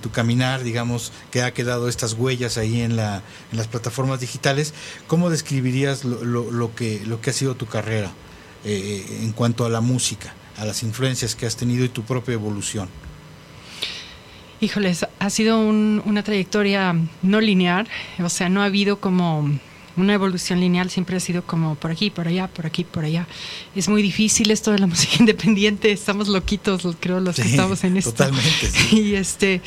[0.01, 3.21] tu caminar, digamos, que ha quedado estas huellas ahí en, la,
[3.51, 4.73] en las plataformas digitales,
[5.07, 8.11] ¿cómo describirías lo, lo, que, lo que ha sido tu carrera
[8.65, 10.33] en cuanto a la música?
[10.61, 12.87] a las influencias que has tenido y tu propia evolución?
[14.59, 17.87] Híjoles, ha sido una trayectoria no lineal,
[18.23, 19.49] o sea, no ha habido como
[19.97, 23.27] una evolución lineal, siempre ha sido como por aquí, por allá, por aquí, por allá.
[23.75, 27.97] Es muy difícil esto de la música independiente, estamos loquitos, creo, los que estamos en
[27.97, 28.11] esto.
[28.11, 28.71] Totalmente.
[28.91, 29.61] Y este,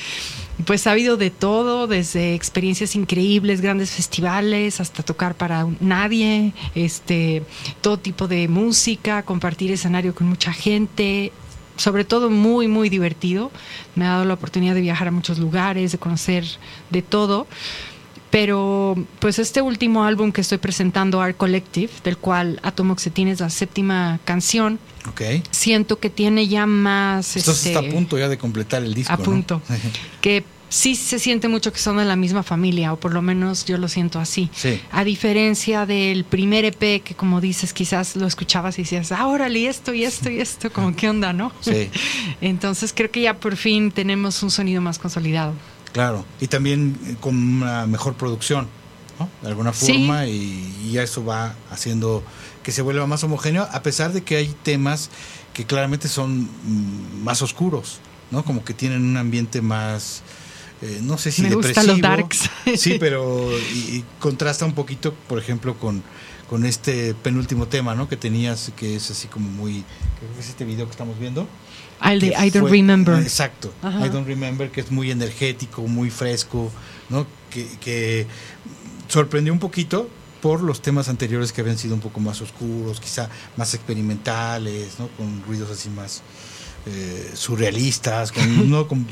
[0.66, 7.42] pues ha habido de todo, desde experiencias increíbles, grandes festivales, hasta tocar para nadie, este,
[7.80, 11.32] todo tipo de música, compartir escenario con mucha gente,
[11.76, 13.50] sobre todo muy, muy divertido.
[13.94, 16.44] Me ha dado la oportunidad de viajar a muchos lugares, de conocer
[16.90, 17.46] de todo.
[18.34, 23.48] Pero pues este último álbum que estoy presentando, Art Collective, del cual Atomoxetin es la
[23.48, 25.40] séptima canción, okay.
[25.52, 27.36] siento que tiene ya más...
[27.36, 29.12] Entonces está a este, punto ya de completar el disco.
[29.12, 29.62] A punto.
[30.20, 33.66] que sí se siente mucho que son de la misma familia, o por lo menos
[33.66, 34.50] yo lo siento así.
[34.52, 34.80] Sí.
[34.90, 39.68] A diferencia del primer EP, que como dices, quizás lo escuchabas y decías, ah, órale,
[39.68, 41.52] esto y esto y esto, como qué onda, ¿no?
[41.60, 41.88] Sí.
[42.40, 45.54] Entonces creo que ya por fin tenemos un sonido más consolidado.
[45.94, 48.66] Claro, y también eh, con una mejor producción,
[49.20, 49.28] ¿no?
[49.42, 52.24] De alguna forma, y, ya eso va haciendo
[52.64, 55.08] que se vuelva más homogéneo, a pesar de que hay temas
[55.52, 58.00] que claramente son mm, más oscuros,
[58.32, 58.44] ¿no?
[58.44, 60.22] Como que tienen un ambiente más,
[60.82, 61.86] eh, no sé si Me depresivo.
[61.86, 62.50] los darks.
[62.76, 66.02] Sí, pero y, contrasta un poquito, por ejemplo, con,
[66.50, 68.08] con este penúltimo tema, ¿no?
[68.08, 69.84] Que tenías, que es así como muy,
[70.18, 71.46] ¿qué es este video que estamos viendo?
[72.04, 73.20] I, don't remember.
[73.20, 73.72] Exacto.
[73.82, 76.70] I don't remember, que es muy energético, muy fresco,
[77.08, 77.26] ¿no?
[77.50, 78.26] Que,
[79.08, 80.08] sorprendió un poquito
[80.40, 85.08] por los temas anteriores que habían sido un poco más oscuros, quizá más experimentales, ¿no?
[85.16, 86.22] Con ruidos así más
[86.86, 89.06] eh, surrealistas, con, no, con,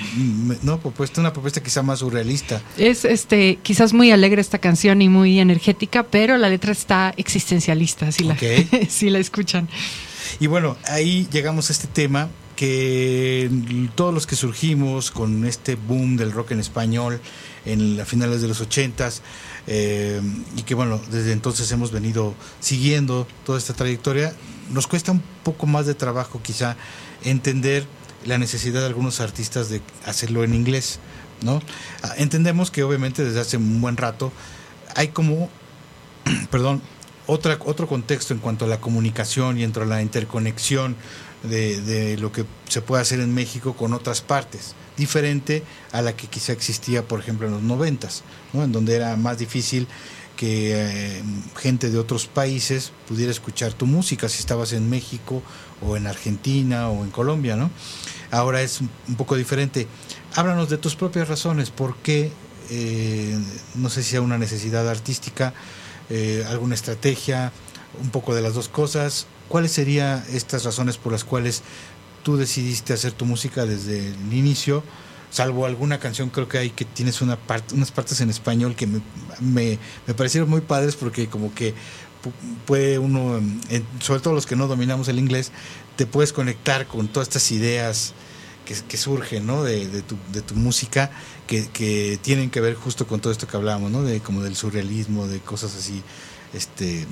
[0.62, 2.60] no propuesta, una propuesta quizá más surrealista.
[2.76, 8.12] Es este, quizás muy alegre esta canción y muy energética, pero la letra está existencialista,
[8.12, 8.36] si la,
[8.88, 9.68] si la escuchan.
[10.40, 12.28] Y bueno, ahí llegamos a este tema
[12.62, 13.50] que
[13.96, 17.20] todos los que surgimos con este boom del rock en español
[17.64, 19.20] en las finales de los ochentas
[19.66, 20.20] eh,
[20.56, 24.32] y que bueno desde entonces hemos venido siguiendo toda esta trayectoria
[24.70, 26.76] nos cuesta un poco más de trabajo quizá
[27.24, 27.84] entender
[28.26, 31.00] la necesidad de algunos artistas de hacerlo en inglés
[31.40, 31.60] no
[32.04, 34.30] ah, entendemos que obviamente desde hace un buen rato
[34.94, 35.50] hay como
[36.52, 36.80] perdón
[37.26, 40.96] otra, otro contexto en cuanto a la comunicación y entre la interconexión
[41.42, 45.62] de, lo que se puede hacer en México con otras partes, diferente
[45.92, 48.62] a la que quizá existía, por ejemplo, en los noventas, ¿no?
[48.64, 49.88] en donde era más difícil
[50.36, 51.22] que eh,
[51.56, 55.42] gente de otros países pudiera escuchar tu música si estabas en México
[55.86, 57.70] o en Argentina o en Colombia, ¿no?
[58.30, 59.86] Ahora es un poco diferente.
[60.34, 62.32] Háblanos de tus propias razones, por qué,
[62.70, 63.38] eh,
[63.74, 65.52] no sé si sea una necesidad artística,
[66.08, 67.52] eh, alguna estrategia,
[68.00, 71.62] un poco de las dos cosas, ¿Cuáles serían estas razones por las cuales
[72.22, 74.82] tú decidiste hacer tu música desde el inicio?
[75.28, 78.88] Salvo alguna canción, creo que hay que tienes una parte, unas partes en español que
[79.40, 79.78] me,
[80.16, 81.74] parecieron muy padres porque como que
[82.64, 83.42] puede uno,
[84.00, 85.52] sobre todo los que no dominamos el inglés,
[85.96, 88.14] te puedes conectar con todas estas ideas
[88.64, 89.64] que, surgen ¿no?
[89.64, 91.10] de, tu, de tu música
[91.46, 94.02] que, que, tienen que ver justo con todo esto que hablamos, ¿no?
[94.02, 96.02] de, como del surrealismo, de cosas así
[96.54, 97.06] este,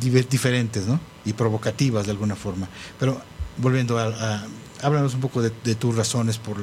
[0.00, 1.00] diferentes, ¿no?
[1.24, 2.68] Y provocativas de alguna forma.
[2.98, 3.20] Pero
[3.56, 4.44] volviendo a,
[4.82, 6.56] háblanos un poco de, tus razones por,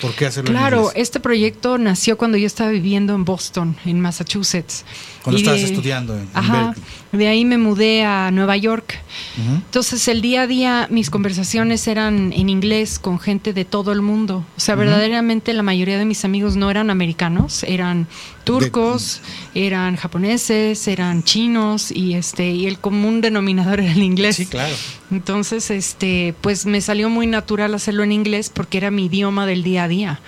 [0.00, 0.50] por qué hacerlo.
[0.50, 4.84] Claro, este proyecto nació cuando yo estaba viviendo en Boston, en Massachusetts.
[5.22, 6.74] Cuando estabas estudiando en, ajá,
[7.12, 8.98] De ahí me mudé a Nueva York
[9.36, 14.00] Entonces el día a día mis conversaciones eran en inglés con gente de todo el
[14.00, 14.46] mundo.
[14.56, 18.08] O sea, verdaderamente la mayoría de mis amigos no eran americanos, eran
[18.44, 19.20] turcos,
[19.54, 24.36] eran japoneses, eran chinos y este y el común denominador era el inglés.
[24.36, 24.74] Sí, claro.
[25.10, 29.62] Entonces, este, pues me salió muy natural hacerlo en inglés porque era mi idioma del
[29.62, 30.20] día a día.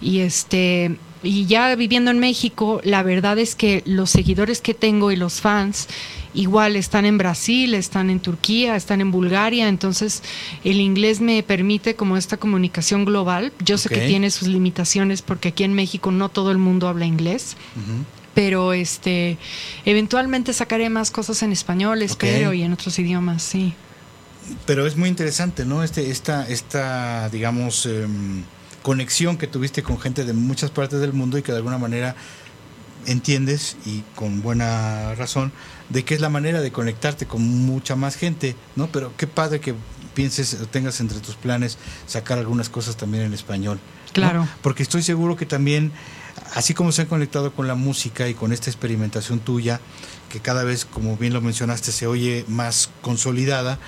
[0.00, 5.10] Y este y ya viviendo en México, la verdad es que los seguidores que tengo
[5.10, 5.88] y los fans
[6.34, 10.22] igual están en Brasil, están en Turquía, están en Bulgaria, entonces
[10.64, 13.52] el inglés me permite como esta comunicación global.
[13.64, 17.06] Yo sé que tiene sus limitaciones porque aquí en México no todo el mundo habla
[17.06, 17.56] inglés.
[18.34, 19.36] Pero este
[19.84, 23.74] eventualmente sacaré más cosas en español, espero, y en otros idiomas, sí.
[24.64, 25.82] Pero es muy interesante, ¿no?
[25.82, 28.44] Este, esta, esta digamos, em,
[28.88, 32.16] conexión que tuviste con gente de muchas partes del mundo y que de alguna manera
[33.04, 35.52] entiendes y con buena razón
[35.90, 38.86] de que es la manera de conectarte con mucha más gente, ¿no?
[38.86, 39.74] Pero qué padre que
[40.14, 43.78] pienses o tengas entre tus planes sacar algunas cosas también en español.
[44.14, 44.48] Claro.
[44.62, 45.92] Porque estoy seguro que también,
[46.54, 49.82] así como se han conectado con la música y con esta experimentación tuya,
[50.30, 53.78] que cada vez, como bien lo mencionaste, se oye más consolidada,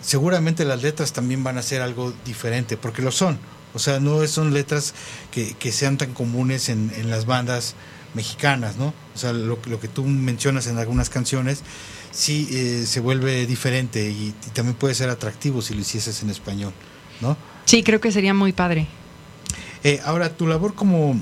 [0.00, 3.38] seguramente las letras también van a ser algo diferente, porque lo son.
[3.74, 4.94] O sea, no son letras
[5.30, 7.74] que, que sean tan comunes en, en las bandas
[8.14, 8.94] mexicanas, ¿no?
[9.14, 11.62] O sea, lo, lo que tú mencionas en algunas canciones
[12.12, 16.72] sí eh, se vuelve diferente y, también puede ser atractivo si lo hicieses en español,
[17.20, 17.36] ¿no?
[17.64, 18.86] Sí, creo que sería muy padre.
[19.82, 21.18] Eh, ahora, tu labor como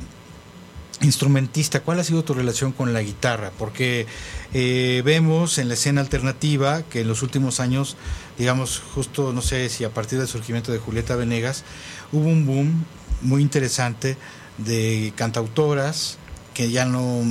[1.00, 3.52] instrumentista, ¿cuál ha sido tu relación con la guitarra?
[3.56, 4.06] Porque
[4.52, 7.96] eh, vemos en la escena alternativa que en los últimos años,
[8.40, 11.62] digamos, justo, no sé si a partir del surgimiento de Julieta Venegas,
[12.10, 12.86] hubo un boom
[13.20, 14.16] muy interesante
[14.56, 16.16] de cantautoras,
[16.54, 17.22] que ya no,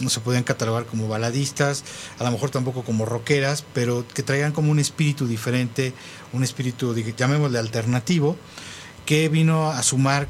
[0.00, 1.84] no se podían catalogar como baladistas,
[2.18, 5.92] a lo mejor tampoco como rockeras, pero que traían como un espíritu diferente,
[6.32, 8.34] un espíritu, llamémosle alternativo,
[9.04, 10.28] que vino a sumar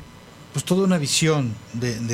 [0.53, 2.09] pues toda una visión del,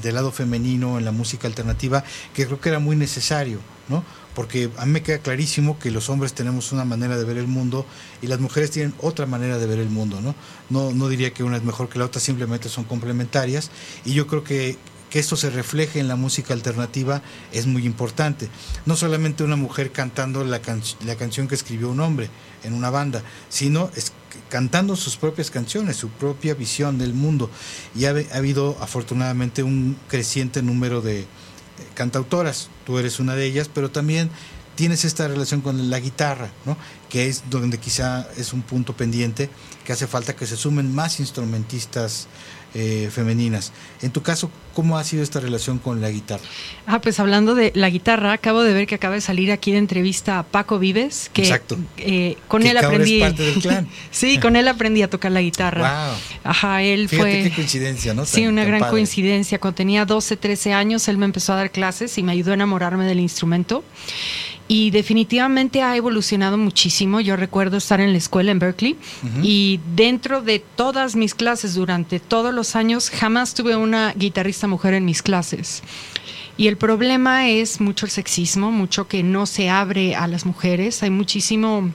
[0.00, 2.04] del, lado femenino en la música alternativa
[2.34, 3.58] que creo que era muy necesario,
[3.88, 4.04] ¿no?
[4.34, 7.46] Porque a mí me queda clarísimo que los hombres tenemos una manera de ver el
[7.46, 7.86] mundo
[8.22, 10.34] y las mujeres tienen otra manera de ver el mundo, ¿no?
[10.70, 13.70] No, no diría que una es mejor que la otra, simplemente son complementarias
[14.04, 14.78] y yo creo que
[15.12, 17.20] que esto se refleje en la música alternativa
[17.52, 18.48] es muy importante.
[18.86, 20.58] No solamente una mujer cantando la,
[21.04, 22.30] la canción que escribió un hombre
[22.64, 23.90] en una banda, sino
[24.48, 27.50] cantando sus propias canciones, su propia visión del mundo.
[27.94, 31.26] Y ha, ha habido afortunadamente un creciente número de
[31.94, 34.30] cantautoras, tú eres una de ellas, pero también
[34.74, 36.76] tienes esta relación con la guitarra, ¿no?
[37.08, 39.50] que es donde quizá es un punto pendiente,
[39.84, 42.26] que hace falta que se sumen más instrumentistas
[42.74, 43.72] eh, femeninas.
[44.00, 46.42] En tu caso, ¿cómo ha sido esta relación con la guitarra?
[46.86, 49.78] Ah, pues hablando de la guitarra, acabo de ver que acaba de salir aquí de
[49.78, 51.78] entrevista a Paco Vives, que Exacto.
[51.98, 53.20] Eh, con él aprendí.
[53.20, 53.88] parte del clan.
[54.10, 56.08] sí, con él aprendí a tocar la guitarra.
[56.08, 56.16] Wow.
[56.44, 57.42] Ajá, él Fíjate fue.
[57.42, 58.24] qué coincidencia, ¿no?
[58.24, 58.92] Sí, una gran padre.
[58.92, 59.58] coincidencia.
[59.58, 62.54] Cuando tenía 12, 13 años, él me empezó a dar clases y me ayudó a
[62.54, 63.84] enamorarme del instrumento.
[64.72, 67.20] Y definitivamente ha evolucionado muchísimo.
[67.20, 68.96] Yo recuerdo estar en la escuela en Berkeley
[69.42, 74.94] y dentro de todas mis clases durante todos los años jamás tuve una guitarrista mujer
[74.94, 75.82] en mis clases.
[76.56, 81.02] Y el problema es mucho el sexismo, mucho que no se abre a las mujeres.
[81.02, 81.92] Hay muchísimo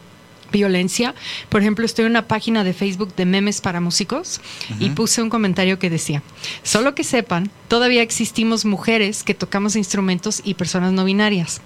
[0.51, 1.15] violencia.
[1.49, 4.39] Por ejemplo, estoy en una página de Facebook de memes para músicos
[4.79, 6.21] y puse un comentario que decía,
[6.63, 11.61] solo que sepan, todavía existimos mujeres que tocamos instrumentos y personas no binarias.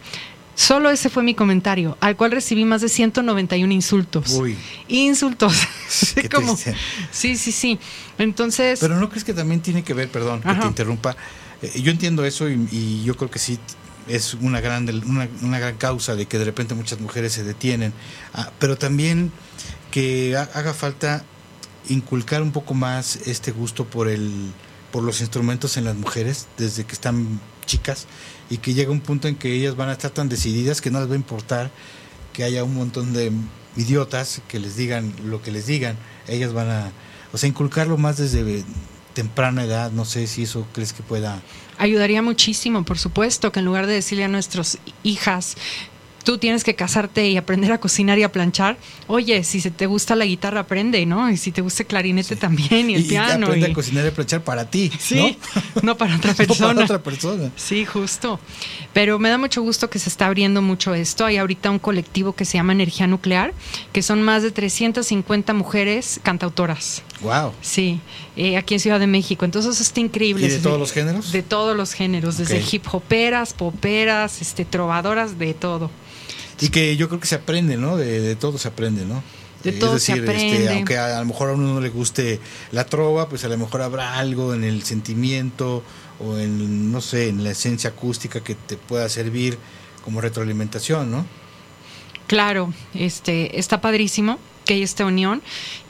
[0.55, 4.31] Solo ese fue mi comentario, al cual recibí más de 191 insultos.
[4.33, 4.57] Uy.
[4.87, 5.53] Insultos.
[6.33, 6.75] Como- triste.
[7.11, 7.79] sí, sí, sí.
[8.17, 11.15] Entonces, Pero no crees que también tiene que ver, perdón, que te interrumpa.
[11.61, 13.57] Eh, yo entiendo eso y, y yo creo que sí
[14.07, 17.93] es una gran, una, una gran causa de que de repente muchas mujeres se detienen.
[18.33, 19.31] Ah, pero también
[19.89, 21.23] que ha- haga falta
[21.89, 24.31] inculcar un poco más este gusto por el
[24.91, 28.07] por los instrumentos en las mujeres desde que están chicas
[28.51, 30.99] y que llega un punto en que ellas van a estar tan decididas que no
[30.99, 31.71] les va a importar
[32.33, 33.31] que haya un montón de
[33.77, 35.97] idiotas que les digan lo que les digan.
[36.27, 36.91] Ellas van a,
[37.31, 38.65] o sea, inculcarlo más desde
[39.13, 39.91] temprana edad.
[39.91, 41.41] No sé si eso crees que pueda.
[41.77, 45.55] ayudaría muchísimo, por supuesto, que en lugar de decirle a nuestras hijas,
[46.23, 48.77] tú tienes que casarte y aprender a cocinar y a planchar,
[49.07, 51.29] oye, si se te gusta la guitarra, aprende, ¿no?
[51.29, 53.47] Y si te gusta el clarinete también y el piano.
[53.47, 55.37] aprende y- a cocinar y a planchar para ti, Sí,
[55.75, 55.81] ¿no?
[55.83, 56.83] no para otra No para persona.
[56.83, 57.51] otra persona.
[57.55, 58.39] Sí, justo.
[58.93, 61.25] Pero me da mucho gusto que se está abriendo mucho esto.
[61.25, 63.53] Hay ahorita un colectivo que se llama Energía Nuclear,
[63.93, 67.03] que son más de 350 mujeres cantautoras.
[67.21, 67.53] Wow.
[67.61, 67.99] Sí,
[68.35, 69.45] eh, aquí en Ciudad de México.
[69.45, 70.47] Entonces eso está increíble.
[70.47, 71.31] ¿Y de todos los géneros?
[71.31, 75.89] De todos los géneros, desde hip hoperas, poperas, este, trovadoras, de todo.
[76.61, 77.97] Y que yo creo que se aprende, ¿no?
[77.97, 79.23] De, de todo se aprende, ¿no?
[79.63, 80.73] De todo se este, aprende.
[80.73, 82.39] aunque a, a lo mejor a uno no le guste
[82.71, 85.83] la trova, pues a lo mejor habrá algo en el sentimiento
[86.19, 89.57] o en, no sé, en la esencia acústica que te pueda servir
[90.03, 91.25] como retroalimentación, ¿no?
[92.27, 95.41] Claro, este, está padrísimo que hay esta unión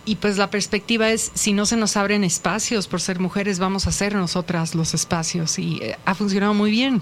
[0.06, 3.86] y pues la perspectiva es si no se nos abren espacios por ser mujeres vamos
[3.86, 7.02] a hacer nosotras los espacios y eh, ha funcionado muy bien.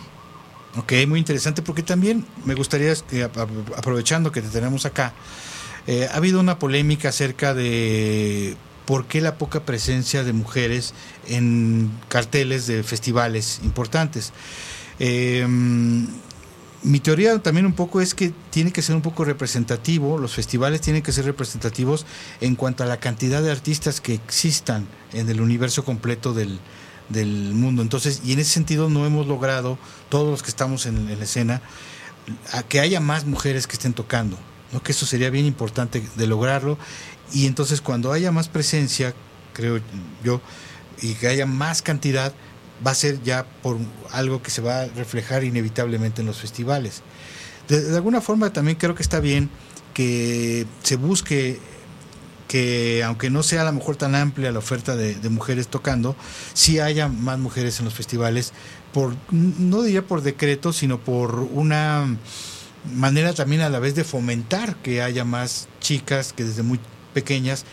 [0.77, 5.13] Ok, muy interesante porque también me gustaría, ap- aprovechando que te tenemos acá,
[5.87, 8.55] eh, ha habido una polémica acerca de
[8.85, 10.93] por qué la poca presencia de mujeres
[11.27, 14.31] en carteles de festivales importantes.
[14.99, 15.45] Eh,
[16.81, 20.81] mi teoría también un poco es que tiene que ser un poco representativo, los festivales
[20.81, 22.05] tienen que ser representativos
[22.41, 26.59] en cuanto a la cantidad de artistas que existan en el universo completo del,
[27.09, 27.81] del mundo.
[27.81, 29.77] Entonces, y en ese sentido no hemos logrado,
[30.09, 31.61] todos los que estamos en, la escena,
[32.53, 34.37] a que haya más mujeres que estén tocando,
[34.71, 34.81] ¿no?
[34.81, 36.77] que eso sería bien importante de lograrlo.
[37.33, 39.13] Y entonces cuando haya más presencia,
[39.53, 39.79] creo
[40.23, 40.41] yo,
[41.01, 42.33] y que haya más cantidad,
[42.85, 43.77] va a ser ya por
[44.11, 47.01] algo que se va a reflejar inevitablemente en los festivales.
[47.67, 49.49] De alguna forma también creo que está bien
[49.93, 51.59] que se busque
[52.49, 56.15] que aunque no sea a lo mejor tan amplia la oferta de, mujeres tocando,
[56.53, 58.51] sí haya más mujeres en los festivales,
[58.91, 62.17] por no diría por decreto, sino por una
[62.93, 66.79] manera también a la vez de fomentar que haya más chicas que desde muy
[67.13, 67.65] pequeñas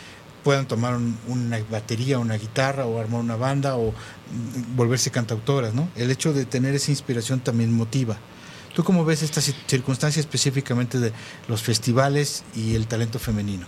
[0.45, 3.95] puedan tomar un- una batería, una guitarra o armar una banda o
[4.77, 5.89] volverse cantautoras, ¿no?
[5.97, 8.19] El hecho de tener esa inspiración también motiva.
[8.75, 11.13] ¿Tú cómo ves esta ci- circunstancia específicamente de
[11.49, 13.67] los festivales y el talento femenino?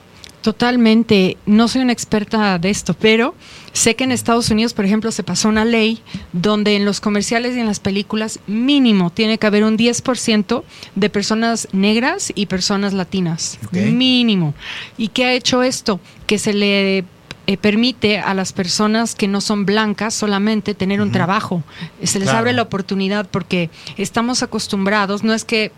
[0.53, 3.35] Totalmente, no soy una experta de esto, pero
[3.75, 6.01] sé que en Estados Unidos, por ejemplo, se pasó una ley
[6.33, 10.63] donde en los comerciales y en las películas mínimo tiene que haber un 10%
[10.95, 13.59] de personas negras y personas latinas.
[13.73, 14.55] Mínimo.
[14.97, 16.01] ¿Y qué ha hecho esto?
[16.27, 17.05] Que se le
[17.47, 21.63] eh, permite a las personas que no son blancas solamente tener un trabajo.
[22.03, 22.39] Se les Claro.
[22.39, 23.69] abre la oportunidad porque
[23.99, 25.73] estamos acostumbrados, no es que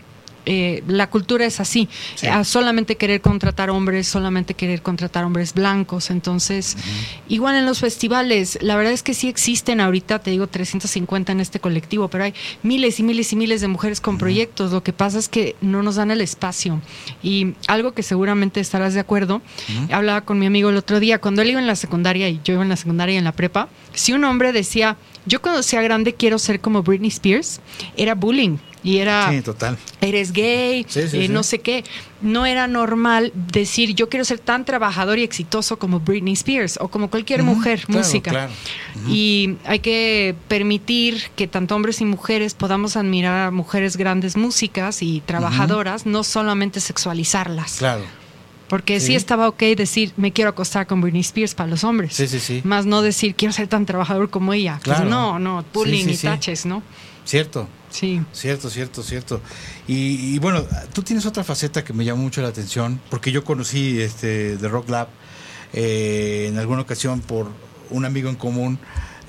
[0.45, 2.27] eh, la cultura es así, Sí.
[2.27, 6.09] a solamente querer contratar hombres, solamente querer contratar hombres blancos.
[6.09, 6.77] Entonces,
[7.27, 11.39] igual en los festivales, la verdad es que sí existen ahorita, te digo, 350 en
[11.39, 14.71] este colectivo, pero hay miles y miles y miles de mujeres con proyectos.
[14.71, 16.81] Lo que pasa es que no nos dan el espacio.
[17.23, 19.41] Y algo que seguramente estarás de acuerdo,
[19.91, 22.53] hablaba con mi amigo el otro día, cuando él iba en la secundaria y yo
[22.53, 25.81] iba en la secundaria y en la prepa, si un hombre decía, yo cuando sea
[25.81, 27.59] grande quiero ser como Britney Spears,
[27.97, 28.57] era bullying.
[28.83, 29.77] Y era Sí, total.
[30.01, 31.83] eres gay, Sí, sí, eh, no sé qué.
[32.21, 36.87] No era normal decir yo quiero ser tan trabajador y exitoso como Britney Spears o
[36.87, 38.31] como cualquier mujer claro, música.
[38.31, 38.51] claro.
[39.07, 45.01] Y hay que permitir que tanto hombres y mujeres podamos admirar a mujeres grandes músicas
[45.03, 47.77] y trabajadoras, no solamente sexualizarlas.
[47.77, 48.03] Claro.
[48.67, 49.07] Porque sí.
[49.07, 49.15] Sí.
[49.15, 52.13] estaba ok decir me quiero acostar con Britney Spears para los hombres.
[52.15, 52.61] Sí, sí, sí.
[52.63, 54.79] Más no decir quiero ser tan trabajador como ella.
[54.83, 55.09] Pues Claro.
[55.09, 56.81] no, no, bullying Sí, sí, y taches, ¿no?
[57.31, 57.65] Cierto.
[57.91, 58.21] Sí.
[58.33, 59.39] Cierto, cierto, cierto.
[59.87, 63.45] Y, y bueno, tú tienes otra faceta que me llamó mucho la atención, porque yo
[63.45, 65.07] conocí este The Rock Lab
[65.71, 67.47] eh, en alguna ocasión por
[67.89, 68.79] un amigo en común.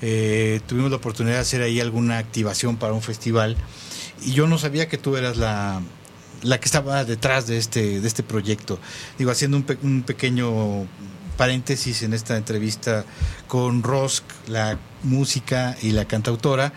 [0.01, 3.55] eh, tuvimos la oportunidad de hacer ahí alguna activación para un festival
[4.25, 5.81] y yo no sabía que tú eras la,
[6.41, 8.79] la que estaba detrás de este, de este proyecto.
[9.17, 10.87] Digo, haciendo un, pe- un pequeño
[11.37, 13.05] paréntesis en esta entrevista
[13.47, 16.73] con Rosk, la música y la cantautora.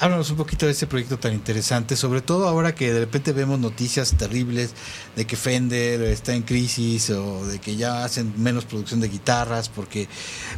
[0.00, 3.58] Háblanos un poquito de este proyecto tan interesante, sobre todo ahora que de repente vemos
[3.58, 4.72] noticias terribles
[5.16, 9.68] de que Fender está en crisis o de que ya hacen menos producción de guitarras,
[9.68, 10.08] porque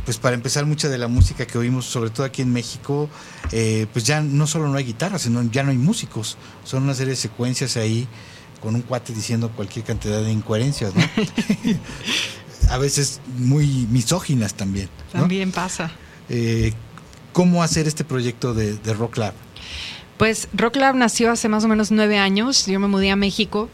[0.04, 3.08] pues para empezar mucha de la música que oímos, sobre todo aquí en México,
[3.50, 6.92] eh, pues ya no solo no hay guitarras, sino ya no hay músicos, son una
[6.92, 8.06] serie de secuencias ahí
[8.60, 11.02] con un cuate diciendo cualquier cantidad de incoherencias, ¿no?
[12.68, 14.90] A veces muy misóginas también.
[15.14, 15.20] ¿no?
[15.20, 15.90] También pasa.
[16.28, 16.72] Eh,
[17.32, 19.34] ¿Cómo hacer este proyecto de, de Rock Lab?
[20.18, 22.66] Pues Rock Lab nació hace más o menos nueve años.
[22.66, 23.68] Yo me mudé a México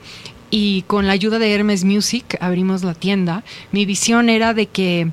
[0.50, 3.42] y con la ayuda de Hermes Music abrimos la tienda.
[3.72, 5.10] Mi visión era de que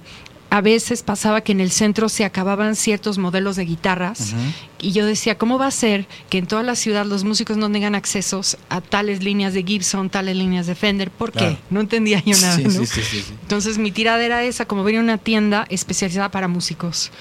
[0.53, 4.35] a veces pasaba que en el centro se acababan ciertos modelos de guitarras
[4.79, 7.71] y yo decía, ¿cómo va a ser que en toda la ciudad los músicos no
[7.71, 11.09] tengan accesos a tales líneas de Gibson, tales líneas de Fender?
[11.09, 11.39] ¿Por qué?
[11.39, 11.57] Claro.
[11.71, 12.57] No entendía yo nada.
[12.57, 12.69] Sí, ¿no?
[12.69, 13.23] sí, sí.
[13.41, 17.11] Entonces mi tirada era esa, como venir a una tienda especializada para músicos.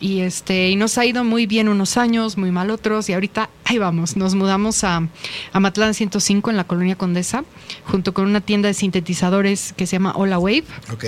[0.00, 3.50] Y este, y nos ha ido muy bien unos años, muy mal otros, y ahorita
[3.64, 4.16] ahí vamos.
[4.16, 5.06] Nos mudamos a,
[5.52, 7.44] a Matlán 105 en la colonia Condesa,
[7.84, 11.04] junto con una tienda de sintetizadores que se llama Hola Wave, Ok,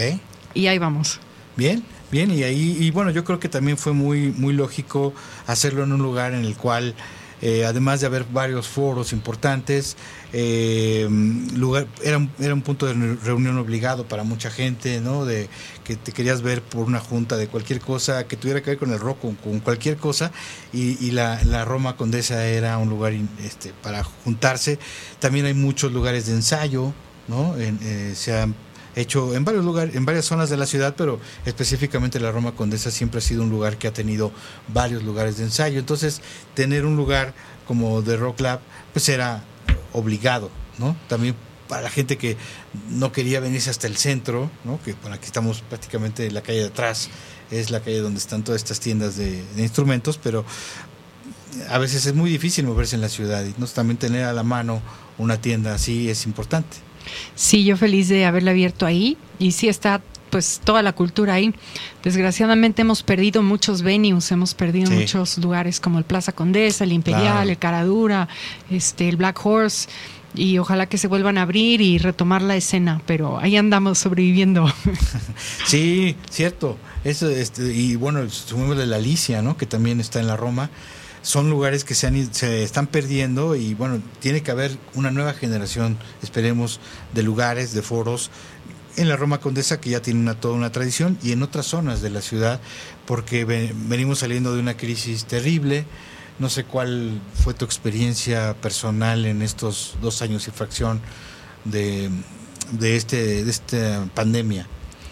[0.55, 1.21] y ahí vamos.
[1.57, 5.15] bien, bien, y ahí, y bueno, yo creo que también fue muy, muy lógico
[5.47, 6.95] hacerlo en un lugar en el cual
[7.43, 9.97] eh, además de haber varios foros importantes,
[10.33, 11.09] eh,
[11.55, 15.25] lugar, era, era un punto de reunión obligado para mucha gente, ¿no?
[15.25, 15.49] De
[15.85, 18.93] que te querías ver por una junta de cualquier cosa que tuviera que ver con
[18.93, 20.31] el rock, con, con cualquier cosa,
[20.73, 23.13] y, y la, la, Roma Condesa era un lugar
[23.43, 24.79] este, para juntarse.
[25.19, 26.93] También hay muchos lugares de ensayo,
[27.29, 27.57] ¿no?
[27.57, 28.55] En, eh, se han
[28.97, 32.91] hecho en varios lugares, en varias zonas de la ciudad, pero específicamente la Roma Condesa
[32.91, 34.33] siempre ha sido un lugar que ha tenido
[34.69, 35.79] varios lugares de ensayo.
[35.79, 36.21] Entonces,
[36.55, 37.35] tener un lugar
[37.67, 38.61] como The Rock Lab,
[38.93, 39.45] pues era
[39.93, 40.97] obligado, ¿no?
[41.09, 41.35] También
[41.69, 42.37] para la gente que
[42.91, 44.79] no quería venirse hasta el centro, ¿no?
[44.85, 47.09] Que por aquí estamos prácticamente en la calle de atrás,
[47.51, 50.45] es la calle donde están todas estas tiendas de, de instrumentos, pero
[51.69, 53.67] a veces es muy difícil moverse en la ciudad y ¿no?
[53.67, 54.83] también tener a la mano
[55.19, 56.79] una tienda así es importante.
[57.35, 61.55] Sí, yo feliz de haberla abierto ahí y sí está pues toda la cultura ahí.
[62.03, 64.95] Desgraciadamente hemos perdido muchos venues, hemos perdido sí.
[64.95, 67.51] muchos lugares como el Plaza Condesa, el Imperial, claro.
[67.51, 68.29] el Caradura,
[68.71, 69.89] este, el Black Horse
[70.35, 74.73] y ojalá que se vuelvan a abrir y retomar la escena, pero ahí andamos sobreviviendo.
[75.67, 76.77] Sí, cierto.
[77.05, 79.57] Eso, este, y bueno, sumemos de la Alicia, ¿no?
[79.57, 80.71] Que también está en la Roma
[81.23, 85.33] son lugares que se, han, se están perdiendo y bueno, tiene que haber una nueva
[85.33, 86.81] generación, esperemos,
[87.15, 88.31] de lugares, de foros
[88.97, 92.03] en la Roma Condesa que ya tiene una, toda una tradición y en otras zonas
[92.03, 92.61] de la ciudad
[93.07, 95.87] porque venimos saliendo de una crisis terrible.
[96.39, 101.01] No sé cuál fue tu experiencia personal en estos dos años y fracción
[101.65, 102.11] de,
[102.73, 104.67] de, este, de esta pandemia.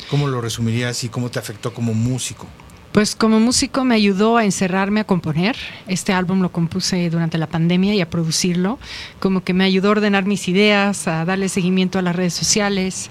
[0.09, 2.49] ¿Cómo lo resumirías y cómo te afectó como músico?
[2.93, 5.57] Pues como músico me ayudó a encerrarme a componer.
[5.87, 8.79] Este álbum lo compuse durante la pandemia y a producirlo.
[9.21, 13.09] Como que me ayudó a ordenar mis ideas, a darle seguimiento a las redes sociales.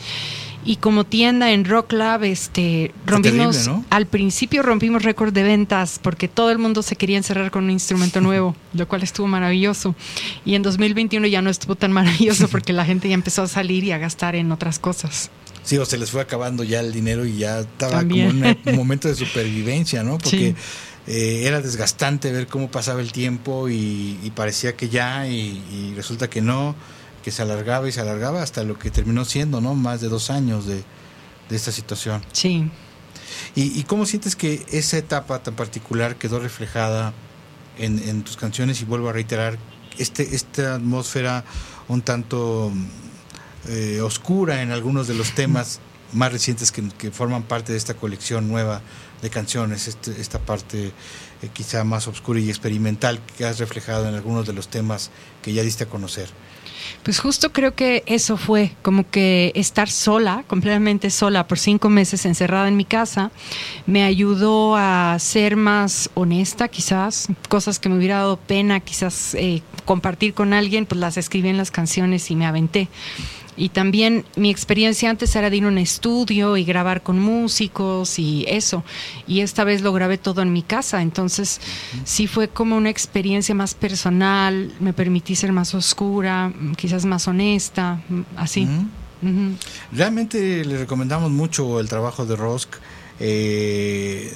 [0.65, 3.85] Y como tienda en Rock Lab, este, rompimos, terrible, ¿no?
[3.89, 7.71] al principio rompimos récord de ventas porque todo el mundo se quería encerrar con un
[7.71, 9.95] instrumento nuevo, lo cual estuvo maravilloso.
[10.43, 13.85] Y en 2021 ya no estuvo tan maravilloso porque la gente ya empezó a salir
[13.85, 15.31] y a gastar en otras cosas.
[15.69, 18.39] Sí, o se les fue acabando ya el dinero y ya estaba También.
[18.39, 20.17] como un momento de supervivencia, ¿no?
[20.17, 20.55] Porque
[21.05, 21.13] sí.
[21.13, 25.93] eh, era desgastante ver cómo pasaba el tiempo y, y parecía que ya y, y,
[25.95, 26.75] resulta que no,
[27.23, 29.75] que se alargaba y se alargaba hasta lo que terminó siendo, ¿no?
[29.75, 30.81] Más de dos años de,
[31.49, 32.23] de esta situación.
[32.31, 32.67] Sí.
[33.53, 37.13] ¿Y, ¿Y, cómo sientes que esa etapa tan particular quedó reflejada
[37.77, 38.81] en, en tus canciones?
[38.81, 39.59] Y vuelvo a reiterar,
[39.99, 41.43] este, esta atmósfera
[41.89, 42.71] un tanto
[43.69, 45.79] eh, oscura en algunos de los temas
[46.11, 48.81] más recientes que, forman parte de esta colección nueva
[49.21, 50.87] de canciones, este, esta parte
[51.41, 55.11] eh, quizá más oscura y experimental que has reflejado en algunos de los temas
[55.43, 56.29] que ya diste a conocer.
[57.03, 62.25] Pues justo creo que eso fue, como que estar sola, completamente sola, por cinco meses
[62.25, 63.31] encerrada en mi casa,
[63.85, 69.61] me ayudó a ser más honesta, quizás, cosas que me hubiera dado pena, quizás eh,
[69.85, 72.89] compartir con alguien, pues las escribí en las canciones y me aventé.
[73.59, 78.17] Y también mi experiencia antes era de ir a un estudio y grabar con músicos
[78.17, 78.85] y eso.
[79.27, 81.01] Y esta vez lo grabé todo en mi casa.
[81.01, 81.59] Entonces
[82.05, 88.01] sí fue como una experiencia más personal, me permití ser más oscura, quizás más honesta,
[88.37, 88.63] así.
[88.63, 88.87] Uh -huh.
[89.21, 89.55] Uh -huh.
[89.91, 92.69] Realmente le recomendamos mucho el trabajo de Rosk.
[93.19, 94.33] Eh,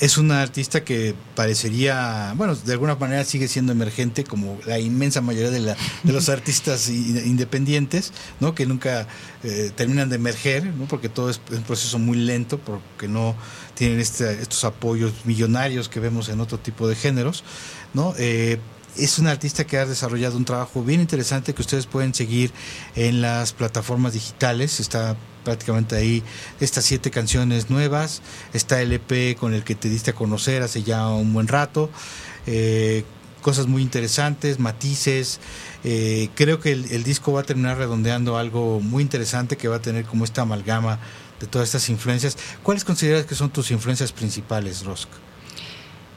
[0.00, 5.20] es una artista que parecería, bueno, de alguna manera sigue siendo emergente como la inmensa
[5.20, 8.54] mayoría de, la, de los artistas independientes, ¿no?
[8.54, 9.06] Que nunca
[9.44, 10.86] eh, terminan de emerger, ¿no?
[10.86, 13.36] Porque todo es un proceso muy lento, porque no
[13.74, 17.44] tienen este, estos apoyos millonarios que vemos en otro tipo de géneros,
[17.92, 18.14] ¿no?
[18.18, 18.58] Eh,
[18.96, 22.52] es una artista que ha desarrollado un trabajo bien interesante que ustedes pueden seguir
[22.94, 24.78] en las plataformas digitales.
[24.78, 26.22] Está prácticamente ahí
[26.60, 28.22] estas siete canciones nuevas.
[28.52, 31.90] Está el EP con el que te diste a conocer hace ya un buen rato.
[32.46, 33.04] Eh,
[33.42, 35.38] cosas muy interesantes, matices.
[35.84, 39.76] Eh, creo que el, el, disco va a terminar redondeando algo muy interesante que va
[39.76, 40.98] a tener como esta amalgama
[41.40, 42.38] de todas estas influencias.
[42.62, 45.08] ¿Cuáles consideras que son tus influencias principales, Rosk?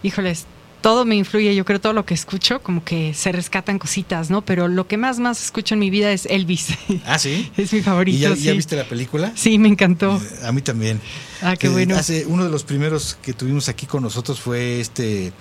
[0.04, 0.46] Híjoles,
[0.82, 4.44] todo me influye, yo creo todo lo que escucho, como que se rescatan cositas, ¿no?
[4.44, 6.70] Pero lo que más, más escucho en mi vida es Elvis.
[7.06, 7.52] Ah, sí.
[7.58, 8.18] es mi favorito.
[8.18, 8.44] ¿Y ya, sí.
[8.44, 9.32] ya viste la película?
[9.36, 10.22] Sí, me encantó.
[10.44, 11.02] A mí también.
[11.42, 11.96] Ah, qué bueno.
[11.96, 15.34] Eh, hace, uno de los primeros que tuvimos aquí con nosotros fue este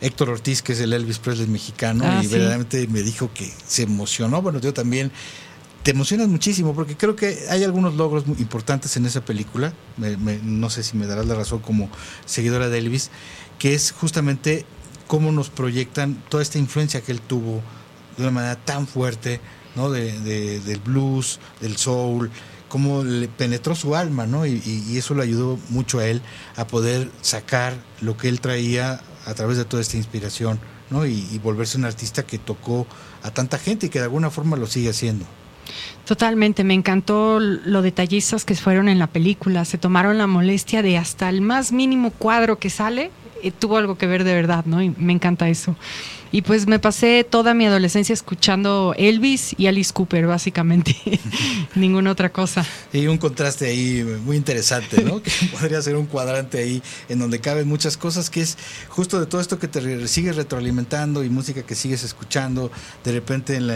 [0.00, 2.32] Héctor Ortiz, que es el Elvis Presley mexicano, ah, y sí.
[2.32, 4.42] verdaderamente me dijo que se emocionó.
[4.42, 5.12] Bueno, yo también
[5.82, 9.72] te emocionas muchísimo porque creo que hay algunos logros muy importantes en esa película.
[9.96, 11.88] Me, me, no sé si me darás la razón como
[12.26, 13.10] seguidora de Elvis,
[13.58, 14.66] que es justamente
[15.10, 17.60] cómo nos proyectan toda esta influencia que él tuvo
[18.16, 19.40] de una manera tan fuerte,
[19.74, 19.90] ¿no?
[19.90, 22.30] De, de, del blues, del soul,
[22.68, 24.46] cómo le penetró su alma, ¿no?
[24.46, 26.22] Y, eso le ayudó mucho a él
[26.54, 30.60] a poder sacar lo que él traía a través de toda esta inspiración
[30.90, 31.04] ¿no?
[31.04, 32.86] Y, y volverse un artista que tocó
[33.24, 35.26] a tanta gente y que de alguna forma lo sigue haciendo.
[36.04, 39.64] Totalmente, me encantó lo detallistas que fueron en la película.
[39.64, 43.10] Se tomaron la molestia de hasta el más mínimo cuadro que sale,
[43.42, 44.82] eh, tuvo algo que ver de verdad, ¿no?
[44.82, 45.76] Y me encanta eso.
[46.32, 50.96] Y pues me pasé toda mi adolescencia escuchando Elvis y Alice Cooper, básicamente.
[51.74, 52.64] Ninguna otra cosa.
[52.92, 55.20] Y un contraste ahí muy interesante, ¿no?
[55.20, 55.30] que
[55.60, 58.58] podría ser un cuadrante ahí en donde caben muchas cosas, que es
[58.88, 62.70] justo de todo esto que te sigues retroalimentando y música que sigues escuchando,
[63.02, 63.70] de repente en,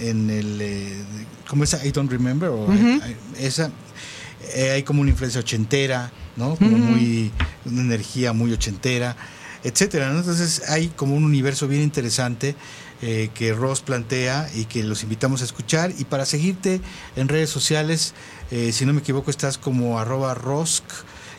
[0.00, 0.58] en el...
[0.60, 1.04] Eh,
[1.48, 1.76] ¿Cómo es?
[1.82, 2.50] I Don't Remember.
[2.50, 2.66] O
[3.38, 3.70] esa,
[4.54, 6.56] eh, hay como una influencia ochentera, ¿no?
[6.56, 7.30] Como muy...
[7.64, 9.16] una energía muy ochentera
[9.64, 10.10] etcétera.
[10.10, 12.54] Entonces hay como un universo bien interesante
[13.02, 15.92] eh, que Ross plantea y que los invitamos a escuchar.
[15.98, 16.80] Y para seguirte
[17.16, 18.14] en redes sociales,
[18.50, 20.84] eh, si no me equivoco, estás como arroba Rosk,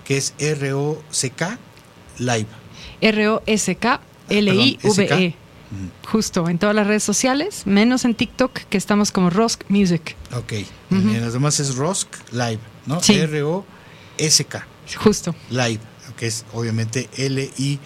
[0.03, 1.57] que es R-O-C-K
[2.19, 2.47] Live.
[3.01, 5.35] R-O-S-K L-I-V-E.
[6.07, 10.15] Justo, en todas las redes sociales, menos en TikTok, que estamos como Rosk Music.
[10.35, 10.53] Ok,
[10.89, 12.99] en las demás es Rosk Live, ¿no?
[13.07, 14.67] R-O-S-K.
[14.97, 15.33] Justo.
[15.49, 15.79] Live,
[16.17, 17.79] que es obviamente L-I-V-E.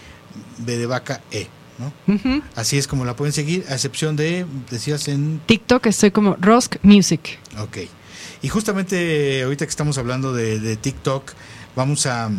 [0.58, 1.48] B de vaca E.
[1.80, 2.42] ¿no?
[2.56, 5.42] Así es como la pueden seguir, a excepción de, decías en...
[5.46, 7.40] TikTok estoy como Rosk Music.
[7.60, 7.78] Ok.
[8.42, 11.34] Y justamente ahorita que estamos hablando de, TikTok,
[11.76, 12.30] vamos a,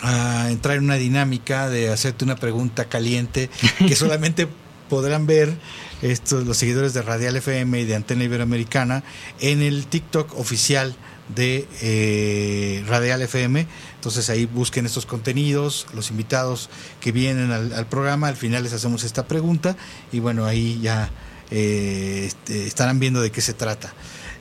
[0.00, 4.48] a, entrar en una dinámica de hacerte una pregunta caliente que solamente
[4.88, 5.54] podrán ver
[6.02, 9.04] estos, los seguidores de Radial FM y de Antena Iberoamericana
[9.40, 10.96] en el TikTok oficial
[11.34, 13.66] de eh, Radial FM.
[13.94, 19.04] Entonces ahí busquen estos contenidos, los invitados que vienen al, programa, al final les hacemos
[19.04, 19.76] esta pregunta
[20.12, 21.10] y bueno, ahí ya
[21.50, 23.92] eh, este, estarán viendo de qué se trata.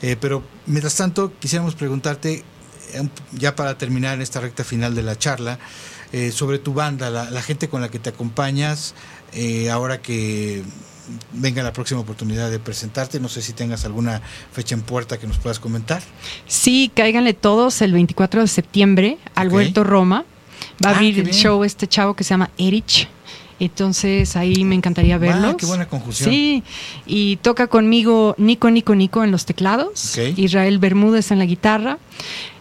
[0.02, 2.44] Eh, pero mientras tanto, quisiéramos preguntarte,
[3.34, 5.60] ya para terminar esta recta final de la charla,
[6.32, 8.96] sobre tu banda, la, gente con la que te acompañas,
[9.70, 10.64] ahora que
[11.34, 13.20] venga la próxima oportunidad de presentarte.
[13.20, 14.22] No sé si tengas alguna
[14.52, 16.02] fecha en puerta que nos puedas comentar.
[16.48, 20.26] Sí, cáiganle todos el 24 de septiembre al Huerto Roma.
[20.84, 23.08] Va a ah, abrir el show este chavo que se llama Erich.
[23.60, 25.54] Entonces ahí me encantaría verlos.
[25.54, 26.30] Ah, qué buena conjunción.
[26.30, 26.64] Sí,
[27.08, 31.98] y toca conmigo Nico, Nico, Nico en los teclados, Israel Bermúdez en la guitarra,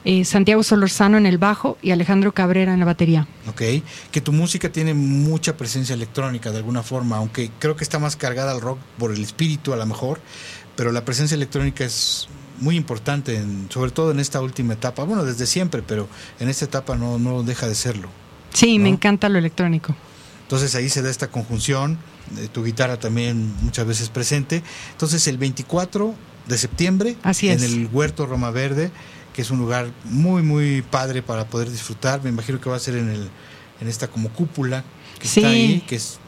[0.08, 3.26] eh, Santiago Solorzano en el bajo y Alejandro Cabrera en la batería.
[3.48, 3.62] Ok,
[4.12, 8.14] que tu música tiene mucha presencia electrónica de alguna forma, aunque creo que está más
[8.14, 10.20] cargada al rock por el espíritu a lo mejor,
[10.76, 12.28] pero la presencia electrónica es
[12.60, 15.02] muy importante, sobre todo en esta última etapa.
[15.02, 16.08] Bueno, desde siempre, pero
[16.38, 18.08] en esta etapa no, no deja de serlo.
[18.54, 19.96] Sí, me encanta lo electrónico.
[20.42, 21.98] Entonces ahí se da esta conjunción,
[22.30, 24.62] de tu guitarra también muchas veces presente.
[24.92, 26.14] Entonces el 24
[26.46, 28.92] de septiembre, en el Huerto Roma Verde,
[29.36, 32.24] que es un lugar muy, muy padre para poder disfrutar.
[32.24, 33.28] Me imagino que va a ser en, el,
[33.82, 34.82] en esta como cúpula
[35.18, 36.18] que está ahí, que es,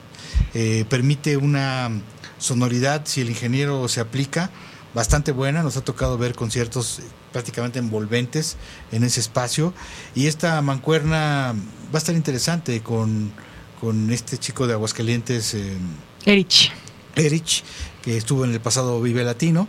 [0.52, 1.90] eh, permite una
[2.38, 4.50] sonoridad, si el ingeniero se aplica,
[4.92, 5.62] bastante buena.
[5.62, 7.00] Nos ha tocado ver conciertos
[7.32, 8.58] prácticamente envolventes
[8.92, 9.72] en ese espacio.
[10.14, 11.54] Y esta mancuerna
[11.86, 13.32] va a estar interesante con,
[13.80, 15.54] con este chico de Aguascalientes.
[15.54, 15.78] Eh,
[16.26, 16.72] Erich.
[17.16, 17.64] Erich,
[18.02, 19.66] que estuvo en el pasado Vive Latino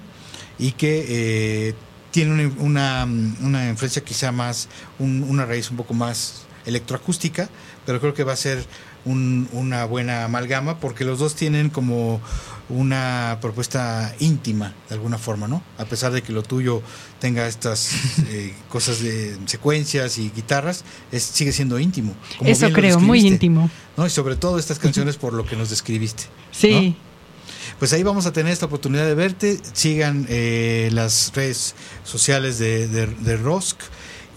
[0.57, 1.05] y que
[1.69, 1.75] eh,
[2.11, 3.07] tiene una,
[3.41, 4.67] una, influencia quizá más,
[4.99, 7.49] una raíz un poco más electroacústica,
[7.85, 8.65] pero creo que va a ser
[9.05, 12.21] una buena amalgama porque los dos tienen como
[12.67, 15.63] una propuesta íntima de alguna forma, ¿no?
[15.77, 16.83] A pesar de que lo tuyo
[17.19, 17.93] tenga estas
[18.27, 22.13] eh, cosas de secuencias y guitarras, es, sigue siendo íntimo.
[22.41, 23.71] Eso creo, muy íntimo.
[23.97, 24.05] ¿no?
[24.05, 26.23] Y sobre todo estas canciones por lo que nos describiste.
[26.51, 26.95] Sí
[27.79, 29.57] pues ahí vamos a tener esta oportunidad de verte.
[29.71, 33.79] Sigan eh, las redes sociales de, de, Rosk.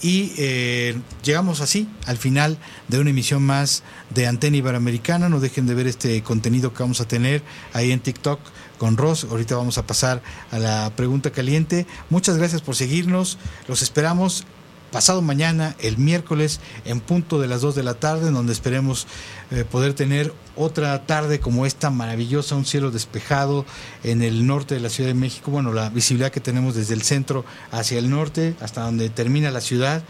[0.00, 2.58] Y eh, llegamos así al final
[2.88, 5.28] de una emisión más de Antena Iberoamericana.
[5.28, 7.42] No dejen de ver este contenido que vamos a tener
[7.72, 8.38] ahí en TikTok
[8.78, 9.24] con Ross.
[9.28, 11.86] Ahorita vamos a pasar a la pregunta caliente.
[12.10, 13.38] Muchas gracias por seguirnos.
[13.66, 14.44] Los esperamos
[14.92, 19.08] pasado mañana, el miércoles, en punto de las 2 de la tarde, en donde esperemos
[19.52, 23.66] eh, poder tener otra tarde como esta maravillosa, un cielo despejado
[24.02, 25.50] en el norte de la Ciudad de México.
[25.50, 29.60] Bueno, la visibilidad que tenemos desde el centro hacia el norte, hasta donde termina la
[29.60, 30.02] ciudad,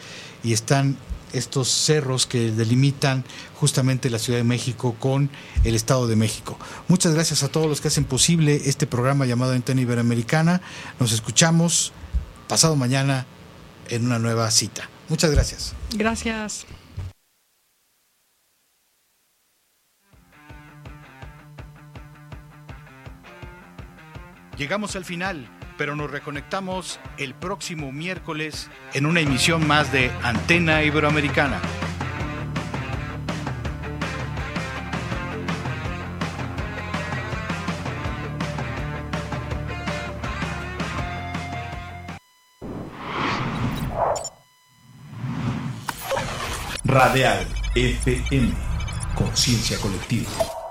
[0.44, 0.96] y están
[1.32, 3.24] estos cerros que delimitan
[3.58, 5.28] justamente la Ciudad de México con
[5.64, 6.56] el Estado de México.
[6.86, 10.60] Muchas gracias a todos los que hacen posible este programa llamado Antena Iberoamericana.
[11.00, 11.92] Nos escuchamos
[12.46, 13.26] pasado mañana
[13.88, 14.88] en una nueva cita.
[15.08, 15.72] Muchas gracias.
[15.96, 16.64] Gracias.
[24.56, 25.48] Llegamos al final,
[25.78, 31.60] pero nos reconectamos el próximo miércoles en una emisión más de Antena Iberoamericana.
[46.84, 48.52] Radial FM,
[49.14, 50.61] conciencia colectiva.